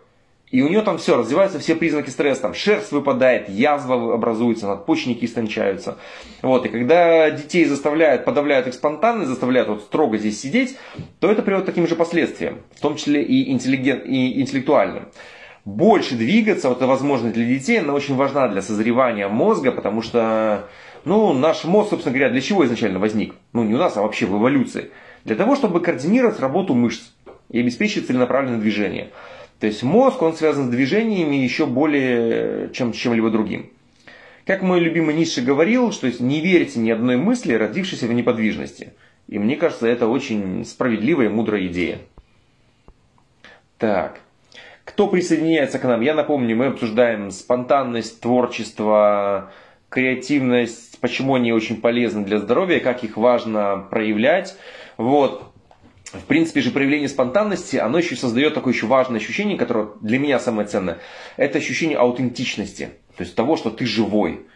И 0.51 0.62
у 0.62 0.68
нее 0.68 0.80
там 0.80 0.96
все, 0.96 1.16
развиваются 1.16 1.59
все 1.59 1.74
признаки 1.74 2.09
стресса, 2.09 2.42
там 2.42 2.55
шерсть 2.55 2.90
выпадает, 2.90 3.49
язва 3.51 4.14
образуется, 4.14 4.66
надпочечники 4.66 5.26
истончаются. 5.26 5.99
Вот, 6.40 6.64
и 6.64 6.70
когда 6.70 7.30
детей 7.30 7.66
заставляют, 7.66 8.24
подавляют 8.24 8.66
их 8.66 8.74
спонтанность, 8.74 9.28
заставляют 9.28 9.68
вот 9.68 9.82
строго 9.82 10.16
здесь 10.16 10.40
сидеть, 10.40 10.76
то 11.20 11.30
это 11.30 11.42
приводит 11.42 11.66
к 11.66 11.70
таким 11.70 11.86
же 11.86 11.96
последствиям, 11.96 12.61
в 12.74 12.80
том 12.80 12.96
числе 12.96 13.22
и, 13.22 13.51
интеллигент, 13.53 14.07
и 14.07 14.40
интеллектуальным. 14.40 15.09
Больше 15.66 16.14
двигаться, 16.14 16.70
вот 16.70 16.78
эта 16.78 16.86
возможность 16.86 17.34
для 17.34 17.44
детей, 17.44 17.80
она 17.80 17.92
очень 17.92 18.16
важна 18.16 18.49
для 18.49 18.62
созревания 18.62 19.28
мозга, 19.28 19.70
потому 19.70 20.01
что, 20.01 20.66
ну, 21.05 21.34
наш 21.34 21.64
мозг, 21.64 21.90
собственно 21.90 22.14
говоря, 22.14 22.30
для 22.30 22.40
чего 22.40 22.64
изначально 22.64 22.99
возник? 22.99 23.34
Ну, 23.53 23.64
не 23.64 23.74
у 23.74 23.78
нас, 23.78 23.99
а 23.99 24.03
вообще 24.03 24.24
в 24.24 24.38
эволюции. 24.38 24.92
Для 25.24 25.36
того, 25.36 25.57
чтобы 25.57 25.80
координировать 25.80 26.40
работу 26.40 26.74
мышц 26.74 27.11
и 27.51 27.61
обеспечить 27.61 28.07
целенаправленное 28.07 28.59
движение. 28.59 29.11
То 29.61 29.66
есть 29.66 29.82
мозг, 29.82 30.22
он 30.22 30.34
связан 30.34 30.66
с 30.66 30.70
движениями 30.70 31.36
еще 31.36 31.66
более, 31.66 32.70
чем 32.72 32.94
с 32.94 32.96
чем-либо 32.96 33.30
другим. 33.30 33.70
Как 34.46 34.62
мой 34.62 34.80
любимый 34.80 35.14
Ницше 35.14 35.42
говорил, 35.42 35.92
что 35.92 36.06
есть 36.06 36.20
не 36.20 36.40
верьте 36.40 36.78
ни 36.78 36.90
одной 36.90 37.16
мысли, 37.16 37.52
родившейся 37.52 38.06
в 38.06 38.12
неподвижности. 38.12 38.94
И 39.26 39.38
мне 39.38 39.56
кажется, 39.56 39.86
это 39.86 40.06
очень 40.06 40.64
справедливая 40.64 41.26
и 41.26 41.30
мудрая 41.30 41.66
идея. 41.66 41.98
Так. 43.76 44.20
Кто 44.84 45.06
присоединяется 45.06 45.78
к 45.78 45.84
нам? 45.84 46.00
Я 46.00 46.14
напомню, 46.14 46.56
мы 46.56 46.66
обсуждаем 46.66 47.30
спонтанность, 47.30 48.22
творчество, 48.22 49.52
креативность, 49.90 50.98
почему 51.00 51.34
они 51.34 51.52
очень 51.52 51.80
полезны 51.80 52.24
для 52.24 52.38
здоровья, 52.38 52.80
как 52.80 53.04
их 53.04 53.18
важно 53.18 53.86
проявлять. 53.90 54.56
Вот 54.96 55.47
в 56.12 56.24
принципе 56.24 56.61
же 56.61 56.70
проявление 56.70 57.09
спонтанности, 57.09 57.76
оно 57.76 57.98
еще 57.98 58.16
создает 58.16 58.54
такое 58.54 58.72
еще 58.72 58.86
важное 58.86 59.20
ощущение, 59.20 59.59
которое 59.59 59.88
для 60.00 60.18
меня 60.18 60.38
самое 60.38 60.66
ценное. 60.66 60.98
Это 61.36 61.59
ощущение 61.59 61.98
аутентичности, 61.98 62.90
то 63.16 63.24
есть 63.24 63.34
того, 63.34 63.56
что 63.56 63.70
ты 63.70 63.84
живой. 63.84 64.46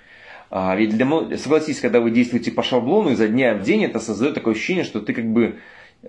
А, 0.51 0.75
ведь 0.77 0.97
для, 0.97 1.07
согласитесь, 1.39 1.81
когда 1.81 2.01
вы 2.01 2.11
действуете 2.11 2.53
по 2.53 2.63
шаблону 2.63 3.11
изо 3.11 3.29
дня 3.29 3.55
в 3.55 3.63
день, 3.63 3.85
это 3.85 4.01
создает 4.01 4.35
такое 4.35 4.55
ощущение, 4.55 4.85
что 4.85 5.01
ты 5.01 5.13
как 5.13 5.27
бы 5.27 5.59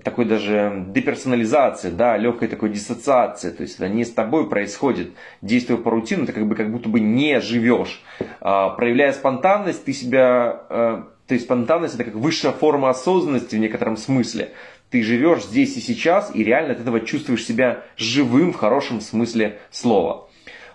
такой 0.03 0.25
даже 0.25 0.85
деперсонализации, 0.87 1.91
да, 1.91 2.17
легкой 2.17 2.47
такой 2.47 2.69
диссоциации, 2.69 3.51
то 3.51 3.61
есть 3.61 3.75
это 3.75 3.87
не 3.87 4.05
с 4.05 4.11
тобой 4.11 4.49
происходит, 4.49 5.11
действуя 5.41 5.77
по 5.77 5.91
рутину, 5.91 6.25
ты 6.25 6.33
как 6.33 6.47
бы 6.47 6.55
как 6.55 6.71
будто 6.71 6.89
бы 6.89 6.99
не 6.99 7.39
живешь. 7.41 8.01
А, 8.41 8.69
проявляя 8.69 9.13
спонтанность, 9.13 9.85
ты 9.85 9.93
себя, 9.93 10.65
а, 10.69 11.07
то 11.27 11.33
есть 11.33 11.45
спонтанность 11.45 11.95
это 11.95 12.05
как 12.05 12.15
высшая 12.15 12.53
форма 12.53 12.89
осознанности 12.89 13.55
в 13.55 13.59
некотором 13.59 13.97
смысле 13.97 14.51
ты 14.93 15.01
живешь 15.01 15.45
здесь 15.45 15.75
и 15.75 15.79
сейчас, 15.79 16.29
и 16.35 16.43
реально 16.43 16.73
от 16.73 16.79
этого 16.79 16.99
чувствуешь 16.99 17.43
себя 17.43 17.83
живым 17.97 18.53
в 18.53 18.57
хорошем 18.57 19.01
смысле 19.01 19.57
слова. 19.71 20.29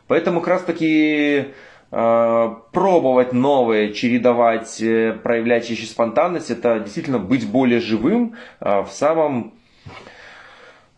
Поэтому 0.08 0.40
как 0.40 0.48
раз 0.48 0.62
таки 0.62 1.44
э, 1.92 2.54
пробовать 2.72 3.32
новое, 3.32 3.92
чередовать, 3.92 4.80
э, 4.80 5.12
проявлять 5.22 5.68
чаще 5.68 5.86
спонтанность, 5.86 6.50
это 6.50 6.80
действительно 6.80 7.20
быть 7.20 7.48
более 7.48 7.78
живым 7.78 8.34
э, 8.58 8.80
в 8.82 8.88
самом 8.90 9.54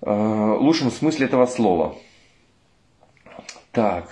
э, 0.00 0.56
лучшем 0.58 0.90
смысле 0.90 1.26
этого 1.26 1.44
слова. 1.44 1.96
Так. 3.70 4.06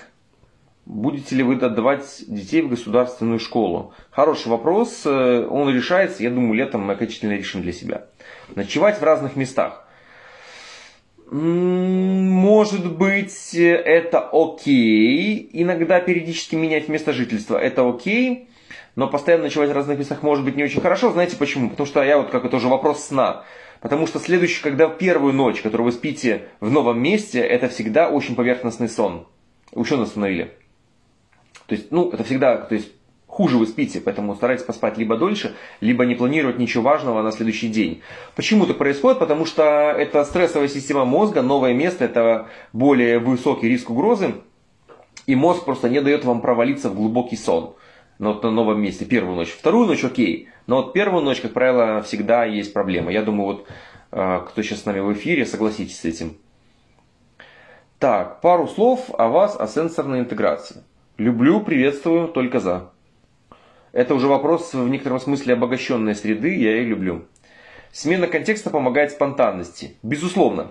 Будете 0.89 1.36
ли 1.36 1.43
вы 1.43 1.57
отдавать 1.57 2.24
детей 2.26 2.62
в 2.62 2.70
государственную 2.70 3.41
школу? 3.41 3.93
Хороший 4.11 4.49
вопрос. 4.49 5.03
Э, 5.05 5.47
он 5.47 5.68
решается, 5.68 6.22
я 6.22 6.30
думаю, 6.30 6.55
летом 6.55 6.80
мы 6.80 6.95
окончательно 6.95 7.34
решим 7.34 7.61
для 7.61 7.72
себя. 7.72 8.07
Ночевать 8.55 8.99
в 8.99 9.03
разных 9.05 9.36
местах. 9.36 9.86
Может 11.30 12.97
быть, 12.97 13.55
это 13.55 14.30
окей. 14.32 15.51
Иногда 15.53 16.01
периодически 16.01 16.55
менять 16.55 16.89
место 16.89 17.12
жительства 17.12 17.59
это 17.59 17.86
окей. 17.86 18.49
Но 18.97 19.09
постоянно 19.09 19.45
ночевать 19.45 19.68
в 19.68 19.74
разных 19.74 19.99
местах 19.99 20.22
может 20.22 20.43
быть 20.43 20.57
не 20.57 20.64
очень 20.64 20.80
хорошо. 20.80 21.12
Знаете 21.12 21.36
почему? 21.36 21.68
Потому 21.68 21.86
что 21.86 22.03
я 22.03 22.16
вот 22.16 22.30
как 22.30 22.47
это 22.47 22.57
уже 22.57 22.68
вопрос 22.68 23.05
сна. 23.05 23.45
Потому 23.82 24.07
что 24.07 24.20
следующий, 24.20 24.62
когда 24.62 24.89
первую 24.89 25.34
ночь, 25.34 25.61
которую 25.61 25.84
вы 25.84 25.93
спите 25.93 26.47
в 26.61 26.70
новом 26.70 26.99
месте, 26.99 27.41
это 27.41 27.68
всегда 27.68 28.09
очень 28.09 28.34
поверхностный 28.34 28.89
сон. 28.89 29.26
Ученые 29.74 30.05
установили. 30.05 30.55
То 31.69 31.75
есть, 31.75 31.93
ну, 31.93 32.11
это 32.11 32.25
всегда, 32.25 32.57
то 32.57 32.75
есть, 32.75 32.91
хуже 33.27 33.59
вы 33.59 33.66
спите, 33.66 34.01
поэтому 34.01 34.35
старайтесь 34.35 34.64
поспать 34.64 34.97
либо 34.97 35.19
дольше, 35.19 35.55
либо 35.81 36.07
не 36.07 36.14
планировать 36.14 36.59
ничего 36.59 36.83
важного 36.83 37.23
на 37.23 37.31
следующий 37.31 37.69
день. 37.69 38.01
Почему 38.35 38.66
так 38.66 38.79
происходит? 38.79 39.19
Потому 39.19 39.45
что 39.45 39.62
это 39.62 40.25
стрессовая 40.25 40.69
система 40.69 41.05
мозга, 41.05 41.43
новое 41.43 41.75
место, 41.75 42.07
это 42.07 42.49
более 42.73 43.19
высокий 43.19 43.69
риск 43.69 43.91
угрозы, 43.91 44.35
и 45.27 45.37
мозг 45.37 45.66
просто 45.66 45.91
не 45.91 46.01
дает 46.01 46.25
вам 46.25 46.41
провалиться 46.41 46.89
в 46.89 46.97
глубокий 46.97 47.37
сон. 47.37 47.75
Но 48.19 48.33
вот 48.33 48.43
на 48.43 48.51
новом 48.51 48.81
месте, 48.81 49.05
первую 49.05 49.37
ночь. 49.37 49.51
Вторую 49.51 49.87
ночь 49.87 50.03
окей, 50.03 50.49
но 50.66 50.77
вот 50.77 50.95
первую 50.95 51.23
ночь, 51.23 51.41
как 51.43 51.53
правило, 51.53 52.03
всегда 52.03 52.47
есть 52.47 52.73
проблема. 52.73 53.12
Я 53.12 53.23
думаю, 53.23 53.47
вот 53.47 53.66
э, 54.11 54.41
кто 54.49 54.62
сейчас 54.62 54.81
с 54.81 54.87
нами 54.87 55.01
в 55.01 55.12
эфире, 55.12 55.45
согласитесь 55.45 56.01
с 56.01 56.05
этим. 56.07 56.39
Так, 57.99 58.41
пару 58.41 58.66
слов 58.69 59.11
о 59.19 59.29
вас, 59.29 59.55
о 59.61 59.66
сенсорной 59.69 60.21
интеграции. 60.21 60.83
Люблю, 61.19 61.61
приветствую, 61.61 62.29
только 62.29 62.61
за. 62.61 62.93
Это 63.91 64.14
уже 64.14 64.29
вопрос 64.29 64.73
в 64.73 64.89
некотором 64.89 65.19
смысле 65.19 65.55
обогащенной 65.55 66.14
среды, 66.14 66.55
я 66.55 66.81
и 66.81 66.85
люблю. 66.85 67.25
Смена 67.91 68.29
контекста 68.29 68.71
помогает 68.71 69.11
спонтанности. 69.11 69.97
Безусловно. 70.05 70.71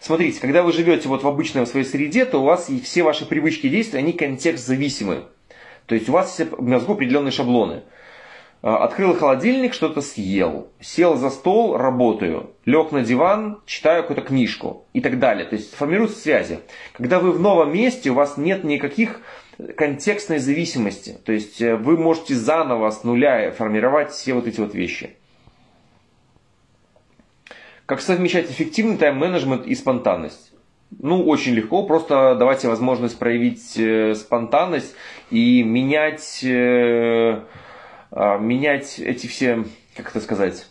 Смотрите, 0.00 0.40
когда 0.40 0.62
вы 0.62 0.72
живете 0.72 1.08
вот 1.08 1.24
в 1.24 1.26
обычной 1.26 1.66
своей 1.66 1.84
среде, 1.84 2.24
то 2.24 2.38
у 2.38 2.44
вас 2.44 2.70
и 2.70 2.80
все 2.80 3.02
ваши 3.02 3.26
привычки 3.26 3.66
и 3.66 3.70
действия, 3.70 3.98
они 3.98 4.12
контекст 4.12 4.64
зависимы. 4.64 5.24
То 5.86 5.96
есть 5.96 6.08
у 6.08 6.12
вас 6.12 6.38
в 6.38 6.62
мозгу 6.62 6.92
определенные 6.92 7.32
шаблоны. 7.32 7.82
А, 8.62 8.84
открыл 8.84 9.14
холодильник, 9.14 9.72
что-то 9.72 10.00
съел. 10.02 10.68
Сел 10.80 11.16
за 11.16 11.30
стол, 11.30 11.76
работаю. 11.76 12.50
Лег 12.64 12.92
на 12.92 13.02
диван, 13.02 13.60
читаю 13.66 14.02
какую-то 14.02 14.22
книжку 14.22 14.86
и 14.92 15.00
так 15.00 15.18
далее. 15.18 15.46
То 15.46 15.56
есть 15.56 15.74
формируются 15.74 16.18
связи. 16.18 16.60
Когда 16.92 17.18
вы 17.20 17.32
в 17.32 17.40
новом 17.40 17.72
месте, 17.72 18.10
у 18.10 18.14
вас 18.14 18.36
нет 18.36 18.64
никаких 18.64 19.20
контекстной 19.76 20.38
зависимости. 20.38 21.18
То 21.24 21.32
есть 21.32 21.60
э, 21.60 21.76
вы 21.76 21.96
можете 21.96 22.34
заново 22.34 22.90
с 22.90 23.04
нуля 23.04 23.50
формировать 23.50 24.10
все 24.10 24.34
вот 24.34 24.46
эти 24.46 24.60
вот 24.60 24.74
вещи. 24.74 25.16
Как 27.86 28.00
совмещать 28.00 28.50
эффективный 28.50 28.96
тайм-менеджмент 28.96 29.66
и 29.66 29.74
спонтанность? 29.74 30.52
Ну, 30.98 31.24
очень 31.24 31.54
легко. 31.54 31.84
Просто 31.84 32.36
давайте 32.38 32.68
возможность 32.68 33.18
проявить 33.18 33.76
э, 33.76 34.14
спонтанность 34.14 34.94
и 35.30 35.62
менять, 35.62 36.40
э, 36.42 37.42
менять 38.12 38.98
эти 38.98 39.26
все, 39.26 39.64
как 39.96 40.10
это 40.10 40.20
сказать, 40.20 40.66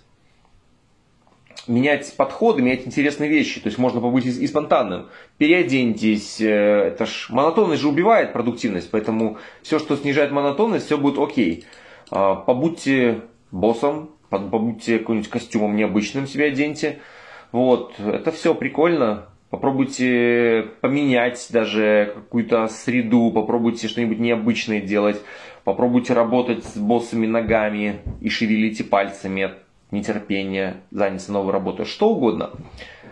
менять 1.70 2.14
подходы, 2.18 2.62
менять 2.62 2.86
интересные 2.86 3.30
вещи. 3.30 3.62
То 3.62 3.68
есть 3.68 3.78
можно 3.78 4.02
побыть 4.02 4.26
и 4.26 4.48
спонтанным. 4.48 5.08
Переоденьтесь. 5.38 6.42
Э, 6.42 6.88
это 6.88 7.06
ж 7.06 7.28
монотонность 7.30 7.82
же 7.82 7.88
убивает 7.88 8.34
продуктивность. 8.34 8.90
Поэтому 8.92 9.38
все, 9.62 9.80
что 9.80 9.96
снижает 9.96 10.32
монотонность, 10.32 10.88
все 10.88 10.98
будет 10.98 11.18
окей. 11.18 11.66
А, 12.12 12.36
побудьте 12.36 13.22
боссом, 13.52 14.12
побудьте 14.30 15.00
каким-нибудь 15.00 15.30
костюмом 15.30 15.76
необычным 15.76 16.28
себе 16.28 16.46
оденьте. 16.46 17.00
Вот, 17.52 17.94
это 18.00 18.32
все 18.32 18.54
прикольно. 18.54 19.28
Попробуйте 19.50 20.68
поменять 20.82 21.48
даже 21.50 22.12
какую-то 22.14 22.68
среду, 22.68 23.32
попробуйте 23.32 23.88
что-нибудь 23.88 24.20
необычное 24.20 24.80
делать, 24.80 25.20
попробуйте 25.70 26.14
работать 26.14 26.66
с 26.66 26.78
боссами 26.78 27.28
ногами 27.28 28.00
и 28.22 28.30
шевелите 28.30 28.84
пальцами 28.84 29.52
нетерпение, 29.92 30.78
заняться 30.90 31.32
новой 31.32 31.54
работой, 31.54 31.86
что 31.86 32.10
угодно. 32.10 32.50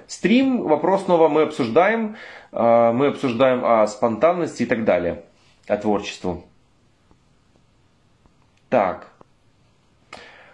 Стрим, 0.08 0.64
вопрос 0.64 1.03
снова 1.03 1.28
мы 1.28 1.43
обсуждаем. 1.43 2.16
А, 2.51 2.93
мы 2.93 3.08
обсуждаем 3.08 3.64
о 3.64 3.86
спонтанности 3.86 4.64
и 4.64 4.66
так 4.66 4.86
далее, 4.86 5.24
о 5.68 5.78
творчестве. 5.78 6.38
Так. 8.70 9.12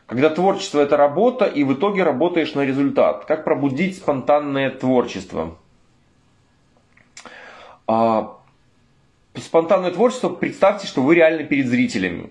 Когда 0.06 0.30
творчество 0.30 0.82
это 0.82 0.98
работа, 0.98 1.46
и 1.46 1.64
в 1.64 1.74
итоге 1.74 2.04
работаешь 2.04 2.54
на 2.54 2.66
результат. 2.66 3.24
Как 3.26 3.46
пробудить 3.46 3.98
спонтанное 3.98 4.72
творчество? 4.72 5.56
А, 7.88 8.38
спонтанное 9.42 9.92
творчество, 9.92 10.30
представьте, 10.30 10.88
что 10.88 11.02
вы 11.02 11.16
реально 11.16 11.44
перед 11.44 11.68
зрителями. 11.68 12.30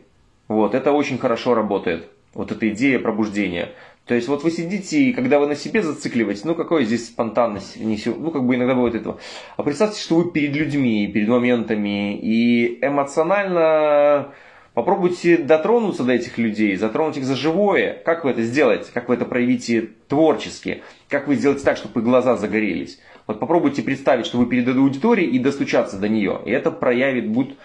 Вот, 0.48 0.74
это 0.74 0.92
очень 0.92 1.18
хорошо 1.18 1.54
работает. 1.54 2.08
Вот 2.34 2.52
эта 2.52 2.68
идея 2.70 2.98
пробуждения. 2.98 3.70
То 4.06 4.14
есть 4.14 4.26
вот 4.26 4.42
вы 4.42 4.50
сидите, 4.50 5.00
и 5.00 5.12
когда 5.12 5.38
вы 5.38 5.46
на 5.46 5.54
себе 5.54 5.82
зацикливаетесь, 5.82 6.44
ну 6.44 6.54
какой 6.54 6.84
здесь 6.84 7.06
спонтанность, 7.06 7.78
ну 7.78 8.30
как 8.30 8.44
бы 8.44 8.56
иногда 8.56 8.74
бывает 8.74 8.96
этого. 8.96 9.18
А 9.56 9.62
представьте, 9.62 10.00
что 10.00 10.16
вы 10.16 10.30
перед 10.30 10.56
людьми, 10.56 11.06
перед 11.06 11.28
моментами, 11.28 12.18
и 12.18 12.78
эмоционально 12.84 14.32
попробуйте 14.74 15.36
дотронуться 15.36 16.02
до 16.02 16.14
этих 16.14 16.36
людей, 16.38 16.74
затронуть 16.76 17.16
их 17.16 17.24
за 17.24 17.36
живое. 17.36 18.02
Как 18.04 18.24
вы 18.24 18.30
это 18.30 18.42
сделаете? 18.42 18.90
Как 18.92 19.08
вы 19.08 19.14
это 19.14 19.24
проявите 19.24 19.90
творчески? 20.08 20.82
Как 21.08 21.28
вы 21.28 21.36
сделаете 21.36 21.64
так, 21.64 21.76
чтобы 21.76 22.00
их 22.00 22.06
глаза 22.06 22.36
загорелись? 22.36 22.98
Вот 23.32 23.40
попробуйте 23.40 23.82
представить, 23.82 24.26
что 24.26 24.36
вы 24.36 24.44
перед 24.44 24.68
аудиторией 24.68 25.30
и 25.30 25.38
достучаться 25.38 25.98
до 25.98 26.06
нее. 26.06 26.40
И 26.44 26.50
это 26.50 26.70
проявит, 26.70 27.30
будет 27.30 27.56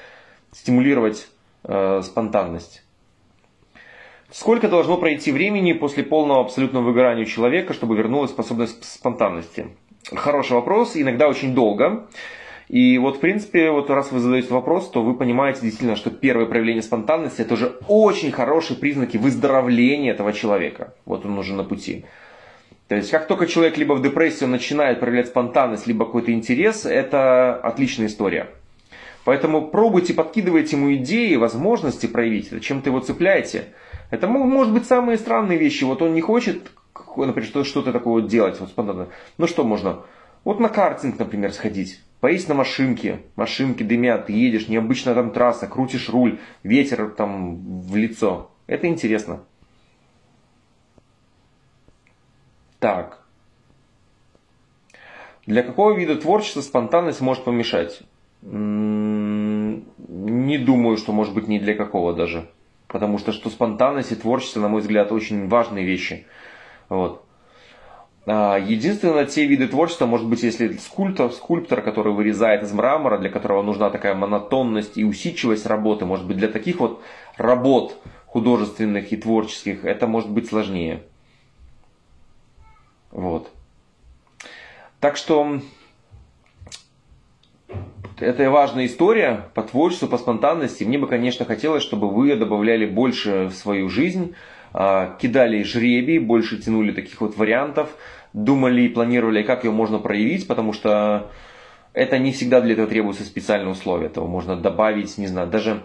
стимулировать 0.53 1.27
э, 1.65 2.01
спонтанность. 2.03 2.83
Сколько 4.31 4.69
должно 4.69 4.97
пройти 4.97 5.33
времени 5.33 5.73
после 5.73 6.03
полного 6.03 6.39
абсолютного 6.39 6.85
выгорания 6.85 7.23
у 7.23 7.27
человека, 7.27 7.73
чтобы 7.73 7.97
вернулась 7.97 8.31
способность 8.31 8.79
к 8.79 8.85
спонтанности? 8.85 9.67
Хороший 10.05 10.53
вопрос, 10.53 10.95
иногда 10.95 11.27
очень 11.27 11.53
долго. 11.53 12.07
И 12.69 12.97
вот, 12.97 13.17
в 13.17 13.19
принципе, 13.19 13.69
вот 13.69 13.89
раз 13.89 14.13
вы 14.13 14.19
задаете 14.19 14.53
вопрос, 14.53 14.89
то 14.89 15.03
вы 15.03 15.15
понимаете 15.15 15.61
действительно, 15.63 15.97
что 15.97 16.11
первое 16.11 16.45
проявление 16.45 16.81
спонтанности 16.81 17.41
это 17.41 17.55
уже 17.55 17.77
очень 17.89 18.31
хорошие 18.31 18.77
признаки 18.77 19.17
выздоровления 19.17 20.13
этого 20.13 20.31
человека. 20.31 20.93
Вот 21.05 21.25
он 21.25 21.37
уже 21.37 21.53
на 21.53 21.65
пути. 21.65 22.05
То 22.87 22.95
есть, 22.95 23.11
как 23.11 23.27
только 23.27 23.47
человек 23.47 23.77
либо 23.77 23.93
в 23.93 24.01
депрессии 24.01 24.45
начинает 24.45 24.99
проявлять 24.99 25.27
спонтанность, 25.27 25.87
либо 25.87 26.05
какой-то 26.05 26.31
интерес, 26.31 26.85
это 26.85 27.55
отличная 27.55 28.07
история. 28.07 28.47
Поэтому 29.25 29.67
пробуйте, 29.67 30.13
подкидывайте 30.13 30.77
ему 30.77 30.95
идеи, 30.95 31.35
возможности 31.35 32.05
проявить, 32.07 32.61
чем-то 32.61 32.89
его 32.89 33.01
цепляете. 33.01 33.65
Это 34.09 34.27
может 34.29 34.73
быть 34.73 34.85
самые 34.85 35.17
странные 35.17 35.57
вещи. 35.57 35.83
Вот 35.83 36.01
он 36.01 36.13
не 36.13 36.21
хочет, 36.21 36.71
например, 37.17 37.65
что-то 37.65 37.91
такое 37.91 38.23
делать 38.23 38.57
вот 38.61 38.69
спонтанно. 38.69 39.09
Ну 39.37 39.47
что 39.47 39.65
можно? 39.65 40.03
Вот 40.45 40.61
на 40.61 40.69
картинг, 40.69 41.19
например, 41.19 41.51
сходить. 41.51 41.99
Поесть 42.21 42.47
на 42.47 42.55
машинке. 42.55 43.19
Машинки 43.35 43.83
дымят, 43.83 44.27
ты 44.27 44.33
едешь, 44.33 44.69
необычная 44.69 45.13
там 45.13 45.31
трасса, 45.31 45.67
крутишь 45.67 46.07
руль, 46.07 46.39
ветер 46.63 47.09
там 47.09 47.81
в 47.81 47.97
лицо. 47.97 48.49
Это 48.65 48.87
интересно. 48.87 49.41
Так. 52.79 53.23
Для 55.45 55.63
какого 55.63 55.93
вида 55.93 56.15
творчества 56.17 56.61
спонтанность 56.61 57.21
может 57.21 57.43
помешать? 57.43 58.01
Не 58.41 59.77
думаю, 60.57 60.97
что 60.97 61.11
может 61.13 61.33
быть 61.33 61.47
ни 61.47 61.57
для 61.57 61.73
какого 61.73 62.13
даже. 62.13 62.49
Потому 62.87 63.17
что, 63.17 63.31
что 63.31 63.49
спонтанность 63.49 64.11
и 64.11 64.15
творчество, 64.15 64.59
на 64.61 64.67
мой 64.69 64.81
взгляд, 64.81 65.11
очень 65.11 65.47
важные 65.47 65.85
вещи. 65.85 66.25
Вот. 66.89 67.23
А, 68.25 68.57
единственное, 68.57 69.25
те 69.25 69.45
виды 69.45 69.67
творчества, 69.67 70.05
может 70.05 70.27
быть, 70.27 70.43
если 70.43 70.73
скульптор, 70.73 71.31
скульптор, 71.31 71.81
который 71.81 72.13
вырезает 72.13 72.63
из 72.63 72.73
мрамора, 72.73 73.17
для 73.17 73.29
которого 73.29 73.61
нужна 73.61 73.89
такая 73.89 74.15
монотонность 74.15 74.97
и 74.97 75.05
усидчивость 75.05 75.65
работы, 75.65 76.05
может 76.05 76.27
быть, 76.27 76.37
для 76.37 76.49
таких 76.49 76.79
вот 76.79 77.01
работ 77.37 77.97
художественных 78.25 79.11
и 79.13 79.17
творческих, 79.17 79.85
это 79.85 80.07
может 80.07 80.29
быть 80.29 80.47
сложнее. 80.47 81.03
Вот. 83.11 83.51
Так 84.99 85.17
что 85.17 85.59
это 88.19 88.49
важная 88.49 88.87
история 88.87 89.45
по 89.53 89.61
творчеству, 89.61 90.07
по 90.07 90.17
спонтанности. 90.17 90.83
Мне 90.83 90.97
бы, 90.97 91.07
конечно, 91.07 91.45
хотелось, 91.45 91.83
чтобы 91.83 92.09
вы 92.09 92.35
добавляли 92.35 92.85
больше 92.85 93.45
в 93.45 93.53
свою 93.53 93.89
жизнь, 93.89 94.33
а, 94.73 95.15
кидали 95.21 95.63
жребий, 95.63 96.17
больше 96.17 96.57
тянули 96.57 96.91
таких 96.91 97.21
вот 97.21 97.37
вариантов, 97.37 97.89
думали 98.33 98.81
и 98.81 98.89
планировали, 98.89 99.43
как 99.43 99.63
ее 99.63 99.71
можно 99.71 99.99
проявить, 99.99 100.47
потому 100.47 100.73
что 100.73 101.31
это 101.93 102.17
не 102.17 102.31
всегда 102.31 102.61
для 102.61 102.73
этого 102.73 102.87
требуются 102.87 103.23
специальные 103.23 103.71
условия. 103.71 104.07
Этого 104.07 104.27
можно 104.27 104.55
добавить, 104.55 105.17
не 105.17 105.27
знаю, 105.27 105.47
даже, 105.47 105.83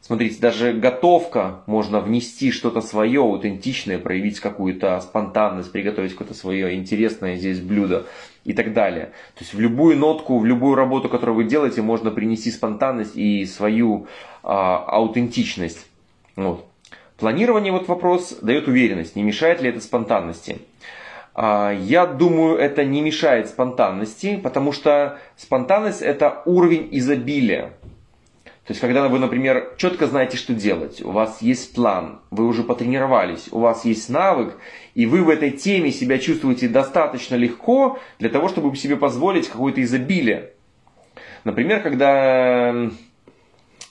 смотрите, 0.00 0.40
даже 0.40 0.72
готовка, 0.72 1.62
можно 1.66 2.00
внести 2.00 2.50
что-то 2.50 2.80
свое, 2.80 3.20
аутентичное, 3.20 3.98
проявить 3.98 4.40
какую-то 4.40 5.00
спонтанность, 5.00 5.72
приготовить 5.72 6.12
какое-то 6.12 6.34
свое 6.34 6.74
интересное 6.74 7.36
здесь 7.36 7.60
блюдо. 7.60 8.06
и 8.44 8.54
так 8.54 8.72
далее. 8.72 9.06
То 9.34 9.40
есть 9.40 9.52
в 9.52 9.60
любую 9.60 9.98
нотку, 9.98 10.38
в 10.38 10.46
любую 10.46 10.74
работу, 10.74 11.10
которую 11.10 11.36
вы 11.36 11.44
делаете, 11.44 11.82
можно 11.82 12.10
принести 12.10 12.50
спонтанность 12.50 13.14
и 13.14 13.44
свою 13.44 14.06
а, 14.42 14.84
аутентичность. 14.86 15.86
Вот. 16.34 16.64
Планирование, 17.18 17.72
вот 17.72 17.88
вопрос, 17.88 18.38
дает 18.40 18.68
уверенность, 18.68 19.16
не 19.16 19.22
мешает 19.22 19.60
ли 19.60 19.68
это 19.68 19.80
спонтанности. 19.80 20.60
А, 21.34 21.72
я 21.72 22.06
думаю, 22.06 22.56
это 22.56 22.84
не 22.84 23.02
мешает 23.02 23.48
спонтанности, 23.48 24.36
потому 24.36 24.72
что 24.72 25.18
спонтанность 25.36 26.00
это 26.00 26.42
уровень 26.46 26.88
изобилия. 26.92 27.72
То 28.68 28.72
есть, 28.72 28.82
когда 28.82 29.08
вы, 29.08 29.18
например, 29.18 29.72
четко 29.78 30.06
знаете, 30.06 30.36
что 30.36 30.52
делать, 30.52 31.00
у 31.00 31.10
вас 31.10 31.40
есть 31.40 31.74
план, 31.74 32.20
вы 32.30 32.46
уже 32.46 32.62
потренировались, 32.62 33.48
у 33.50 33.60
вас 33.60 33.86
есть 33.86 34.10
навык, 34.10 34.58
и 34.94 35.06
вы 35.06 35.24
в 35.24 35.30
этой 35.30 35.52
теме 35.52 35.90
себя 35.90 36.18
чувствуете 36.18 36.68
достаточно 36.68 37.34
легко 37.34 37.98
для 38.18 38.28
того, 38.28 38.46
чтобы 38.48 38.76
себе 38.76 38.96
позволить 38.96 39.48
какое-то 39.48 39.82
изобилие. 39.82 40.50
Например, 41.44 41.80
когда, 41.80 42.74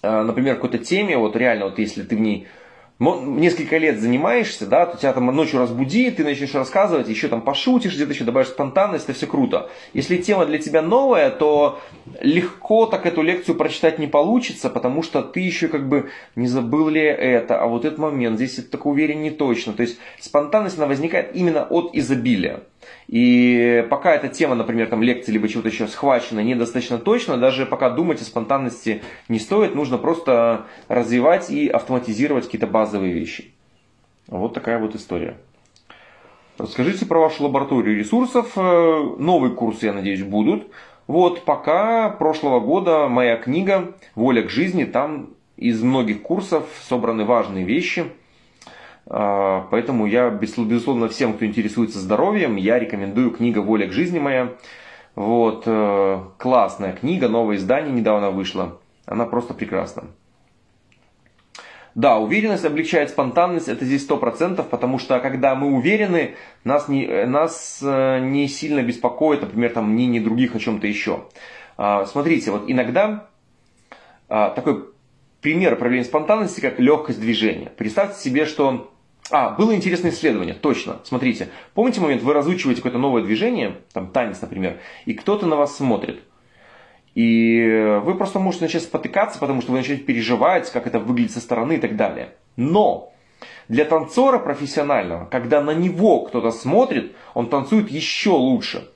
э, 0.03 0.21
например, 0.21 0.53
какой-то 0.53 0.77
теме, 0.77 1.17
вот 1.17 1.35
реально, 1.35 1.65
вот 1.65 1.79
если 1.79 2.03
ты 2.03 2.15
в 2.15 2.19
ней 2.19 2.45
несколько 2.99 3.77
лет 3.77 3.99
занимаешься, 3.99 4.65
да, 4.65 4.85
то 4.85 4.97
тебя 4.97 5.13
там 5.13 5.27
ночью 5.27 5.59
разбуди, 5.59 6.09
ты 6.09 6.23
начнешь 6.23 6.53
рассказывать, 6.55 7.07
еще 7.07 7.27
там 7.27 7.41
пошутишь, 7.41 7.93
где-то 7.93 8.13
еще 8.13 8.23
добавишь 8.23 8.47
спонтанность, 8.47 9.05
это 9.05 9.13
все 9.13 9.27
круто. 9.27 9.69
Если 9.93 10.17
тема 10.17 10.45
для 10.45 10.57
тебя 10.57 10.81
новая, 10.81 11.29
то 11.29 11.79
легко 12.21 12.87
так 12.87 13.05
эту 13.05 13.21
лекцию 13.21 13.55
прочитать 13.55 13.99
не 13.99 14.07
получится, 14.07 14.69
потому 14.69 15.03
что 15.03 15.21
ты 15.21 15.41
еще 15.41 15.67
как 15.67 15.87
бы 15.87 16.09
не 16.35 16.47
забыл 16.47 16.89
ли 16.89 17.01
это, 17.01 17.61
а 17.61 17.67
вот 17.67 17.85
этот 17.85 17.99
момент, 17.99 18.37
здесь 18.37 18.57
это 18.57 18.71
так 18.71 18.85
уверен 18.85 19.21
не 19.21 19.31
точно. 19.31 19.73
То 19.73 19.83
есть 19.83 19.99
спонтанность, 20.19 20.77
она 20.77 20.87
возникает 20.87 21.35
именно 21.35 21.63
от 21.63 21.91
изобилия. 21.93 22.61
И 23.07 23.87
пока 23.89 24.13
эта 24.13 24.27
тема, 24.27 24.55
например, 24.55 24.87
там 24.87 25.01
лекции 25.01 25.31
либо 25.31 25.47
чего-то 25.47 25.69
еще 25.69 25.87
схвачена 25.87 26.41
недостаточно 26.41 26.97
точно, 26.97 27.37
даже 27.37 27.65
пока 27.65 27.89
думать 27.89 28.21
о 28.21 28.25
спонтанности 28.25 29.01
не 29.29 29.39
стоит, 29.39 29.75
нужно 29.75 29.97
просто 29.97 30.65
развивать 30.89 31.49
и 31.49 31.67
автоматизировать 31.67 32.45
какие-то 32.45 32.67
базовые 32.67 33.13
вещи. 33.13 33.53
Вот 34.27 34.53
такая 34.53 34.77
вот 34.79 34.95
история. 34.95 35.37
Расскажите 36.57 37.05
про 37.05 37.19
вашу 37.19 37.43
лабораторию 37.43 37.97
ресурсов. 37.97 38.53
Э, 38.57 39.15
новые 39.19 39.53
курсы, 39.53 39.85
я 39.85 39.93
надеюсь, 39.93 40.23
будут. 40.23 40.67
Вот 41.05 41.45
пока 41.45 42.09
прошлого 42.09 42.59
года 42.59 43.07
моя 43.07 43.37
книга 43.37 43.93
«Воля 44.15 44.41
к 44.41 44.49
жизни», 44.49 44.83
там 44.83 45.29
из 45.55 45.81
многих 45.81 46.23
курсов 46.23 46.65
собраны 46.89 47.23
важные 47.23 47.63
вещи– 47.63 48.05
поэтому 49.09 50.05
я, 50.05 50.29
безусловно, 50.29 51.07
всем, 51.07 51.33
кто 51.33 51.45
интересуется 51.45 51.99
здоровьем, 51.99 52.55
я 52.55 52.79
рекомендую 52.79 53.31
книга 53.31 53.59
«Воля 53.59 53.87
к 53.87 53.93
жизни 53.93 54.19
моя». 54.19 54.53
Вот, 55.17 55.63
э, 55.65 56.19
классная 56.37 56.93
книга, 56.93 57.27
новое 57.27 57.55
издание 57.55 57.91
недавно 57.91 58.29
вышло. 58.29 58.79
Она 59.07 59.25
просто 59.25 59.55
прекрасна. 59.55 60.03
Да, 61.95 62.19
уверенность 62.19 62.65
облегчает 62.65 63.09
спонтанность, 63.09 63.67
это 63.67 63.83
здесь 63.83 64.07
100%, 64.07 64.63
потому 64.69 64.99
что 64.99 65.19
когда 65.19 65.55
мы 65.55 65.73
уверены, 65.75 66.35
нас 66.63 66.87
не, 66.87 67.25
нас 67.25 67.79
э, 67.81 68.19
не 68.19 68.47
сильно 68.47 68.83
беспокоит, 68.83 69.41
например, 69.41 69.71
там, 69.71 69.89
мнение 69.89 70.21
других 70.21 70.53
о 70.55 70.59
чем-то 70.59 70.85
еще. 70.85 71.23
А, 71.77 72.05
смотрите, 72.05 72.51
вот 72.51 72.65
иногда 72.67 73.29
а, 74.29 74.51
такой 74.51 74.85
пример 75.41 75.75
проявления 75.77 76.05
спонтанности, 76.05 76.61
как 76.61 76.79
легкость 76.79 77.19
движения. 77.19 77.71
Представьте 77.75 78.21
себе, 78.21 78.45
что 78.45 78.91
а, 79.29 79.49
было 79.51 79.75
интересное 79.75 80.11
исследование, 80.11 80.53
точно. 80.53 80.99
Смотрите, 81.03 81.49
помните 81.73 81.99
момент, 81.99 82.21
вы 82.21 82.33
разучиваете 82.33 82.81
какое-то 82.81 82.99
новое 82.99 83.23
движение, 83.23 83.77
там 83.93 84.07
танец, 84.07 84.41
например, 84.41 84.79
и 85.05 85.13
кто-то 85.13 85.45
на 85.45 85.55
вас 85.55 85.75
смотрит. 85.75 86.21
И 87.13 87.99
вы 88.03 88.15
просто 88.15 88.39
можете 88.39 88.65
начать 88.65 88.83
спотыкаться, 88.83 89.39
потому 89.39 89.61
что 89.61 89.71
вы 89.71 89.79
начинаете 89.79 90.05
переживать, 90.05 90.71
как 90.71 90.85
это 90.85 90.99
выглядит 90.99 91.31
со 91.31 91.39
стороны 91.39 91.73
и 91.73 91.77
так 91.77 91.95
далее. 91.95 92.35
Но 92.55 93.11
для 93.67 93.85
танцора 93.85 94.39
профессионального, 94.39 95.25
когда 95.25 95.61
на 95.61 95.71
него 95.71 96.21
кто-то 96.21 96.51
смотрит, 96.51 97.13
он 97.33 97.49
танцует 97.49 97.89
еще 97.89 98.29
лучше. 98.29 98.87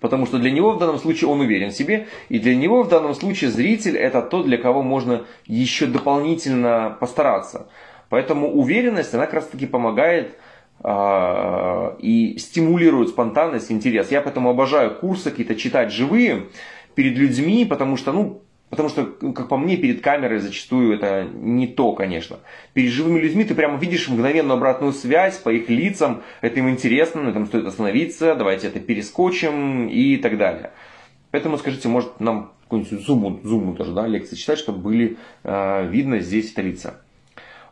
Потому 0.00 0.26
что 0.26 0.38
для 0.38 0.50
него 0.50 0.72
в 0.72 0.78
данном 0.78 0.98
случае 0.98 1.30
он 1.30 1.40
уверен 1.40 1.70
в 1.70 1.74
себе, 1.74 2.08
и 2.28 2.38
для 2.38 2.56
него 2.56 2.82
в 2.82 2.88
данном 2.88 3.14
случае 3.14 3.50
зритель 3.50 3.96
это 3.96 4.20
тот, 4.20 4.46
для 4.46 4.58
кого 4.58 4.82
можно 4.82 5.24
еще 5.46 5.86
дополнительно 5.86 6.96
постараться. 6.98 7.68
Поэтому 8.14 8.48
уверенность, 8.48 9.12
она 9.12 9.24
как 9.24 9.34
раз 9.34 9.46
таки 9.48 9.66
помогает 9.66 10.38
э, 10.84 11.96
и 11.98 12.38
стимулирует 12.38 13.08
спонтанность, 13.08 13.72
интерес. 13.72 14.12
Я 14.12 14.20
поэтому 14.20 14.50
обожаю 14.50 14.94
курсы 14.94 15.32
какие-то 15.32 15.56
читать 15.56 15.90
живые 15.90 16.44
перед 16.94 17.18
людьми, 17.18 17.64
потому 17.64 17.96
что, 17.96 18.12
ну, 18.12 18.40
Потому 18.70 18.88
что, 18.88 19.04
как 19.04 19.48
по 19.48 19.56
мне, 19.56 19.76
перед 19.76 20.00
камерой 20.00 20.38
зачастую 20.38 20.94
это 20.94 21.24
не 21.32 21.66
то, 21.66 21.92
конечно. 21.92 22.38
Перед 22.72 22.92
живыми 22.92 23.18
людьми 23.18 23.42
ты 23.42 23.56
прямо 23.56 23.78
видишь 23.78 24.08
мгновенную 24.08 24.56
обратную 24.56 24.92
связь 24.92 25.36
по 25.38 25.50
их 25.50 25.68
лицам, 25.68 26.22
это 26.40 26.60
им 26.60 26.70
интересно, 26.70 27.22
на 27.22 27.30
этом 27.30 27.46
стоит 27.46 27.66
остановиться, 27.66 28.36
давайте 28.36 28.68
это 28.68 28.78
перескочим 28.78 29.88
и 29.88 30.16
так 30.18 30.38
далее. 30.38 30.70
Поэтому 31.32 31.58
скажите, 31.58 31.88
может 31.88 32.20
нам 32.20 32.52
какую-нибудь 32.62 33.06
зуму, 33.06 33.40
зуму 33.42 33.74
тоже, 33.74 33.92
да, 33.92 34.06
лекции 34.06 34.36
читать, 34.36 34.58
чтобы 34.58 34.78
были 34.78 35.16
э, 35.42 35.88
видно 35.88 36.20
здесь 36.20 36.52
это 36.52 36.62
лица. 36.62 37.03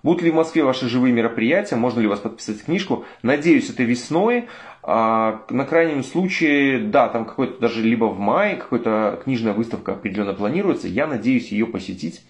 Будут 0.03 0.23
ли 0.23 0.31
в 0.31 0.35
Москве 0.35 0.65
ваши 0.65 0.89
живые 0.89 1.13
мероприятия? 1.13 1.77
Можно 1.77 2.01
ли 2.01 2.09
вас 2.09 2.19
подписать 2.19 2.65
книжку? 2.65 3.05
Надеюсь, 3.23 3.71
это 3.71 3.85
весной. 3.85 4.49
А, 4.83 5.45
на 5.49 5.65
крайнем 5.65 6.03
случае, 6.03 6.81
да, 6.81 7.09
там 7.09 7.25
какой-то 7.25 7.61
даже 7.61 7.83
либо 7.83 8.07
в 8.07 8.19
мае 8.19 8.57
какая-то 8.57 9.21
книжная 9.23 9.53
выставка 9.53 9.93
определенно 9.93 10.35
планируется. 10.35 10.89
Я 10.89 11.07
надеюсь 11.07 11.53
ее 11.53 11.67
посетить. 11.67 12.25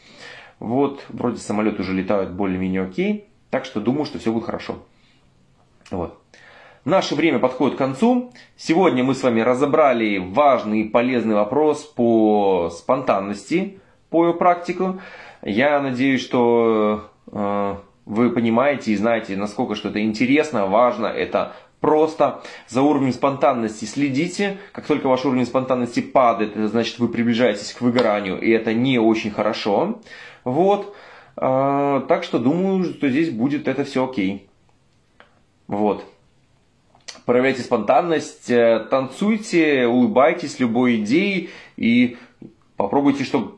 Вот, 0.58 1.04
вроде 1.08 1.38
самолеты 1.38 1.80
уже 1.82 1.94
летают 1.94 2.32
более-менее 2.32 2.82
окей. 2.82 3.28
Так 3.50 3.64
что 3.64 3.80
думаю, 3.80 4.04
что 4.04 4.18
все 4.18 4.32
будет 4.32 4.44
хорошо. 4.44 4.76
Вот. 5.90 6.18
Наше 6.84 7.14
время 7.14 7.38
подходит 7.38 7.76
к 7.76 7.78
концу. 7.78 8.32
Сегодня 8.56 9.02
мы 9.02 9.14
с 9.14 9.22
вами 9.22 9.40
разобрали 9.40 10.18
важный 10.18 10.82
и 10.82 10.88
полезный 10.88 11.34
вопрос 11.34 11.84
по 11.84 12.70
спонтанности, 12.70 13.78
по 14.10 14.26
ее 14.26 14.34
практику. 14.34 15.00
Я 15.42 15.80
надеюсь, 15.80 16.20
что 16.20 17.11
вы 17.32 18.30
понимаете 18.30 18.92
и 18.92 18.96
знаете, 18.96 19.36
насколько 19.36 19.74
что 19.74 19.88
это 19.88 20.02
интересно, 20.02 20.66
важно, 20.66 21.06
это 21.06 21.54
просто. 21.82 22.42
За 22.68 22.80
уровнем 22.80 23.12
спонтанности 23.12 23.84
следите. 23.84 24.58
Как 24.72 24.86
только 24.86 25.08
ваш 25.08 25.26
уровень 25.26 25.44
спонтанности 25.44 26.00
падает, 26.00 26.56
это 26.56 26.68
значит 26.68 26.98
вы 26.98 27.08
приближаетесь 27.08 27.72
к 27.72 27.82
выгоранию, 27.82 28.40
и 28.40 28.50
это 28.50 28.72
не 28.72 28.98
очень 28.98 29.30
хорошо. 29.30 30.00
Вот. 30.44 30.94
Э, 31.36 32.02
так 32.08 32.24
что 32.24 32.38
думаю, 32.38 32.84
что 32.84 33.08
здесь 33.10 33.30
будет 33.30 33.68
это 33.68 33.84
все 33.84 34.08
окей. 34.08 34.48
Вот. 35.66 36.04
Проявляйте 37.26 37.62
спонтанность, 37.62 38.50
э, 38.50 38.86
танцуйте, 38.90 39.86
улыбайтесь 39.86 40.60
любой 40.60 40.96
идеей 40.96 41.50
и 41.76 42.16
попробуйте, 42.76 43.24
чтобы 43.24 43.54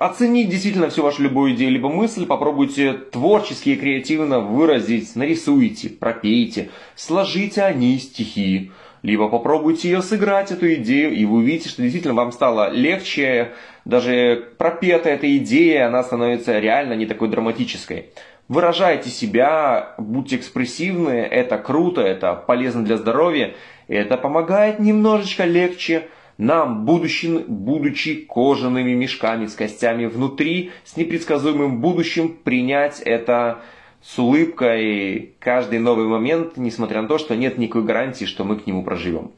оценить 0.00 0.48
действительно 0.48 0.88
всю 0.88 1.02
вашу 1.02 1.22
любую 1.22 1.54
идею, 1.54 1.70
либо 1.70 1.90
мысль, 1.90 2.24
попробуйте 2.24 2.94
творчески 2.94 3.68
и 3.68 3.76
креативно 3.76 4.40
выразить, 4.40 5.14
нарисуйте, 5.14 5.90
пропейте, 5.90 6.70
сложите 6.96 7.62
они 7.62 7.98
стихи, 7.98 8.72
либо 9.02 9.28
попробуйте 9.28 9.90
ее 9.90 10.00
сыграть, 10.00 10.52
эту 10.52 10.72
идею, 10.76 11.12
и 11.12 11.26
вы 11.26 11.38
увидите, 11.38 11.68
что 11.68 11.82
действительно 11.82 12.14
вам 12.14 12.32
стало 12.32 12.70
легче, 12.70 13.52
даже 13.84 14.54
пропетая 14.56 15.16
эта 15.16 15.36
идея, 15.36 15.86
она 15.86 16.02
становится 16.02 16.58
реально 16.58 16.94
не 16.94 17.04
такой 17.04 17.28
драматической. 17.28 18.06
Выражайте 18.48 19.10
себя, 19.10 19.94
будьте 19.98 20.36
экспрессивны, 20.36 21.10
это 21.10 21.58
круто, 21.58 22.00
это 22.00 22.34
полезно 22.34 22.86
для 22.86 22.96
здоровья, 22.96 23.54
это 23.86 24.16
помогает 24.16 24.78
немножечко 24.78 25.44
легче 25.44 26.08
нам, 26.40 26.86
будучи, 26.86 27.44
будучи 27.46 28.22
кожаными 28.22 28.94
мешками 28.94 29.46
с 29.46 29.54
костями 29.54 30.06
внутри, 30.06 30.70
с 30.84 30.96
непредсказуемым 30.96 31.80
будущим, 31.80 32.30
принять 32.30 33.00
это 33.00 33.60
с 34.02 34.18
улыбкой 34.18 35.34
каждый 35.38 35.80
новый 35.80 36.06
момент, 36.06 36.56
несмотря 36.56 37.02
на 37.02 37.08
то, 37.08 37.18
что 37.18 37.36
нет 37.36 37.58
никакой 37.58 37.84
гарантии, 37.84 38.24
что 38.24 38.44
мы 38.44 38.56
к 38.56 38.66
нему 38.66 38.82
проживем. 38.82 39.32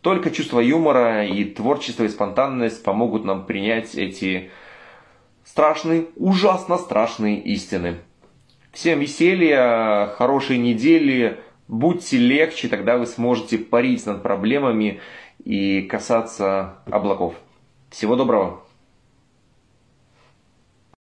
Только 0.00 0.32
чувство 0.32 0.58
юмора 0.58 1.26
и 1.26 1.44
творчество 1.44 2.02
и 2.02 2.08
спонтанность 2.08 2.82
помогут 2.82 3.24
нам 3.24 3.46
принять 3.46 3.94
эти 3.94 4.50
страшные, 5.44 6.06
ужасно 6.16 6.76
страшные 6.76 7.40
истины. 7.40 7.98
Всем 8.72 8.98
веселья, 8.98 10.08
хорошей 10.16 10.58
недели, 10.58 11.38
будьте 11.68 12.16
легче, 12.16 12.66
тогда 12.66 12.96
вы 12.96 13.06
сможете 13.06 13.58
парить 13.58 14.06
над 14.06 14.24
проблемами 14.24 15.00
и 15.48 15.80
касаться 15.80 16.74
облаков. 16.90 17.34
Всего 17.88 18.16
доброго! 18.16 18.67